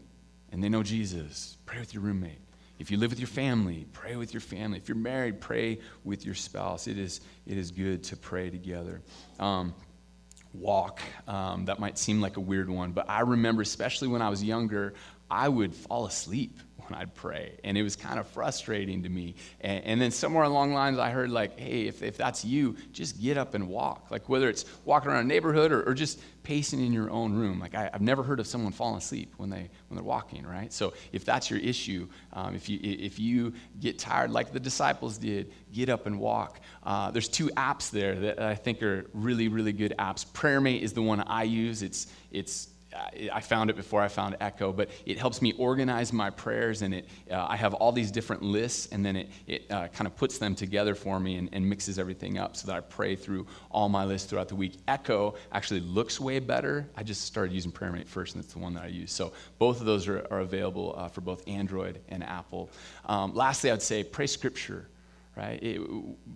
and 0.52 0.62
they 0.62 0.68
know 0.68 0.82
Jesus, 0.82 1.56
pray 1.64 1.78
with 1.78 1.94
your 1.94 2.02
roommate. 2.02 2.40
If 2.80 2.90
you 2.90 2.96
live 2.96 3.10
with 3.10 3.20
your 3.20 3.28
family, 3.28 3.86
pray 3.92 4.16
with 4.16 4.32
your 4.32 4.40
family. 4.40 4.78
If 4.78 4.88
you're 4.88 4.96
married, 4.96 5.38
pray 5.38 5.80
with 6.02 6.24
your 6.24 6.34
spouse. 6.34 6.88
It 6.88 6.98
is, 6.98 7.20
it 7.46 7.58
is 7.58 7.70
good 7.70 8.04
to 8.04 8.16
pray 8.16 8.48
together. 8.48 9.02
Um, 9.38 9.74
walk, 10.54 11.00
um, 11.28 11.66
that 11.66 11.78
might 11.78 11.98
seem 11.98 12.22
like 12.22 12.38
a 12.38 12.40
weird 12.40 12.70
one, 12.70 12.92
but 12.92 13.08
I 13.08 13.20
remember, 13.20 13.60
especially 13.60 14.08
when 14.08 14.22
I 14.22 14.30
was 14.30 14.42
younger, 14.42 14.94
I 15.30 15.46
would 15.48 15.74
fall 15.74 16.06
asleep 16.06 16.58
when 16.90 17.00
I'd 17.00 17.14
pray. 17.14 17.58
And 17.64 17.78
it 17.78 17.82
was 17.82 17.96
kind 17.96 18.18
of 18.18 18.26
frustrating 18.28 19.02
to 19.02 19.08
me. 19.08 19.34
And, 19.60 19.84
and, 19.84 20.00
then 20.00 20.10
somewhere 20.10 20.44
along 20.44 20.70
the 20.70 20.74
lines, 20.74 20.98
I 20.98 21.10
heard, 21.10 21.30
like, 21.30 21.58
hey, 21.58 21.86
if, 21.86 22.02
if 22.02 22.16
that's 22.16 22.44
you, 22.44 22.76
just 22.92 23.20
get 23.20 23.36
up 23.38 23.54
and 23.54 23.68
walk. 23.68 24.10
Like, 24.10 24.28
whether 24.28 24.48
it's 24.48 24.64
walking 24.84 25.10
around 25.10 25.24
a 25.24 25.28
neighborhood 25.28 25.72
or, 25.72 25.82
or 25.88 25.94
just 25.94 26.20
pacing 26.42 26.84
in 26.84 26.92
your 26.92 27.10
own 27.10 27.34
room. 27.34 27.60
Like, 27.60 27.74
I, 27.74 27.90
have 27.92 28.00
never 28.00 28.22
heard 28.22 28.40
of 28.40 28.46
someone 28.46 28.72
falling 28.72 28.98
asleep 28.98 29.34
when, 29.36 29.50
they, 29.50 29.70
when 29.88 29.96
they're 29.96 30.02
walking, 30.02 30.46
right? 30.46 30.72
So 30.72 30.94
if 31.12 31.24
that's 31.24 31.50
your 31.50 31.60
issue, 31.60 32.08
um, 32.32 32.54
if, 32.54 32.68
you, 32.68 32.78
if 32.82 33.18
you 33.18 33.52
get 33.78 33.98
tired 33.98 34.30
like 34.30 34.52
the 34.52 34.60
disciples 34.60 35.18
did, 35.18 35.52
get 35.72 35.88
up 35.88 36.06
and 36.06 36.18
walk. 36.18 36.60
Uh, 36.82 37.10
there's 37.10 37.28
two 37.28 37.48
apps 37.50 37.90
there 37.90 38.14
that 38.16 38.40
I 38.40 38.54
think 38.54 38.82
are 38.82 39.06
really, 39.12 39.48
really 39.48 39.72
good 39.72 39.94
apps. 39.98 40.26
PrayerMate 40.26 40.80
is 40.80 40.92
the 40.92 41.02
one 41.02 41.20
I 41.20 41.44
use. 41.44 41.82
It's, 41.82 42.06
it's 42.32 42.68
I 43.32 43.40
found 43.40 43.70
it 43.70 43.76
before 43.76 44.02
I 44.02 44.08
found 44.08 44.36
Echo, 44.40 44.72
but 44.72 44.90
it 45.06 45.18
helps 45.18 45.40
me 45.40 45.52
organize 45.52 46.12
my 46.12 46.30
prayers, 46.30 46.82
and 46.82 46.94
it, 46.94 47.08
uh, 47.30 47.46
I 47.48 47.56
have 47.56 47.74
all 47.74 47.92
these 47.92 48.10
different 48.10 48.42
lists, 48.42 48.88
and 48.90 49.04
then 49.04 49.16
it, 49.16 49.28
it 49.46 49.70
uh, 49.70 49.88
kind 49.88 50.06
of 50.06 50.16
puts 50.16 50.38
them 50.38 50.54
together 50.54 50.94
for 50.94 51.20
me 51.20 51.36
and, 51.36 51.48
and, 51.52 51.68
mixes 51.70 51.98
everything 51.98 52.38
up 52.38 52.56
so 52.56 52.66
that 52.66 52.76
I 52.76 52.80
pray 52.80 53.14
through 53.14 53.46
all 53.70 53.88
my 53.88 54.04
lists 54.04 54.28
throughout 54.28 54.48
the 54.48 54.56
week. 54.56 54.78
Echo 54.88 55.34
actually 55.52 55.80
looks 55.80 56.18
way 56.18 56.40
better. 56.40 56.88
I 56.96 57.04
just 57.04 57.24
started 57.24 57.52
using 57.52 57.70
PrayerMate 57.70 58.08
first, 58.08 58.34
and 58.34 58.42
it's 58.42 58.52
the 58.52 58.58
one 58.58 58.74
that 58.74 58.84
I 58.84 58.88
use. 58.88 59.12
So 59.12 59.32
both 59.58 59.78
of 59.80 59.86
those 59.86 60.08
are, 60.08 60.26
are 60.30 60.40
available 60.40 60.94
uh, 60.96 61.08
for 61.08 61.20
both 61.20 61.46
Android 61.46 62.00
and 62.08 62.24
Apple. 62.24 62.70
Um, 63.06 63.34
lastly, 63.34 63.70
I 63.70 63.74
would 63.74 63.82
say 63.82 64.02
pray 64.02 64.26
Scripture, 64.26 64.88
right? 65.36 65.62
It, 65.62 65.80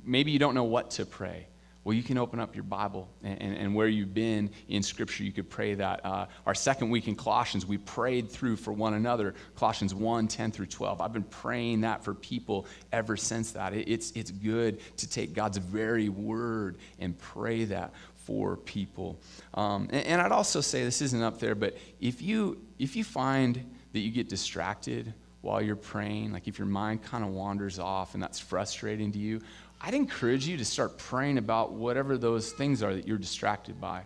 maybe 0.04 0.30
you 0.30 0.38
don't 0.38 0.54
know 0.54 0.64
what 0.64 0.90
to 0.92 1.06
pray. 1.06 1.48
Well, 1.84 1.94
you 1.94 2.02
can 2.02 2.16
open 2.16 2.40
up 2.40 2.54
your 2.54 2.64
Bible 2.64 3.08
and, 3.22 3.40
and, 3.42 3.56
and 3.56 3.74
where 3.74 3.88
you've 3.88 4.14
been 4.14 4.50
in 4.68 4.82
Scripture, 4.82 5.22
you 5.22 5.32
could 5.32 5.50
pray 5.50 5.74
that. 5.74 6.04
Uh, 6.04 6.26
our 6.46 6.54
second 6.54 6.88
week 6.88 7.08
in 7.08 7.14
Colossians, 7.14 7.66
we 7.66 7.76
prayed 7.76 8.30
through 8.30 8.56
for 8.56 8.72
one 8.72 8.94
another, 8.94 9.34
Colossians 9.54 9.94
1 9.94 10.26
10 10.26 10.50
through 10.50 10.66
12. 10.66 11.02
I've 11.02 11.12
been 11.12 11.22
praying 11.24 11.82
that 11.82 12.02
for 12.02 12.14
people 12.14 12.66
ever 12.90 13.18
since 13.18 13.52
that. 13.52 13.74
It, 13.74 13.86
it's, 13.86 14.12
it's 14.12 14.30
good 14.30 14.80
to 14.96 15.08
take 15.08 15.34
God's 15.34 15.58
very 15.58 16.08
word 16.08 16.78
and 16.98 17.18
pray 17.18 17.64
that 17.64 17.92
for 18.16 18.56
people. 18.56 19.20
Um, 19.52 19.88
and, 19.92 20.06
and 20.06 20.22
I'd 20.22 20.32
also 20.32 20.62
say 20.62 20.84
this 20.84 21.02
isn't 21.02 21.22
up 21.22 21.38
there, 21.38 21.54
but 21.54 21.76
if 22.00 22.22
you, 22.22 22.62
if 22.78 22.96
you 22.96 23.04
find 23.04 23.62
that 23.92 24.00
you 24.00 24.10
get 24.10 24.30
distracted 24.30 25.12
while 25.42 25.60
you're 25.60 25.76
praying, 25.76 26.32
like 26.32 26.48
if 26.48 26.58
your 26.58 26.66
mind 26.66 27.02
kind 27.02 27.22
of 27.22 27.30
wanders 27.30 27.78
off 27.78 28.14
and 28.14 28.22
that's 28.22 28.40
frustrating 28.40 29.12
to 29.12 29.18
you, 29.18 29.42
I'd 29.86 29.92
encourage 29.92 30.46
you 30.46 30.56
to 30.56 30.64
start 30.64 30.96
praying 30.96 31.36
about 31.36 31.72
whatever 31.72 32.16
those 32.16 32.52
things 32.52 32.82
are 32.82 32.94
that 32.94 33.06
you're 33.06 33.18
distracted 33.18 33.80
by. 33.80 34.04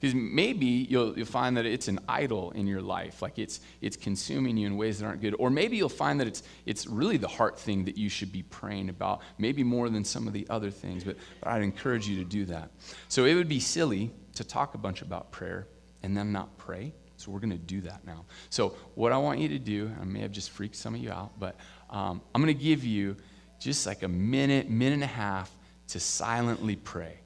Because 0.00 0.14
maybe 0.14 0.66
you'll, 0.66 1.16
you'll 1.16 1.26
find 1.26 1.56
that 1.56 1.66
it's 1.66 1.86
an 1.86 2.00
idol 2.08 2.50
in 2.52 2.66
your 2.66 2.80
life, 2.80 3.22
like 3.22 3.38
it's, 3.38 3.60
it's 3.80 3.96
consuming 3.96 4.56
you 4.56 4.66
in 4.66 4.76
ways 4.76 4.98
that 4.98 5.06
aren't 5.06 5.20
good. 5.20 5.36
Or 5.38 5.50
maybe 5.50 5.76
you'll 5.76 5.90
find 5.90 6.18
that 6.20 6.26
it's, 6.26 6.42
it's 6.64 6.86
really 6.86 7.16
the 7.18 7.28
heart 7.28 7.58
thing 7.58 7.84
that 7.84 7.96
you 7.96 8.08
should 8.08 8.32
be 8.32 8.42
praying 8.42 8.88
about, 8.88 9.20
maybe 9.38 9.62
more 9.62 9.88
than 9.90 10.04
some 10.04 10.26
of 10.26 10.32
the 10.32 10.46
other 10.48 10.70
things. 10.70 11.04
But, 11.04 11.16
but 11.40 11.50
I'd 11.50 11.62
encourage 11.62 12.08
you 12.08 12.16
to 12.16 12.24
do 12.24 12.46
that. 12.46 12.70
So 13.08 13.26
it 13.26 13.34
would 13.34 13.48
be 13.48 13.60
silly 13.60 14.10
to 14.34 14.42
talk 14.42 14.74
a 14.74 14.78
bunch 14.78 15.02
about 15.02 15.30
prayer 15.30 15.68
and 16.02 16.16
then 16.16 16.32
not 16.32 16.56
pray. 16.56 16.94
So 17.18 17.30
we're 17.30 17.40
going 17.40 17.50
to 17.50 17.58
do 17.58 17.82
that 17.82 18.04
now. 18.04 18.24
So 18.48 18.74
what 18.94 19.12
I 19.12 19.18
want 19.18 19.38
you 19.38 19.48
to 19.50 19.58
do, 19.58 19.92
I 20.00 20.04
may 20.04 20.20
have 20.20 20.32
just 20.32 20.50
freaked 20.50 20.76
some 20.76 20.94
of 20.94 21.00
you 21.00 21.12
out, 21.12 21.38
but 21.38 21.56
um, 21.90 22.22
I'm 22.34 22.42
going 22.42 22.56
to 22.56 22.64
give 22.64 22.82
you 22.84 23.16
just 23.60 23.86
like 23.86 24.02
a 24.02 24.08
minute, 24.08 24.68
minute 24.68 24.94
and 24.94 25.04
a 25.04 25.06
half 25.06 25.54
to 25.88 26.00
silently 26.00 26.74
pray, 26.74 27.18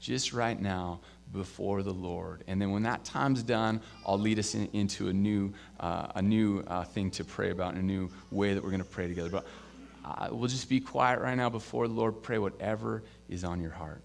just 0.00 0.32
right 0.32 0.60
now 0.60 1.00
before 1.32 1.82
the 1.82 1.92
Lord. 1.92 2.42
And 2.46 2.60
then 2.60 2.72
when 2.72 2.82
that 2.82 3.04
time's 3.04 3.42
done, 3.42 3.80
I'll 4.06 4.18
lead 4.18 4.38
us 4.38 4.54
in, 4.54 4.68
into 4.72 5.08
a 5.08 5.12
new, 5.12 5.52
uh, 5.78 6.08
a 6.16 6.22
new 6.22 6.64
uh, 6.66 6.84
thing 6.84 7.10
to 7.12 7.24
pray 7.24 7.50
about, 7.50 7.74
a 7.74 7.82
new 7.82 8.10
way 8.30 8.54
that 8.54 8.62
we're 8.62 8.70
going 8.70 8.82
to 8.82 8.88
pray 8.88 9.06
together. 9.06 9.30
But 9.30 9.46
uh, 10.04 10.28
we'll 10.32 10.48
just 10.48 10.68
be 10.68 10.80
quiet 10.80 11.20
right 11.20 11.36
now 11.36 11.48
before 11.48 11.86
the 11.86 11.94
Lord. 11.94 12.22
Pray 12.22 12.38
whatever 12.38 13.02
is 13.28 13.44
on 13.44 13.60
your 13.60 13.70
heart. 13.70 14.02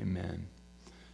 Amen. 0.00 0.46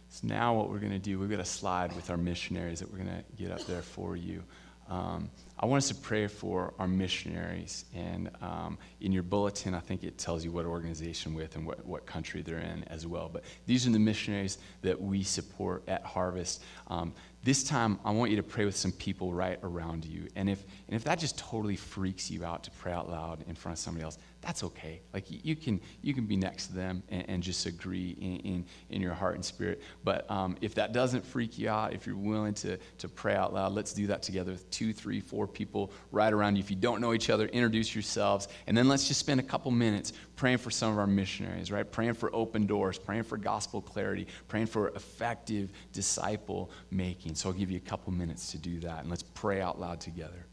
So 0.09 0.27
now 0.27 0.53
what 0.53 0.69
we're 0.69 0.79
going 0.79 0.91
to 0.91 0.99
do, 0.99 1.17
we've 1.17 1.29
got 1.29 1.39
a 1.39 1.45
slide 1.45 1.95
with 1.95 2.09
our 2.09 2.17
missionaries 2.17 2.79
that 2.79 2.91
we're 2.91 2.97
going 2.97 3.09
to 3.09 3.23
get 3.41 3.51
up 3.51 3.65
there 3.65 3.81
for 3.81 4.17
you. 4.17 4.43
Um, 4.91 5.29
I 5.57 5.67
want 5.67 5.83
us 5.83 5.87
to 5.87 5.95
pray 5.95 6.27
for 6.27 6.73
our 6.77 6.87
missionaries. 6.87 7.85
And 7.95 8.29
um, 8.41 8.77
in 8.99 9.13
your 9.13 9.23
bulletin, 9.23 9.73
I 9.73 9.79
think 9.79 10.03
it 10.03 10.17
tells 10.17 10.43
you 10.43 10.51
what 10.51 10.65
organization 10.65 11.33
with 11.33 11.55
and 11.55 11.65
what, 11.65 11.85
what 11.85 12.05
country 12.05 12.41
they're 12.41 12.57
in 12.57 12.83
as 12.87 13.07
well. 13.07 13.29
But 13.31 13.45
these 13.67 13.87
are 13.87 13.91
the 13.91 13.99
missionaries 13.99 14.57
that 14.81 15.01
we 15.01 15.23
support 15.23 15.83
at 15.87 16.03
Harvest. 16.03 16.61
Um, 16.87 17.13
this 17.43 17.63
time, 17.63 17.99
I 18.03 18.11
want 18.11 18.31
you 18.31 18.37
to 18.37 18.43
pray 18.43 18.65
with 18.65 18.75
some 18.75 18.91
people 18.91 19.33
right 19.33 19.59
around 19.63 20.03
you. 20.03 20.27
And 20.35 20.49
if, 20.49 20.61
and 20.87 20.95
if 20.95 21.05
that 21.05 21.19
just 21.19 21.37
totally 21.37 21.77
freaks 21.77 22.29
you 22.29 22.43
out 22.43 22.65
to 22.65 22.71
pray 22.71 22.91
out 22.91 23.09
loud 23.09 23.45
in 23.47 23.55
front 23.55 23.77
of 23.77 23.79
somebody 23.79 24.03
else, 24.03 24.17
that's 24.41 24.63
okay. 24.63 25.01
Like 25.13 25.25
you 25.29 25.55
can 25.55 25.79
you 26.01 26.15
can 26.15 26.25
be 26.25 26.35
next 26.35 26.67
to 26.67 26.73
them 26.73 27.03
and, 27.09 27.25
and 27.29 27.43
just 27.43 27.67
agree 27.67 28.17
in, 28.19 28.37
in, 28.37 28.65
in, 28.89 29.01
your 29.01 29.13
heart 29.13 29.35
and 29.35 29.45
spirit. 29.45 29.81
But 30.03 30.29
um, 30.31 30.57
if 30.61 30.73
that 30.75 30.93
doesn't 30.93 31.23
freak 31.23 31.59
you 31.59 31.69
out, 31.69 31.93
if 31.93 32.07
you're 32.07 32.15
willing 32.15 32.55
to, 32.55 32.77
to 32.97 33.07
pray 33.07 33.35
out 33.35 33.53
loud, 33.53 33.73
let's 33.73 33.93
do 33.93 34.07
that 34.07 34.23
together 34.23 34.51
with 34.51 34.69
two, 34.71 34.93
three, 34.93 35.19
four 35.19 35.47
people 35.47 35.91
right 36.11 36.33
around 36.33 36.55
you. 36.55 36.59
If 36.61 36.71
you 36.71 36.75
don't 36.75 37.01
know 37.01 37.13
each 37.13 37.29
other, 37.29 37.45
introduce 37.47 37.93
yourselves. 37.93 38.47
And 38.65 38.75
then 38.75 38.87
let's 38.87 39.07
just 39.07 39.19
spend 39.19 39.39
a 39.39 39.43
couple 39.43 39.69
minutes 39.69 40.13
praying 40.35 40.57
for 40.57 40.71
some 40.71 40.91
of 40.91 40.97
our 40.97 41.07
missionaries, 41.07 41.71
right? 41.71 41.89
Praying 41.89 42.15
for 42.15 42.33
open 42.33 42.65
doors, 42.65 42.97
praying 42.97 43.23
for 43.23 43.37
gospel 43.37 43.79
clarity, 43.79 44.25
praying 44.47 44.67
for 44.67 44.89
effective 44.89 45.69
disciple 45.93 46.71
making. 46.89 47.35
So 47.35 47.49
I'll 47.49 47.55
give 47.55 47.69
you 47.69 47.77
a 47.77 47.87
couple 47.87 48.11
minutes 48.11 48.51
to 48.51 48.57
do 48.57 48.79
that. 48.79 49.01
And 49.01 49.09
let's 49.09 49.23
pray 49.23 49.61
out 49.61 49.79
loud 49.79 50.01
together. 50.01 50.47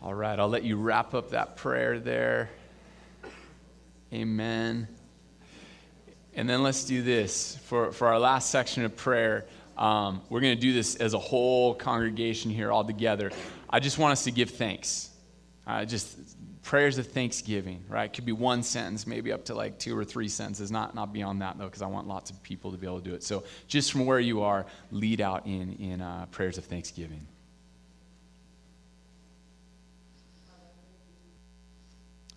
All 0.00 0.14
right, 0.14 0.38
I'll 0.38 0.48
let 0.48 0.62
you 0.62 0.76
wrap 0.76 1.12
up 1.12 1.30
that 1.30 1.56
prayer 1.56 1.98
there. 1.98 2.50
Amen. 4.12 4.86
And 6.34 6.48
then 6.48 6.62
let's 6.62 6.84
do 6.84 7.02
this. 7.02 7.56
For, 7.64 7.90
for 7.90 8.06
our 8.06 8.20
last 8.20 8.50
section 8.50 8.84
of 8.84 8.96
prayer, 8.96 9.46
um, 9.76 10.22
we're 10.28 10.40
going 10.40 10.54
to 10.54 10.60
do 10.60 10.72
this 10.72 10.94
as 10.96 11.14
a 11.14 11.18
whole 11.18 11.74
congregation 11.74 12.52
here 12.52 12.70
all 12.70 12.84
together. 12.84 13.32
I 13.68 13.80
just 13.80 13.98
want 13.98 14.12
us 14.12 14.22
to 14.24 14.30
give 14.30 14.50
thanks. 14.50 15.10
Uh, 15.66 15.84
just 15.84 16.16
prayers 16.62 16.98
of 16.98 17.08
thanksgiving, 17.08 17.82
right? 17.88 18.12
Could 18.12 18.24
be 18.24 18.32
one 18.32 18.62
sentence, 18.62 19.04
maybe 19.04 19.32
up 19.32 19.46
to 19.46 19.54
like 19.54 19.80
two 19.80 19.98
or 19.98 20.04
three 20.04 20.28
sentences, 20.28 20.70
not, 20.70 20.94
not 20.94 21.12
beyond 21.12 21.42
that, 21.42 21.58
though, 21.58 21.64
because 21.64 21.82
I 21.82 21.86
want 21.86 22.06
lots 22.06 22.30
of 22.30 22.40
people 22.44 22.70
to 22.70 22.78
be 22.78 22.86
able 22.86 23.00
to 23.00 23.04
do 23.04 23.14
it. 23.16 23.24
So 23.24 23.42
just 23.66 23.90
from 23.90 24.06
where 24.06 24.20
you 24.20 24.42
are, 24.42 24.64
lead 24.92 25.20
out 25.20 25.44
in, 25.44 25.72
in 25.74 26.00
uh, 26.00 26.26
prayers 26.30 26.56
of 26.56 26.66
thanksgiving. 26.66 27.26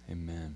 Amen. 0.10 0.56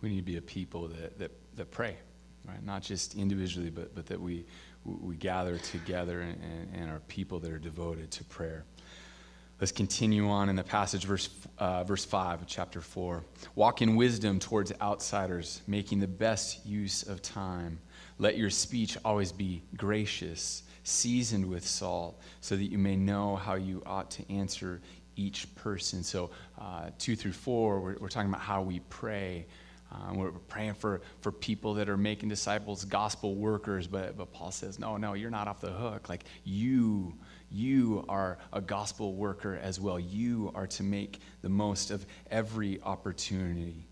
We 0.00 0.10
need 0.10 0.16
to 0.16 0.22
be 0.22 0.36
a 0.36 0.42
people 0.42 0.88
that, 0.88 1.18
that, 1.18 1.30
that 1.56 1.70
pray, 1.70 1.96
right? 2.44 2.62
Not 2.64 2.82
just 2.82 3.14
individually, 3.14 3.70
but, 3.70 3.94
but 3.94 4.06
that 4.06 4.20
we, 4.20 4.44
we 4.84 5.16
gather 5.16 5.58
together 5.58 6.20
and, 6.20 6.74
and, 6.74 6.90
are 6.90 7.00
people 7.06 7.38
that 7.40 7.52
are 7.52 7.58
devoted 7.58 8.10
to 8.12 8.24
prayer. 8.24 8.64
Let's 9.60 9.70
continue 9.70 10.28
on 10.28 10.48
in 10.48 10.56
the 10.56 10.64
passage, 10.64 11.04
verse, 11.04 11.30
uh, 11.58 11.84
verse 11.84 12.04
5 12.04 12.42
of 12.42 12.48
chapter 12.48 12.80
4. 12.80 13.22
Walk 13.54 13.80
in 13.80 13.94
wisdom 13.94 14.40
towards 14.40 14.72
outsiders, 14.80 15.62
making 15.68 16.00
the 16.00 16.08
best 16.08 16.66
use 16.66 17.04
of 17.04 17.22
time. 17.22 17.78
Let 18.18 18.36
your 18.36 18.50
speech 18.50 18.98
always 19.04 19.30
be 19.30 19.62
gracious, 19.76 20.64
seasoned 20.82 21.48
with 21.48 21.64
salt, 21.64 22.20
so 22.40 22.56
that 22.56 22.64
you 22.64 22.78
may 22.78 22.96
know 22.96 23.36
how 23.36 23.54
you 23.54 23.84
ought 23.86 24.10
to 24.12 24.32
answer 24.32 24.80
each 25.22 25.54
person. 25.54 26.02
So, 26.02 26.30
uh, 26.60 26.90
two 26.98 27.16
through 27.16 27.32
four, 27.32 27.80
we're, 27.80 27.96
we're, 27.98 28.08
talking 28.08 28.28
about 28.28 28.40
how 28.40 28.62
we 28.62 28.80
pray. 28.80 29.46
Um, 29.90 30.16
we're 30.16 30.30
praying 30.30 30.74
for, 30.74 31.02
for 31.20 31.30
people 31.30 31.74
that 31.74 31.88
are 31.88 31.96
making 31.96 32.28
disciples, 32.28 32.84
gospel 32.84 33.34
workers. 33.34 33.86
But, 33.86 34.16
but 34.16 34.32
Paul 34.32 34.50
says, 34.50 34.78
no, 34.78 34.96
no, 34.96 35.14
you're 35.14 35.30
not 35.30 35.48
off 35.48 35.60
the 35.60 35.70
hook. 35.70 36.08
Like, 36.08 36.24
you, 36.44 37.14
you 37.50 38.04
are 38.08 38.38
a 38.52 38.60
gospel 38.60 39.14
worker 39.14 39.58
as 39.62 39.78
well. 39.78 40.00
You 40.00 40.50
are 40.54 40.66
to 40.68 40.82
make 40.82 41.20
the 41.42 41.48
most 41.48 41.90
of 41.90 42.04
every 42.30 42.80
opportunity. 42.82 43.86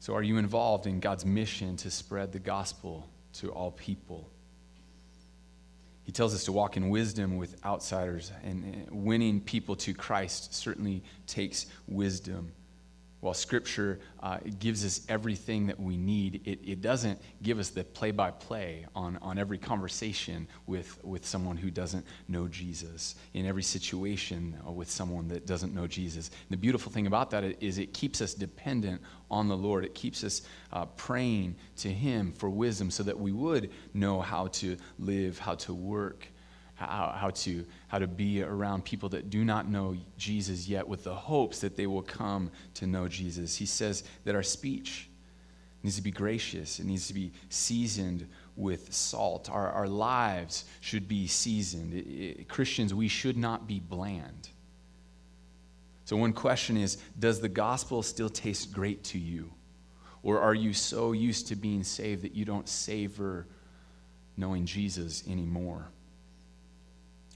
So, 0.00 0.14
are 0.14 0.22
you 0.22 0.38
involved 0.38 0.86
in 0.86 0.98
God's 1.00 1.24
mission 1.24 1.76
to 1.78 1.90
spread 1.90 2.32
the 2.32 2.38
gospel 2.38 3.08
to 3.34 3.50
all 3.50 3.70
people? 3.70 4.28
He 6.10 6.12
tells 6.12 6.34
us 6.34 6.42
to 6.46 6.52
walk 6.52 6.76
in 6.76 6.88
wisdom 6.88 7.36
with 7.36 7.64
outsiders, 7.64 8.32
and 8.42 8.88
winning 8.90 9.40
people 9.40 9.76
to 9.76 9.94
Christ 9.94 10.52
certainly 10.52 11.04
takes 11.28 11.66
wisdom. 11.86 12.50
While 13.20 13.34
Scripture 13.34 14.00
uh, 14.22 14.38
gives 14.58 14.84
us 14.84 15.02
everything 15.08 15.66
that 15.66 15.78
we 15.78 15.96
need, 15.96 16.40
it, 16.44 16.58
it 16.64 16.80
doesn't 16.80 17.20
give 17.42 17.58
us 17.58 17.68
the 17.70 17.84
play 17.84 18.10
by 18.10 18.30
play 18.30 18.86
on 18.94 19.18
on 19.22 19.38
every 19.38 19.58
conversation 19.58 20.48
with, 20.66 20.98
with 21.04 21.26
someone 21.26 21.56
who 21.56 21.70
doesn't 21.70 22.04
know 22.28 22.48
Jesus, 22.48 23.14
in 23.34 23.46
every 23.46 23.62
situation 23.62 24.56
uh, 24.66 24.70
with 24.70 24.90
someone 24.90 25.28
that 25.28 25.46
doesn't 25.46 25.74
know 25.74 25.86
Jesus. 25.86 26.28
And 26.28 26.50
the 26.50 26.56
beautiful 26.56 26.90
thing 26.90 27.06
about 27.06 27.30
that 27.30 27.44
is 27.62 27.78
it 27.78 27.92
keeps 27.92 28.20
us 28.20 28.34
dependent 28.34 29.00
on 29.30 29.48
the 29.48 29.56
Lord. 29.56 29.84
It 29.84 29.94
keeps 29.94 30.24
us 30.24 30.42
uh, 30.72 30.86
praying 30.86 31.56
to 31.78 31.88
Him 31.88 32.32
for 32.32 32.48
wisdom 32.48 32.90
so 32.90 33.02
that 33.02 33.18
we 33.18 33.32
would 33.32 33.70
know 33.94 34.20
how 34.20 34.48
to 34.48 34.76
live, 34.98 35.38
how 35.38 35.54
to 35.56 35.74
work 35.74 36.26
how, 36.80 37.14
how, 37.14 37.28
to, 37.28 37.64
how 37.88 37.98
to 37.98 38.06
be 38.06 38.42
around 38.42 38.84
people 38.86 39.10
that 39.10 39.28
do 39.28 39.44
not 39.44 39.68
know 39.68 39.94
Jesus 40.16 40.66
yet 40.66 40.88
with 40.88 41.04
the 41.04 41.14
hopes 41.14 41.60
that 41.60 41.76
they 41.76 41.86
will 41.86 42.02
come 42.02 42.50
to 42.74 42.86
know 42.86 43.06
Jesus. 43.06 43.54
He 43.54 43.66
says 43.66 44.02
that 44.24 44.34
our 44.34 44.42
speech 44.42 45.10
needs 45.82 45.96
to 45.96 46.02
be 46.02 46.10
gracious, 46.10 46.80
it 46.80 46.86
needs 46.86 47.06
to 47.08 47.14
be 47.14 47.32
seasoned 47.50 48.26
with 48.56 48.92
salt. 48.92 49.50
Our, 49.50 49.68
our 49.68 49.88
lives 49.88 50.64
should 50.80 51.06
be 51.06 51.26
seasoned. 51.26 51.92
It, 51.92 52.06
it, 52.06 52.48
Christians, 52.48 52.94
we 52.94 53.08
should 53.08 53.36
not 53.36 53.66
be 53.66 53.78
bland. 53.78 54.48
So, 56.06 56.16
one 56.16 56.32
question 56.32 56.78
is 56.78 56.96
Does 57.18 57.40
the 57.40 57.48
gospel 57.48 58.02
still 58.02 58.30
taste 58.30 58.72
great 58.72 59.04
to 59.04 59.18
you? 59.18 59.52
Or 60.22 60.40
are 60.40 60.54
you 60.54 60.72
so 60.72 61.12
used 61.12 61.48
to 61.48 61.56
being 61.56 61.82
saved 61.82 62.22
that 62.22 62.34
you 62.34 62.44
don't 62.44 62.68
savor 62.68 63.46
knowing 64.36 64.66
Jesus 64.66 65.26
anymore? 65.26 65.88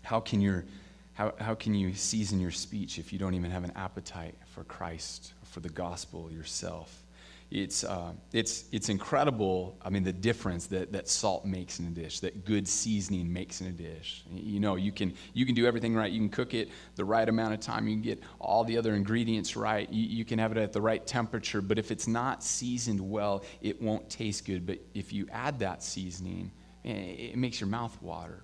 How 0.04 0.20
can, 0.20 0.40
your, 0.40 0.66
how, 1.14 1.34
how 1.40 1.54
can 1.54 1.74
you 1.74 1.94
season 1.94 2.38
your 2.38 2.50
speech 2.50 2.98
if 2.98 3.12
you 3.12 3.18
don't 3.18 3.34
even 3.34 3.50
have 3.50 3.64
an 3.64 3.72
appetite 3.74 4.34
for 4.46 4.62
Christ, 4.64 5.32
for 5.44 5.60
the 5.60 5.70
gospel 5.70 6.30
yourself? 6.30 7.02
It's, 7.50 7.84
uh, 7.84 8.12
it's, 8.32 8.64
it's 8.70 8.90
incredible, 8.90 9.78
I 9.80 9.88
mean, 9.88 10.02
the 10.02 10.12
difference 10.12 10.66
that, 10.68 10.92
that 10.92 11.08
salt 11.08 11.46
makes 11.46 11.78
in 11.78 11.86
a 11.86 11.90
dish, 11.90 12.20
that 12.20 12.44
good 12.44 12.68
seasoning 12.68 13.32
makes 13.32 13.62
in 13.62 13.68
a 13.68 13.70
dish. 13.70 14.24
You 14.30 14.60
know, 14.60 14.76
you 14.76 14.92
can, 14.92 15.14
you 15.32 15.46
can 15.46 15.54
do 15.54 15.66
everything 15.66 15.94
right. 15.94 16.10
You 16.12 16.20
can 16.20 16.28
cook 16.28 16.52
it 16.52 16.68
the 16.96 17.04
right 17.04 17.28
amount 17.28 17.54
of 17.54 17.60
time. 17.60 17.88
You 17.88 17.94
can 17.94 18.02
get 18.02 18.22
all 18.40 18.64
the 18.64 18.76
other 18.76 18.94
ingredients 18.94 19.56
right. 19.56 19.90
You, 19.90 20.04
you 20.04 20.24
can 20.24 20.38
have 20.38 20.52
it 20.52 20.58
at 20.58 20.72
the 20.72 20.80
right 20.82 21.06
temperature. 21.06 21.62
But 21.62 21.78
if 21.78 21.90
it's 21.90 22.08
not 22.08 22.42
seasoned 22.42 23.00
well, 23.00 23.44
it 23.62 23.80
won't 23.80 24.10
taste 24.10 24.44
good. 24.44 24.66
But 24.66 24.80
if 24.92 25.12
you 25.12 25.28
add 25.30 25.60
that 25.60 25.82
seasoning, 25.82 26.50
it, 26.82 26.90
it 26.90 27.36
makes 27.38 27.60
your 27.60 27.68
mouth 27.68 27.96
water 28.02 28.42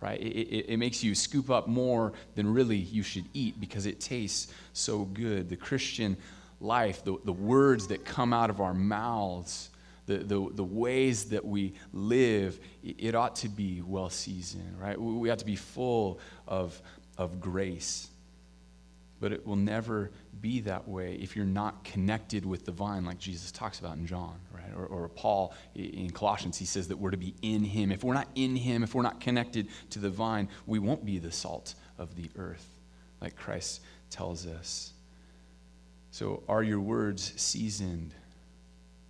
right? 0.00 0.20
It, 0.20 0.24
it, 0.24 0.72
it, 0.72 0.76
makes 0.76 1.02
you 1.02 1.14
scoop 1.14 1.50
up 1.50 1.68
more 1.68 2.12
than 2.34 2.52
really 2.52 2.76
you 2.76 3.02
should 3.02 3.24
eat 3.32 3.58
because 3.60 3.86
it 3.86 4.00
tastes 4.00 4.52
so 4.72 5.04
good. 5.04 5.48
The 5.48 5.56
Christian 5.56 6.16
life, 6.60 7.04
the, 7.04 7.16
the 7.24 7.32
words 7.32 7.88
that 7.88 8.04
come 8.04 8.32
out 8.32 8.50
of 8.50 8.60
our 8.60 8.74
mouths, 8.74 9.70
the, 10.06 10.18
the, 10.18 10.48
the 10.52 10.64
ways 10.64 11.26
that 11.26 11.44
we 11.44 11.74
live, 11.92 12.60
it, 12.82 13.14
ought 13.14 13.36
to 13.36 13.48
be 13.48 13.82
well 13.82 14.10
seasoned, 14.10 14.80
right? 14.80 15.00
We, 15.00 15.12
we 15.14 15.30
ought 15.30 15.40
to 15.40 15.46
be 15.46 15.56
full 15.56 16.20
of, 16.46 16.80
of 17.18 17.40
grace. 17.40 18.08
But 19.18 19.32
it 19.32 19.46
will 19.46 19.56
never 19.56 20.10
be 20.40 20.60
that 20.60 20.86
way 20.86 21.14
if 21.14 21.34
you're 21.34 21.46
not 21.46 21.84
connected 21.84 22.44
with 22.44 22.66
the 22.66 22.72
vine, 22.72 23.04
like 23.04 23.18
Jesus 23.18 23.50
talks 23.50 23.80
about 23.80 23.96
in 23.96 24.06
John, 24.06 24.38
right? 24.52 24.72
Or, 24.76 24.86
or, 24.86 25.08
Paul 25.08 25.54
in 25.74 26.10
Colossians, 26.10 26.58
he 26.58 26.66
says 26.66 26.88
that 26.88 26.98
we're 26.98 27.10
to 27.10 27.16
be 27.16 27.34
in 27.40 27.64
him. 27.64 27.90
If 27.90 28.04
we're 28.04 28.14
not 28.14 28.28
in 28.34 28.54
him, 28.56 28.82
if 28.82 28.94
we're 28.94 29.02
not 29.02 29.20
connected 29.20 29.68
to 29.90 29.98
the 29.98 30.10
vine, 30.10 30.48
we 30.66 30.78
won't 30.78 31.04
be 31.04 31.18
the 31.18 31.32
salt 31.32 31.74
of 31.98 32.14
the 32.14 32.28
earth, 32.36 32.66
like 33.20 33.36
Christ 33.36 33.80
tells 34.10 34.46
us. 34.46 34.92
So, 36.10 36.42
are 36.48 36.62
your 36.62 36.80
words 36.80 37.32
seasoned 37.36 38.14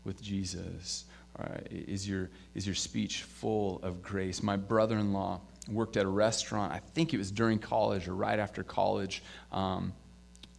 with 0.05 0.23
Jesus? 0.23 1.05
Uh, 1.39 1.59
is, 1.71 2.09
your, 2.09 2.31
is 2.55 2.67
your 2.67 2.75
speech 2.75 3.23
full 3.23 3.81
of 3.83 4.03
grace? 4.03 4.43
My 4.43 4.57
brother 4.57 4.99
in 4.99 5.13
law, 5.13 5.41
worked 5.69 5.97
at 5.97 6.05
a 6.05 6.09
restaurant. 6.09 6.73
I 6.73 6.79
think 6.79 7.15
it 7.15 7.19
was 7.19 7.31
during 7.31 7.59
college 7.59 8.09
or 8.09 8.15
right 8.15 8.39
after 8.39 8.63
college. 8.63 9.23
Um, 9.53 9.93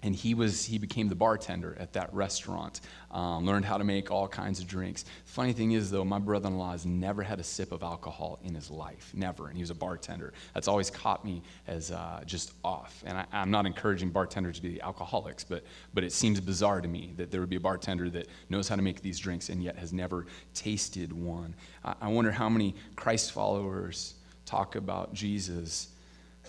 and 0.03 0.15
he 0.15 0.33
was 0.33 0.63
he 0.63 0.77
became 0.77 1.09
the 1.09 1.15
bartender 1.15 1.75
at 1.79 1.93
that 1.93 2.13
restaurant 2.13 2.81
um, 3.11 3.45
learned 3.45 3.65
how 3.65 3.77
to 3.77 3.83
make 3.83 4.11
all 4.11 4.27
kinds 4.27 4.59
of 4.59 4.67
drinks 4.67 5.05
funny 5.25 5.53
thing 5.53 5.71
is 5.71 5.89
though 5.89 6.05
my 6.05 6.19
brother-in-law 6.19 6.71
has 6.71 6.85
never 6.85 7.23
had 7.23 7.39
a 7.39 7.43
sip 7.43 7.71
of 7.71 7.81
alcohol 7.81 8.39
in 8.43 8.53
his 8.53 8.69
life 8.69 9.11
never 9.15 9.47
and 9.47 9.55
he 9.57 9.61
was 9.61 9.69
a 9.69 9.75
bartender 9.75 10.33
that's 10.53 10.67
always 10.67 10.89
caught 10.89 11.25
me 11.25 11.41
as 11.67 11.91
uh, 11.91 12.21
just 12.25 12.53
off 12.63 13.03
and 13.05 13.17
I, 13.17 13.25
am 13.33 13.49
not 13.49 13.65
encouraging 13.65 14.09
bartenders 14.09 14.57
to 14.57 14.69
be 14.69 14.81
alcoholics 14.81 15.43
but 15.43 15.63
but 15.93 16.03
it 16.03 16.11
seems 16.11 16.39
bizarre 16.39 16.79
to 16.79 16.87
me 16.87 17.13
that 17.17 17.31
there 17.31 17.39
would 17.41 17.49
be 17.49 17.55
a 17.55 17.61
bartender 17.61 18.09
that 18.11 18.27
knows 18.49 18.67
how 18.67 18.75
to 18.75 18.81
make 18.81 19.01
these 19.01 19.17
drinks 19.17 19.49
and 19.49 19.63
yet 19.63 19.77
has 19.77 19.93
never 19.93 20.27
tasted 20.53 21.11
one 21.11 21.55
I, 21.83 21.95
I 22.01 22.07
wonder 22.09 22.31
how 22.31 22.49
many 22.49 22.75
christ 22.95 23.31
followers 23.31 24.13
talk 24.47 24.75
about 24.75 25.13
Jesus, 25.13 25.89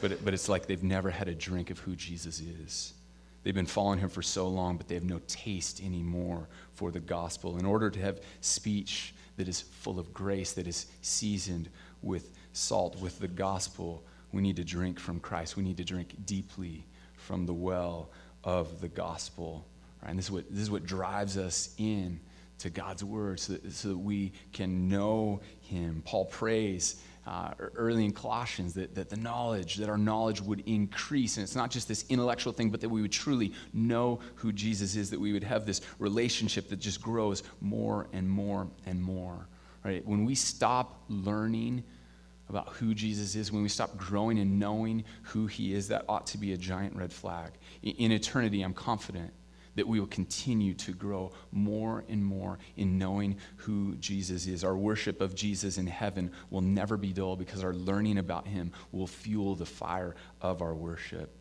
but, 0.00 0.12
it, 0.12 0.24
but 0.24 0.32
it's 0.32 0.48
like 0.48 0.66
they've 0.66 0.82
never 0.82 1.10
had 1.10 1.28
a 1.28 1.34
drink 1.34 1.70
of 1.70 1.78
who 1.80 1.94
Jesus 1.94 2.40
is. 2.40 2.94
They've 3.42 3.54
been 3.54 3.66
following 3.66 3.98
him 3.98 4.08
for 4.08 4.22
so 4.22 4.48
long, 4.48 4.76
but 4.76 4.88
they 4.88 4.94
have 4.94 5.04
no 5.04 5.20
taste 5.26 5.82
anymore 5.82 6.48
for 6.74 6.90
the 6.90 7.00
gospel. 7.00 7.58
In 7.58 7.66
order 7.66 7.90
to 7.90 8.00
have 8.00 8.20
speech 8.40 9.14
that 9.36 9.48
is 9.48 9.60
full 9.60 9.98
of 9.98 10.12
grace, 10.12 10.52
that 10.52 10.66
is 10.66 10.86
seasoned 11.02 11.68
with 12.02 12.32
salt, 12.52 13.00
with 13.00 13.18
the 13.18 13.28
gospel, 13.28 14.02
we 14.32 14.42
need 14.42 14.56
to 14.56 14.64
drink 14.64 14.98
from 14.98 15.20
Christ. 15.20 15.56
We 15.56 15.62
need 15.62 15.76
to 15.78 15.84
drink 15.84 16.14
deeply 16.24 16.84
from 17.14 17.46
the 17.46 17.54
well 17.54 18.10
of 18.44 18.80
the 18.80 18.88
gospel. 18.88 19.66
Right? 20.02 20.10
And 20.10 20.18
this 20.18 20.26
is 20.26 20.30
what, 20.30 20.44
this 20.50 20.62
is 20.62 20.70
what 20.70 20.86
drives 20.86 21.36
us 21.36 21.74
in 21.78 22.20
to 22.58 22.70
God's 22.70 23.04
word 23.04 23.40
so 23.40 23.54
that, 23.54 23.72
so 23.72 23.88
that 23.88 23.98
we 23.98 24.32
can 24.52 24.88
know 24.88 25.40
him. 25.60 26.02
Paul 26.04 26.24
prays 26.24 27.00
uh, 27.28 27.52
early 27.76 28.06
in 28.06 28.12
Colossians 28.12 28.72
that, 28.72 28.94
that 28.94 29.10
the 29.10 29.16
knowledge, 29.16 29.76
that 29.76 29.90
our 29.90 29.98
knowledge 29.98 30.40
would 30.40 30.62
increase. 30.66 31.36
And 31.36 31.44
it's 31.44 31.54
not 31.54 31.70
just 31.70 31.86
this 31.86 32.06
intellectual 32.08 32.54
thing, 32.54 32.70
but 32.70 32.80
that 32.80 32.88
we 32.88 33.02
would 33.02 33.12
truly 33.12 33.52
know 33.74 34.20
who 34.36 34.50
Jesus 34.50 34.96
is, 34.96 35.10
that 35.10 35.20
we 35.20 35.34
would 35.34 35.44
have 35.44 35.66
this 35.66 35.82
relationship 35.98 36.70
that 36.70 36.78
just 36.78 37.02
grows 37.02 37.42
more 37.60 38.08
and 38.14 38.28
more 38.28 38.66
and 38.86 39.02
more. 39.02 39.46
Right? 39.84 40.04
When 40.06 40.24
we 40.24 40.34
stop 40.34 41.02
learning 41.10 41.84
about 42.48 42.70
who 42.70 42.94
Jesus 42.94 43.34
is, 43.34 43.52
when 43.52 43.62
we 43.62 43.68
stop 43.68 43.98
growing 43.98 44.38
and 44.38 44.58
knowing 44.58 45.04
who 45.22 45.46
he 45.46 45.74
is, 45.74 45.86
that 45.88 46.06
ought 46.08 46.26
to 46.28 46.38
be 46.38 46.54
a 46.54 46.56
giant 46.56 46.96
red 46.96 47.12
flag. 47.12 47.50
In 47.82 48.10
eternity, 48.10 48.62
I'm 48.62 48.72
confident 48.72 49.30
that 49.78 49.86
we 49.86 50.00
will 50.00 50.08
continue 50.08 50.74
to 50.74 50.92
grow 50.92 51.30
more 51.52 52.04
and 52.08 52.24
more 52.24 52.58
in 52.76 52.98
knowing 52.98 53.36
who 53.58 53.94
Jesus 54.00 54.48
is. 54.48 54.64
Our 54.64 54.76
worship 54.76 55.20
of 55.20 55.36
Jesus 55.36 55.78
in 55.78 55.86
heaven 55.86 56.32
will 56.50 56.62
never 56.62 56.96
be 56.96 57.12
dull 57.12 57.36
because 57.36 57.62
our 57.62 57.72
learning 57.72 58.18
about 58.18 58.48
him 58.48 58.72
will 58.90 59.06
fuel 59.06 59.54
the 59.54 59.64
fire 59.64 60.16
of 60.42 60.62
our 60.62 60.74
worship. 60.74 61.32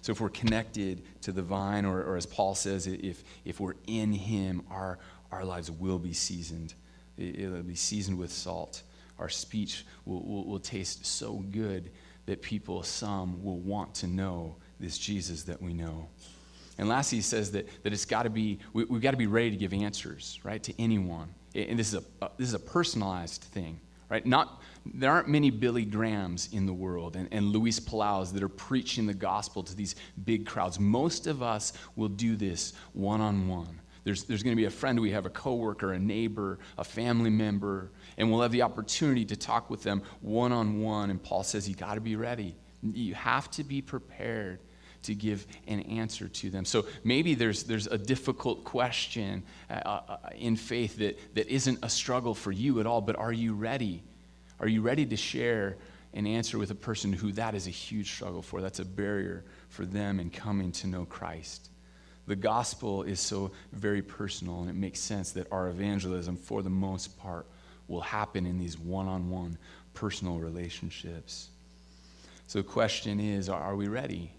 So 0.00 0.10
if 0.10 0.22
we're 0.22 0.30
connected 0.30 1.02
to 1.20 1.32
the 1.32 1.42
vine, 1.42 1.84
or, 1.84 2.02
or 2.02 2.16
as 2.16 2.24
Paul 2.24 2.54
says, 2.54 2.86
if, 2.86 3.22
if 3.44 3.60
we're 3.60 3.74
in 3.86 4.10
him, 4.10 4.62
our, 4.70 4.98
our 5.30 5.44
lives 5.44 5.70
will 5.70 5.98
be 5.98 6.14
seasoned. 6.14 6.72
It, 7.18 7.50
will 7.50 7.62
be 7.62 7.74
seasoned 7.74 8.16
with 8.16 8.32
salt. 8.32 8.82
Our 9.18 9.28
speech 9.28 9.84
will, 10.06 10.22
will, 10.24 10.46
will 10.46 10.60
taste 10.60 11.04
so 11.04 11.44
good 11.50 11.90
that 12.24 12.40
people, 12.40 12.82
some, 12.84 13.44
will 13.44 13.60
want 13.60 13.94
to 13.96 14.06
know 14.06 14.56
this 14.80 14.96
Jesus 14.96 15.42
that 15.42 15.60
we 15.60 15.74
know. 15.74 16.08
And 16.78 16.88
lastly, 16.88 17.18
he 17.18 17.22
says 17.22 17.52
that, 17.52 17.68
that 17.82 17.92
it's 17.92 18.04
got 18.04 18.22
to 18.22 18.30
be, 18.30 18.58
we, 18.72 18.84
have 18.86 19.00
got 19.00 19.10
to 19.10 19.16
be 19.16 19.26
ready 19.26 19.50
to 19.50 19.56
give 19.56 19.72
answers, 19.72 20.40
right, 20.42 20.62
to 20.62 20.72
anyone. 20.80 21.34
And 21.54 21.78
this 21.78 21.92
is 21.92 22.02
a, 22.20 22.30
this 22.38 22.48
is 22.48 22.54
a 22.54 22.58
personalized 22.58 23.42
thing, 23.42 23.78
right? 24.08 24.24
Not, 24.24 24.62
there 24.86 25.10
aren't 25.10 25.28
many 25.28 25.50
Billy 25.50 25.84
Grahams 25.84 26.48
in 26.52 26.64
the 26.64 26.72
world 26.72 27.14
and, 27.14 27.28
and 27.30 27.48
Luis 27.48 27.78
Palaus 27.78 28.32
that 28.32 28.42
are 28.42 28.48
preaching 28.48 29.06
the 29.06 29.14
gospel 29.14 29.62
to 29.62 29.76
these 29.76 29.96
big 30.24 30.46
crowds. 30.46 30.80
Most 30.80 31.26
of 31.26 31.42
us 31.42 31.74
will 31.94 32.08
do 32.08 32.36
this 32.36 32.72
one 32.94 33.20
on 33.20 33.48
one. 33.48 33.80
There's, 34.04 34.24
there's 34.24 34.42
going 34.42 34.56
to 34.56 34.60
be 34.60 34.64
a 34.64 34.70
friend 34.70 34.98
we 34.98 35.12
have, 35.12 35.26
a 35.26 35.30
coworker, 35.30 35.92
a 35.92 35.98
neighbor, 35.98 36.58
a 36.78 36.84
family 36.84 37.30
member, 37.30 37.92
and 38.16 38.30
we'll 38.30 38.40
have 38.42 38.50
the 38.50 38.62
opportunity 38.62 39.24
to 39.26 39.36
talk 39.36 39.70
with 39.70 39.82
them 39.82 40.02
one 40.20 40.50
on 40.52 40.80
one. 40.80 41.10
And 41.10 41.22
Paul 41.22 41.44
says, 41.44 41.68
You 41.68 41.76
got 41.76 41.94
to 41.94 42.00
be 42.00 42.16
ready. 42.16 42.56
You 42.82 43.14
have 43.14 43.48
to 43.52 43.62
be 43.62 43.80
prepared 43.80 44.58
to 45.02 45.14
give 45.14 45.46
an 45.66 45.80
answer 45.80 46.28
to 46.28 46.50
them. 46.50 46.64
So 46.64 46.86
maybe 47.04 47.34
there's, 47.34 47.64
there's 47.64 47.86
a 47.86 47.98
difficult 47.98 48.64
question 48.64 49.42
uh, 49.70 49.74
uh, 49.74 50.16
in 50.36 50.56
faith 50.56 50.96
that, 50.98 51.18
that 51.34 51.48
isn't 51.48 51.78
a 51.82 51.88
struggle 51.88 52.34
for 52.34 52.52
you 52.52 52.80
at 52.80 52.86
all, 52.86 53.00
but 53.00 53.16
are 53.16 53.32
you 53.32 53.54
ready? 53.54 54.02
Are 54.60 54.68
you 54.68 54.82
ready 54.82 55.06
to 55.06 55.16
share 55.16 55.76
an 56.14 56.26
answer 56.26 56.58
with 56.58 56.70
a 56.70 56.74
person 56.74 57.12
who 57.12 57.32
that 57.32 57.54
is 57.54 57.66
a 57.66 57.70
huge 57.70 58.12
struggle 58.12 58.42
for? 58.42 58.60
That's 58.60 58.80
a 58.80 58.84
barrier 58.84 59.44
for 59.68 59.84
them 59.84 60.20
in 60.20 60.30
coming 60.30 60.72
to 60.72 60.86
know 60.86 61.04
Christ. 61.04 61.70
The 62.26 62.36
gospel 62.36 63.02
is 63.02 63.18
so 63.18 63.50
very 63.72 64.02
personal, 64.02 64.60
and 64.60 64.70
it 64.70 64.76
makes 64.76 65.00
sense 65.00 65.32
that 65.32 65.50
our 65.50 65.68
evangelism, 65.68 66.36
for 66.36 66.62
the 66.62 66.70
most 66.70 67.18
part, 67.18 67.46
will 67.88 68.00
happen 68.00 68.46
in 68.46 68.58
these 68.58 68.78
one 68.78 69.08
on 69.08 69.28
one 69.28 69.58
personal 69.94 70.38
relationships. 70.38 71.48
So 72.46 72.60
the 72.60 72.68
question 72.68 73.18
is 73.18 73.48
are 73.48 73.74
we 73.74 73.88
ready? 73.88 74.30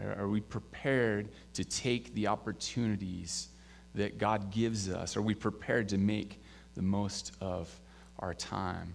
Are 0.00 0.28
we 0.28 0.40
prepared 0.40 1.28
to 1.54 1.64
take 1.64 2.14
the 2.14 2.26
opportunities 2.26 3.48
that 3.94 4.18
God 4.18 4.50
gives 4.50 4.90
us? 4.90 5.16
Are 5.16 5.22
we 5.22 5.34
prepared 5.34 5.88
to 5.90 5.98
make 5.98 6.42
the 6.74 6.82
most 6.82 7.32
of 7.40 7.68
our 8.18 8.34
time 8.34 8.94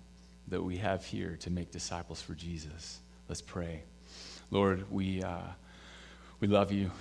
that 0.50 0.62
we 0.62 0.78
have 0.78 1.06
here 1.06 1.38
to 1.42 1.50
make 1.50 1.72
disciples 1.72 2.22
for 2.22 2.34
Jesus? 2.34 3.00
Let's 3.30 3.42
pray. 3.42 3.84
Lord, 4.52 4.92
we, 4.92 5.24
uh, 5.24 5.40
we 6.40 6.48
love 6.48 6.72
you. 6.72 6.92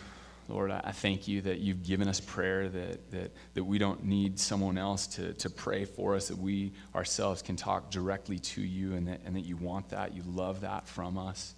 Lord, 0.49 0.70
I 0.70 0.92
thank 0.92 1.28
you 1.28 1.42
that 1.42 1.59
you've 1.59 1.82
given 1.82 2.09
us 2.09 2.20
prayer, 2.20 2.68
that, 2.68 3.11
that, 3.11 3.32
that 3.53 3.64
we 3.64 3.76
don't 3.76 4.05
need 4.05 4.38
someone 4.38 4.78
else 4.78 5.07
to, 5.09 5.34
to 5.34 5.51
pray 5.51 5.84
for 5.84 6.14
us, 6.14 6.28
that 6.28 6.38
we 6.38 6.72
ourselves 6.94 7.42
can 7.42 7.55
talk 7.55 7.90
directly 7.90 8.38
to 8.38 8.62
you, 8.62 8.94
and 8.94 9.09
that, 9.09 9.20
and 9.26 9.36
that 9.36 9.44
you 9.44 9.57
want 9.57 9.90
that, 9.90 10.14
you 10.14 10.22
love 10.26 10.62
that 10.62 10.88
from 10.88 11.18
us. 11.18 11.55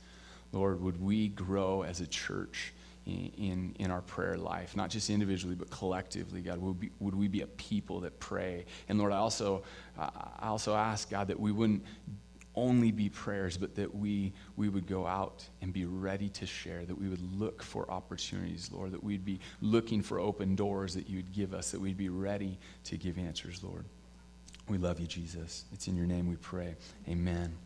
Lord, 0.52 0.80
would 0.80 1.00
we 1.00 1.28
grow 1.28 1.82
as 1.82 2.00
a 2.00 2.06
church 2.06 2.72
in, 3.06 3.32
in, 3.38 3.76
in 3.78 3.90
our 3.90 4.02
prayer 4.02 4.36
life, 4.36 4.76
not 4.76 4.90
just 4.90 5.10
individually, 5.10 5.54
but 5.54 5.70
collectively, 5.70 6.40
God? 6.40 6.58
Would, 6.58 6.80
be, 6.80 6.90
would 6.98 7.14
we 7.14 7.28
be 7.28 7.42
a 7.42 7.46
people 7.46 8.00
that 8.00 8.18
pray? 8.18 8.66
And 8.88 8.98
Lord, 8.98 9.12
I 9.12 9.16
also, 9.16 9.62
I 9.98 10.48
also 10.48 10.74
ask, 10.74 11.10
God, 11.10 11.28
that 11.28 11.38
we 11.38 11.52
wouldn't 11.52 11.84
only 12.54 12.90
be 12.90 13.08
prayers, 13.08 13.56
but 13.56 13.74
that 13.76 13.94
we, 13.94 14.32
we 14.56 14.68
would 14.68 14.86
go 14.86 15.06
out 15.06 15.44
and 15.62 15.72
be 15.72 15.84
ready 15.84 16.28
to 16.30 16.46
share, 16.46 16.84
that 16.84 16.98
we 16.98 17.08
would 17.08 17.22
look 17.38 17.62
for 17.62 17.90
opportunities, 17.90 18.70
Lord, 18.72 18.92
that 18.92 19.02
we'd 19.02 19.24
be 19.24 19.40
looking 19.60 20.02
for 20.02 20.18
open 20.18 20.56
doors 20.56 20.94
that 20.94 21.08
you 21.08 21.16
would 21.16 21.32
give 21.32 21.54
us, 21.54 21.70
that 21.70 21.80
we'd 21.80 21.96
be 21.96 22.08
ready 22.08 22.58
to 22.84 22.96
give 22.96 23.18
answers, 23.18 23.62
Lord. 23.62 23.84
We 24.68 24.78
love 24.78 25.00
you, 25.00 25.06
Jesus. 25.06 25.64
It's 25.72 25.88
in 25.88 25.96
your 25.96 26.06
name 26.06 26.28
we 26.28 26.36
pray. 26.36 26.76
Amen. 27.08 27.56